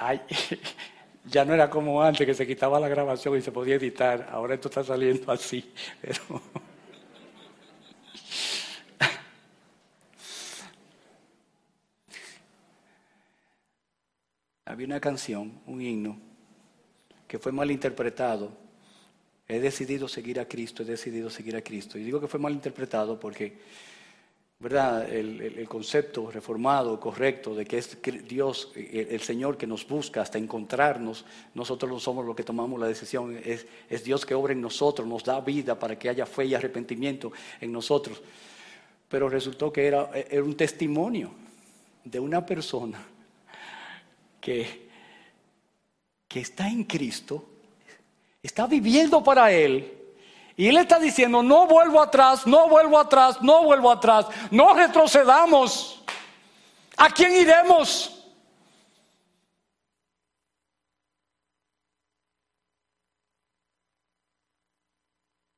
ya 1.26 1.44
no 1.44 1.52
era 1.54 1.70
como 1.70 2.02
antes 2.02 2.26
que 2.26 2.34
se 2.34 2.44
quitaba 2.46 2.80
la 2.80 2.88
grabación 2.88 3.36
y 3.36 3.42
se 3.42 3.52
podía 3.52 3.76
editar. 3.76 4.28
Ahora 4.30 4.54
esto 4.54 4.68
está 4.68 4.82
saliendo 4.84 5.30
así. 5.32 5.70
Había 14.64 14.86
una 14.86 15.00
canción, 15.00 15.60
un 15.66 15.82
himno, 15.82 16.18
que 17.26 17.38
fue 17.38 17.52
mal 17.52 17.70
interpretado. 17.70 18.52
He 19.48 19.60
decidido 19.60 20.08
seguir 20.08 20.40
a 20.40 20.46
Cristo, 20.46 20.82
he 20.82 20.86
decidido 20.86 21.28
seguir 21.28 21.56
a 21.56 21.62
Cristo. 21.62 21.98
Y 21.98 22.04
digo 22.04 22.20
que 22.20 22.28
fue 22.28 22.38
mal 22.38 22.52
interpretado 22.52 23.18
porque 23.18 23.58
¿verdad? 24.60 25.10
El, 25.10 25.66
concepto 25.66 26.30
reformado, 26.30 27.00
correcto, 27.00 27.54
de 27.54 27.64
que 27.64 27.78
es 27.78 27.96
Dios, 28.28 28.70
el, 28.74 29.20
Señor 29.22 29.56
que 29.56 29.66
nos 29.66 29.88
busca 29.88 30.20
hasta 30.20 30.36
encontrarnos, 30.36 31.24
nosotros 31.54 31.90
no 31.90 31.98
somos 31.98 32.26
los 32.26 32.36
que 32.36 32.42
tomamos 32.42 32.78
la 32.78 32.86
decisión, 32.86 33.40
es, 33.42 33.66
es, 33.88 34.04
Dios 34.04 34.26
que 34.26 34.34
obra 34.34 34.52
en 34.52 34.60
nosotros, 34.60 35.08
nos 35.08 35.24
da 35.24 35.40
vida 35.40 35.78
para 35.78 35.98
que 35.98 36.10
haya 36.10 36.26
fe 36.26 36.44
y 36.44 36.54
arrepentimiento 36.54 37.32
en 37.58 37.72
nosotros. 37.72 38.22
Pero 39.08 39.30
resultó 39.30 39.72
que 39.72 39.86
era, 39.86 40.10
era 40.12 40.44
un 40.44 40.54
testimonio 40.54 41.30
de 42.04 42.20
una 42.20 42.44
persona 42.44 43.02
que, 44.42 44.88
que 46.28 46.40
está 46.40 46.68
en 46.68 46.84
Cristo, 46.84 47.46
está 48.42 48.66
viviendo 48.66 49.24
para 49.24 49.50
Él 49.50 49.99
Y 50.60 50.68
él 50.68 50.76
está 50.76 50.98
diciendo, 50.98 51.42
no 51.42 51.66
vuelvo 51.66 52.02
atrás, 52.02 52.46
no 52.46 52.68
vuelvo 52.68 52.98
atrás, 52.98 53.40
no 53.40 53.64
vuelvo 53.64 53.90
atrás, 53.90 54.26
no 54.50 54.74
retrocedamos. 54.74 56.02
¿A 56.98 57.08
quién 57.08 57.32
iremos? 57.34 58.22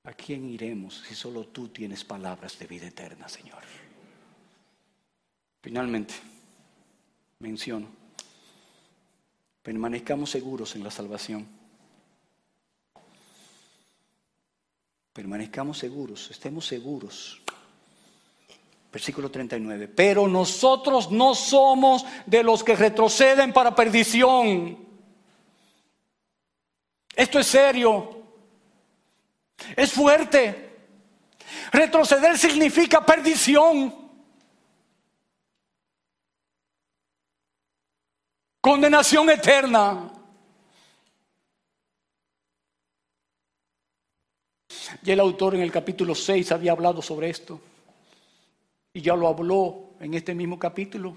¿A 0.04 0.12
quién 0.12 0.48
iremos 0.48 1.02
si 1.08 1.16
solo 1.16 1.48
tú 1.48 1.66
tienes 1.66 2.04
palabras 2.04 2.56
de 2.56 2.68
vida 2.68 2.86
eterna, 2.86 3.28
Señor? 3.28 3.64
Finalmente, 5.62 6.14
menciono, 7.40 7.88
permanezcamos 9.64 10.30
seguros 10.30 10.76
en 10.76 10.84
la 10.84 10.92
salvación. 10.92 11.61
Permanezcamos 15.12 15.78
seguros, 15.78 16.30
estemos 16.30 16.66
seguros. 16.66 17.42
Versículo 18.90 19.30
39. 19.30 19.88
Pero 19.88 20.28
nosotros 20.28 21.10
no 21.10 21.34
somos 21.34 22.04
de 22.26 22.42
los 22.42 22.62
que 22.62 22.76
retroceden 22.76 23.52
para 23.52 23.74
perdición. 23.74 24.78
Esto 27.14 27.38
es 27.38 27.46
serio. 27.46 28.22
Es 29.76 29.92
fuerte. 29.92 30.80
Retroceder 31.72 32.38
significa 32.38 33.04
perdición. 33.04 33.94
Condenación 38.60 39.28
eterna. 39.30 40.10
Y 45.04 45.10
el 45.10 45.20
autor 45.20 45.54
en 45.54 45.62
el 45.62 45.72
capítulo 45.72 46.14
6 46.14 46.52
había 46.52 46.72
hablado 46.72 47.00
sobre 47.02 47.30
esto. 47.30 47.60
Y 48.92 49.00
ya 49.00 49.16
lo 49.16 49.28
habló 49.28 49.90
en 50.00 50.14
este 50.14 50.34
mismo 50.34 50.58
capítulo. 50.58 51.16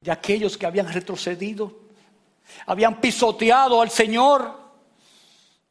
De 0.00 0.10
aquellos 0.10 0.56
que 0.56 0.66
habían 0.66 0.92
retrocedido, 0.92 1.74
habían 2.66 3.00
pisoteado 3.00 3.80
al 3.80 3.90
Señor 3.90 4.64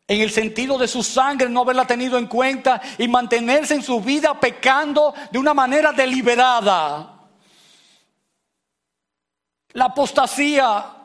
en 0.08 0.22
el 0.22 0.32
sentido 0.32 0.78
de 0.78 0.88
su 0.88 1.02
sangre, 1.02 1.48
no 1.50 1.62
haberla 1.62 1.88
tenido 1.88 2.18
en 2.18 2.28
cuenta 2.28 2.82
y 2.98 3.08
mantenerse 3.08 3.76
en 3.76 3.82
su 3.82 4.02
vida 4.02 4.38
pecando 4.40 5.14
de 5.32 5.40
una 5.40 5.54
manera 5.54 5.94
deliberada. 5.94 7.20
La 9.74 9.86
apostasía. 9.86 11.03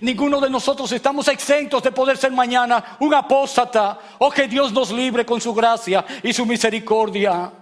Ninguno 0.00 0.40
de 0.40 0.50
nosotros 0.50 0.90
estamos 0.92 1.28
exentos 1.28 1.82
de 1.82 1.92
poder 1.92 2.16
ser 2.16 2.32
mañana 2.32 2.96
un 3.00 3.14
apóstata. 3.14 3.98
Oh, 4.18 4.30
que 4.30 4.48
Dios 4.48 4.72
nos 4.72 4.90
libre 4.90 5.26
con 5.26 5.40
su 5.40 5.52
gracia 5.54 6.04
y 6.22 6.32
su 6.32 6.46
misericordia. 6.46 7.52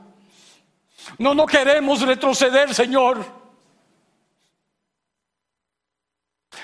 No, 1.18 1.34
no 1.34 1.46
queremos 1.46 2.02
retroceder, 2.02 2.74
Señor. 2.74 3.24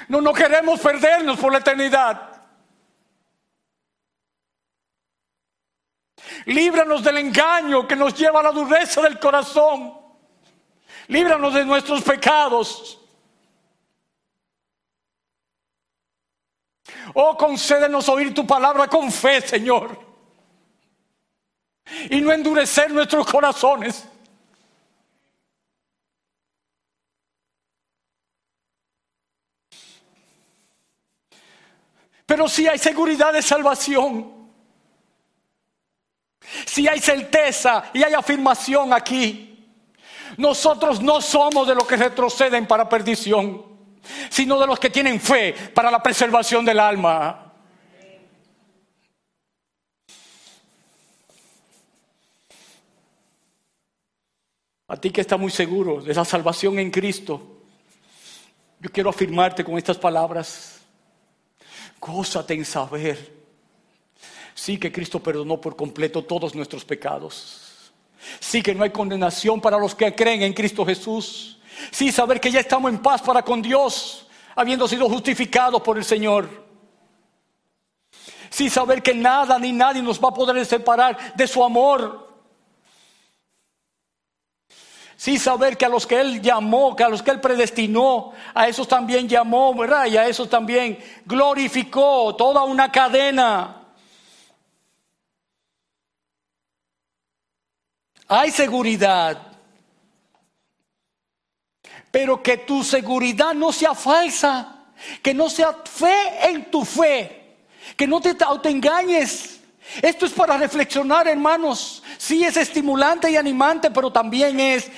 No, 0.09 0.21
no 0.21 0.33
queremos 0.33 0.81
perdernos 0.81 1.39
por 1.39 1.53
la 1.53 1.59
eternidad. 1.59 2.37
Líbranos 6.47 7.03
del 7.03 7.19
engaño 7.19 7.87
que 7.89 7.97
nos 7.97 8.15
lleva 8.15 8.41
a 8.41 8.45
la 8.45 8.53
dureza 8.53 9.03
del 9.03 9.19
corazón. 9.19 9.99
Líbranos 11.09 11.55
de 11.55 11.65
nuestros 11.65 12.03
pecados. 12.03 13.01
Oh, 17.15 17.37
concédenos 17.37 18.09
oír 18.09 18.35
tu 18.35 18.47
palabra 18.47 18.89
con 18.89 19.11
fe, 19.11 19.41
Señor. 19.41 19.99
Y 22.11 22.21
no 22.21 22.33
endurecer 22.33 22.93
nuestros 22.93 23.27
corazones. 23.27 24.09
Pero 32.27 32.49
si 32.49 32.67
hay 32.67 32.79
seguridad 32.79 33.33
de 33.33 33.41
salvación 33.41 34.37
si 36.65 36.87
hay 36.87 37.01
certeza 37.01 37.91
y 37.93 38.03
hay 38.03 38.15
afirmación 38.15 38.93
aquí, 38.93 39.67
nosotros 40.37 41.01
no 41.01 41.21
somos 41.21 41.67
de 41.67 41.75
los 41.75 41.87
que 41.87 41.97
retroceden 41.97 42.67
para 42.67 42.89
perdición, 42.89 43.65
sino 44.31 44.59
de 44.59 44.67
los 44.67 44.79
que 44.79 44.91
tienen 44.91 45.21
fe 45.21 45.55
para 45.75 45.91
la 45.91 46.03
preservación 46.03 46.65
del 46.65 46.81
alma. 46.81 47.53
A 54.89 54.97
ti 54.97 55.11
que 55.11 55.21
estás 55.21 55.39
muy 55.39 55.51
seguro 55.51 56.01
de 56.01 56.15
la 56.15 56.25
salvación 56.25 56.79
en 56.79 56.91
Cristo, 56.91 57.63
yo 58.79 58.91
quiero 58.91 59.11
afirmarte 59.11 59.65
con 59.65 59.77
estas 59.77 59.99
palabras. 59.99 60.81
Gózate 61.99 62.55
en 62.55 62.65
saber 62.65 63.37
Sí 64.57 64.79
que 64.79 64.91
Cristo 64.91 65.23
perdonó 65.23 65.61
por 65.61 65.77
completo 65.77 66.25
todos 66.25 66.55
nuestros 66.55 66.83
pecados. 66.83 67.93
Sí 68.41 68.63
que 68.63 68.75
no 68.75 68.83
hay 68.83 68.91
condenación 68.91 69.61
para 69.61 69.79
los 69.79 69.95
que 69.95 70.13
creen 70.15 70.43
en 70.43 70.55
Cristo 70.55 70.85
Jesús. 70.85 71.56
Sí 71.91 72.13
saber 72.13 72.41
que 72.41 72.51
ya 72.51 72.61
estamos 72.61 72.91
en 72.91 72.99
paz 72.99 73.23
para 73.23 73.43
con 73.43 73.63
Dios, 73.63 74.27
habiendo 74.55 74.89
sido 74.89 75.09
justificados 75.09 75.83
por 75.83 75.99
el 75.99 76.05
Señor. 76.05 76.67
Sí 78.51 78.71
saber 78.71 79.03
que 79.03 79.15
nada 79.15 79.59
ni 79.59 79.73
nadie 79.73 80.03
nos 80.03 80.23
va 80.23 80.29
a 80.29 80.35
poder 80.35 80.65
separar 80.65 81.35
de 81.35 81.47
su 81.47 81.63
amor. 81.63 82.27
Sí 85.17 85.39
saber 85.39 85.79
que 85.79 85.87
a 85.87 85.89
los 85.89 86.07
que 86.07 86.21
Él 86.21 86.43
llamó, 86.43 86.95
que 86.95 87.03
a 87.03 87.09
los 87.09 87.23
que 87.23 87.31
Él 87.31 87.41
predestinó, 87.41 88.33
a 88.55 88.69
esos 88.69 88.87
también 88.87 89.29
llamó, 89.29 89.75
¿verdad? 89.75 90.07
Y 90.07 90.17
a 90.17 90.27
esos 90.27 90.49
también 90.49 90.99
glorificó 91.25 92.37
toda 92.37 92.65
una 92.65 92.93
cadena. 92.93 93.83
Hay 98.29 98.51
seguridad. 98.51 99.46
Pero 102.17 102.43
que 102.43 102.57
tu 102.57 102.83
seguridad 102.83 103.53
no 103.53 103.71
sea 103.71 103.95
falsa. 103.95 104.87
Que 105.23 105.35
no 105.35 105.51
sea 105.51 105.75
fe 105.85 106.49
en 106.49 106.71
tu 106.71 106.83
fe. 106.83 107.59
Que 107.95 108.07
no 108.07 108.23
te 108.23 108.35
autoengañes. 108.43 109.61
Esto 110.01 110.25
es 110.25 110.33
para 110.33 110.57
reflexionar, 110.57 111.29
hermanos. 111.29 112.03
Sí 112.17 112.43
es 112.43 112.57
estimulante 112.57 113.31
y 113.31 113.37
animante, 113.37 113.91
pero 113.91 114.11
también 114.11 114.59
es 114.59 114.91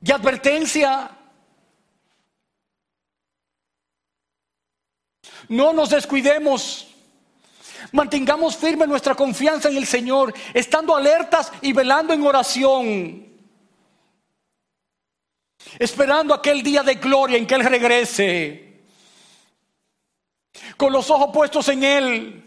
de 0.00 0.14
advertencia. 0.14 1.10
No 5.48 5.74
nos 5.74 5.90
descuidemos. 5.90 6.88
Mantengamos 7.92 8.56
firme 8.56 8.86
nuestra 8.86 9.14
confianza 9.14 9.68
en 9.68 9.76
el 9.76 9.86
Señor, 9.86 10.32
estando 10.54 10.96
alertas 10.96 11.52
y 11.60 11.74
velando 11.74 12.14
en 12.14 12.26
oración. 12.26 13.31
Esperando 15.78 16.34
aquel 16.34 16.62
día 16.62 16.82
de 16.82 16.96
gloria 16.96 17.36
en 17.36 17.46
que 17.46 17.54
Él 17.54 17.64
regrese. 17.64 18.72
Con 20.76 20.92
los 20.92 21.10
ojos 21.10 21.30
puestos 21.32 21.68
en 21.68 21.84
Él 21.84 22.42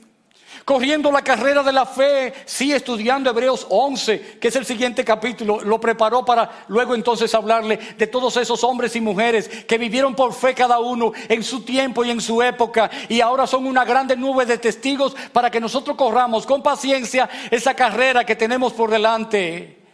corriendo 0.65 1.11
la 1.11 1.21
carrera 1.21 1.61
de 1.61 1.71
la 1.71 1.85
fe, 1.85 2.33
sí 2.45 2.73
estudiando 2.73 3.29
Hebreos 3.29 3.67
11, 3.69 4.39
que 4.41 4.47
es 4.47 4.55
el 4.55 4.65
siguiente 4.65 5.05
capítulo, 5.05 5.61
lo 5.61 5.79
preparó 5.79 6.25
para 6.25 6.65
luego 6.67 6.95
entonces 6.95 7.33
hablarle 7.35 7.77
de 7.97 8.07
todos 8.07 8.35
esos 8.37 8.63
hombres 8.63 8.95
y 8.95 9.01
mujeres 9.01 9.47
que 9.65 9.77
vivieron 9.77 10.15
por 10.15 10.33
fe 10.33 10.55
cada 10.55 10.79
uno 10.79 11.13
en 11.29 11.43
su 11.43 11.61
tiempo 11.61 12.03
y 12.03 12.09
en 12.09 12.19
su 12.19 12.41
época 12.41 12.89
y 13.07 13.21
ahora 13.21 13.45
son 13.45 13.67
una 13.67 13.85
grande 13.85 14.17
nube 14.17 14.45
de 14.47 14.57
testigos 14.57 15.15
para 15.31 15.51
que 15.51 15.61
nosotros 15.61 15.95
corramos 15.95 16.47
con 16.47 16.63
paciencia 16.63 17.29
esa 17.51 17.75
carrera 17.75 18.25
que 18.25 18.35
tenemos 18.35 18.73
por 18.73 18.89
delante 18.89 19.84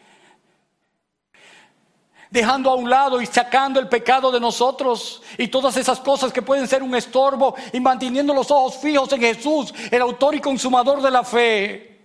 dejando 2.32 2.72
a 2.72 2.76
un 2.76 2.90
lado 2.90 3.22
y 3.22 3.26
sacando 3.26 3.80
el 3.80 3.90
pecado 3.90 4.32
de 4.32 4.40
nosotros 4.40 5.22
y 5.38 5.50
todas 5.50 5.76
esas 5.76 6.00
cosas 6.00 6.32
que 6.32 6.42
pueden 6.42 6.66
ser 6.66 6.82
un 6.82 6.96
estorbo 6.96 7.56
y 7.74 7.80
manteniendo 7.82 8.34
los 8.34 8.50
ojos 8.50 8.78
fijos 8.78 9.12
en 9.12 9.20
Jesús, 9.20 9.74
el 9.92 10.02
autor 10.02 10.34
y 10.34 10.40
consumador 10.40 11.02
de 11.02 11.12
la 11.12 11.24
fe. 11.26 12.00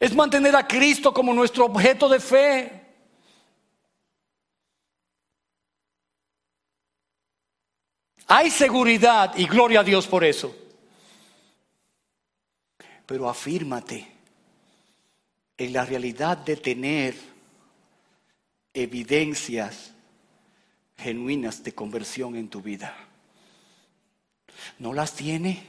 Es 0.00 0.14
mantener 0.14 0.56
a 0.56 0.66
Cristo 0.66 1.12
como 1.12 1.34
nuestro 1.34 1.66
objeto 1.66 2.08
de 2.08 2.18
fe. 2.18 2.80
Hay 8.26 8.50
seguridad 8.50 9.34
y 9.36 9.46
gloria 9.46 9.80
a 9.80 9.84
Dios 9.84 10.06
por 10.06 10.24
eso. 10.24 10.56
Pero 13.04 13.28
afírmate 13.28 14.10
en 15.58 15.72
la 15.74 15.84
realidad 15.84 16.38
de 16.38 16.56
tener 16.56 17.31
evidencias 18.74 19.92
genuinas 20.96 21.62
de 21.62 21.74
conversión 21.74 22.36
en 22.36 22.48
tu 22.48 22.62
vida. 22.62 22.94
¿No 24.78 24.92
las 24.92 25.14
tiene? 25.14 25.62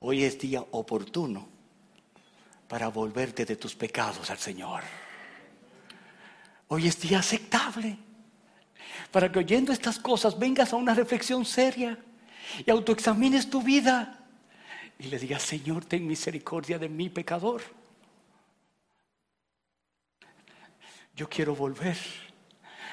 Hoy 0.00 0.24
es 0.24 0.38
día 0.38 0.64
oportuno 0.70 1.48
para 2.68 2.88
volverte 2.88 3.44
de 3.44 3.56
tus 3.56 3.74
pecados 3.74 4.30
al 4.30 4.38
Señor. 4.38 4.82
Hoy 6.68 6.86
es 6.86 7.00
día 7.00 7.18
aceptable 7.18 7.98
para 9.10 9.30
que 9.30 9.38
oyendo 9.38 9.72
estas 9.72 9.98
cosas 9.98 10.38
vengas 10.38 10.72
a 10.72 10.76
una 10.76 10.94
reflexión 10.94 11.44
seria 11.44 11.98
y 12.66 12.70
autoexamines 12.70 13.48
tu 13.48 13.62
vida 13.62 14.20
y 14.98 15.04
le 15.04 15.18
digas, 15.18 15.42
Señor, 15.42 15.84
ten 15.84 16.06
misericordia 16.06 16.78
de 16.78 16.88
mi 16.88 17.08
pecador. 17.08 17.62
Yo 21.16 21.28
quiero 21.28 21.54
volver 21.54 21.96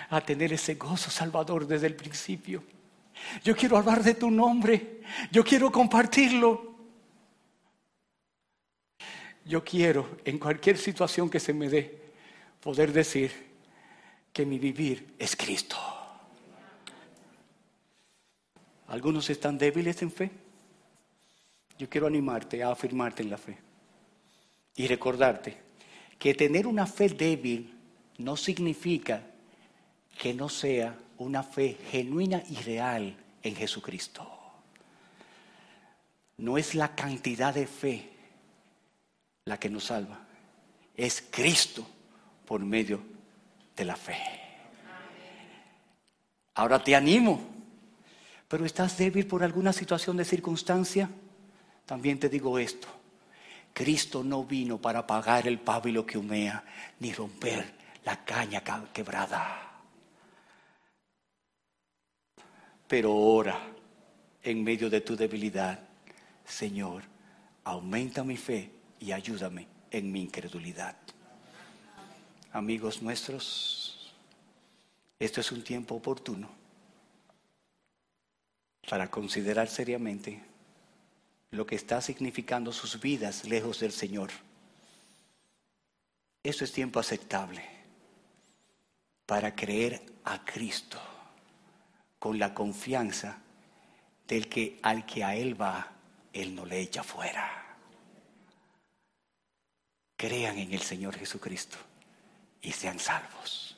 a 0.09 0.22
tener 0.22 0.53
ese 0.53 0.76
gozo 0.76 1.09
salvador 1.09 1.65
desde 1.65 1.88
el 1.88 1.95
principio. 1.95 2.63
Yo 3.43 3.55
quiero 3.55 3.78
hablar 3.78 4.03
de 4.03 4.15
tu 4.15 4.30
nombre. 4.30 5.01
Yo 5.32 5.43
quiero 5.43 5.72
compartirlo. 5.72 6.76
Yo 9.45 9.63
quiero, 9.63 10.17
en 10.24 10.38
cualquier 10.38 10.78
situación 10.78 11.30
que 11.30 11.39
se 11.39 11.53
me 11.53 11.67
dé, 11.67 11.99
poder 12.61 12.93
decir 12.93 13.32
que 14.32 14.45
mi 14.45 14.59
vivir 14.59 15.15
es 15.17 15.36
Cristo. 15.36 15.78
Algunos 18.88 19.30
están 19.30 19.57
débiles 19.57 20.01
en 20.01 20.11
fe. 20.11 20.30
Yo 21.80 21.89
quiero 21.89 22.05
animarte 22.05 22.61
a 22.61 22.72
afirmarte 22.72 23.24
en 23.24 23.30
la 23.32 23.38
fe 23.38 23.57
y 24.76 24.88
recordarte 24.88 25.57
que 26.19 26.36
tener 26.36 26.67
una 26.67 26.86
fe 26.86 27.09
débil 27.09 27.80
no 28.24 28.38
significa 28.38 29.22
que 30.17 30.34
no 30.34 30.49
sea 30.49 30.95
una 31.17 31.43
fe 31.43 31.78
genuina 31.89 32.43
y 32.49 32.55
real 32.55 33.15
en 33.43 33.55
Jesucristo. 33.55 34.28
No 36.38 36.57
es 36.57 36.76
la 36.76 36.95
cantidad 36.95 37.53
de 37.53 37.67
fe 37.67 38.09
la 39.45 39.59
que 39.59 39.69
nos 39.69 39.86
salva, 39.86 40.19
es 40.95 41.24
Cristo 41.30 41.88
por 42.45 42.61
medio 42.61 43.01
de 43.76 43.86
la 43.86 43.95
fe. 43.95 44.17
Ahora 46.55 46.84
te 46.84 46.95
animo, 46.95 47.41
pero 48.47 48.65
estás 48.65 48.97
débil 48.97 49.26
por 49.26 49.43
alguna 49.43 49.74
situación 49.74 50.17
de 50.17 50.26
circunstancia, 50.26 51.09
también 51.86 52.19
te 52.19 52.30
digo 52.30 52.59
esto. 52.59 52.88
Cristo 53.74 54.24
no 54.24 54.43
vino 54.43 54.78
para 54.78 54.99
apagar 54.99 55.47
el 55.47 55.59
pábilo 55.59 56.05
que 56.05 56.17
humea, 56.17 56.63
ni 56.99 57.13
romper 57.13 57.80
la 58.04 58.24
caña 58.24 58.64
quebrada. 58.93 59.68
Pero 62.88 63.16
ora 63.16 63.60
en 64.43 64.64
medio 64.64 64.89
de 64.89 65.02
tu 65.02 65.16
debilidad, 65.16 65.80
Señor, 66.45 67.04
aumenta 67.64 68.24
mi 68.24 68.38
fe 68.38 68.72
y 68.99 69.12
ayúdame 69.12 69.68
en 69.91 70.12
mi 70.12 70.22
incredulidad. 70.22 70.97
Amigos 72.52 73.02
nuestros, 73.02 74.14
esto 75.20 75.39
es 75.39 75.52
un 75.52 75.64
tiempo 75.64 75.95
oportuno 75.95 76.49
para 78.89 79.10
considerar 79.10 79.70
seriamente 79.70 80.43
lo 81.52 81.66
que 81.66 81.76
está 81.76 82.02
significando 82.02 82.74
sus 82.74 82.99
vidas 82.99 83.45
lejos 83.45 83.80
del 83.80 83.91
Señor. 83.91 84.32
Eso 86.43 86.66
es 86.66 86.72
tiempo 86.72 86.99
aceptable 86.99 87.80
para 89.32 89.55
creer 89.55 90.03
a 90.25 90.43
Cristo 90.43 90.99
con 92.19 92.38
la 92.38 92.53
confianza 92.53 93.38
del 94.27 94.49
que 94.49 94.77
al 94.84 95.05
que 95.05 95.23
a 95.23 95.38
Él 95.38 95.59
va, 95.59 95.89
Él 96.34 96.53
no 96.53 96.65
le 96.65 96.82
echa 96.82 97.01
fuera. 97.01 97.77
Crean 100.17 100.57
en 100.57 100.73
el 100.73 100.82
Señor 100.82 101.15
Jesucristo 101.15 101.77
y 102.61 102.73
sean 102.73 102.99
salvos. 102.99 103.70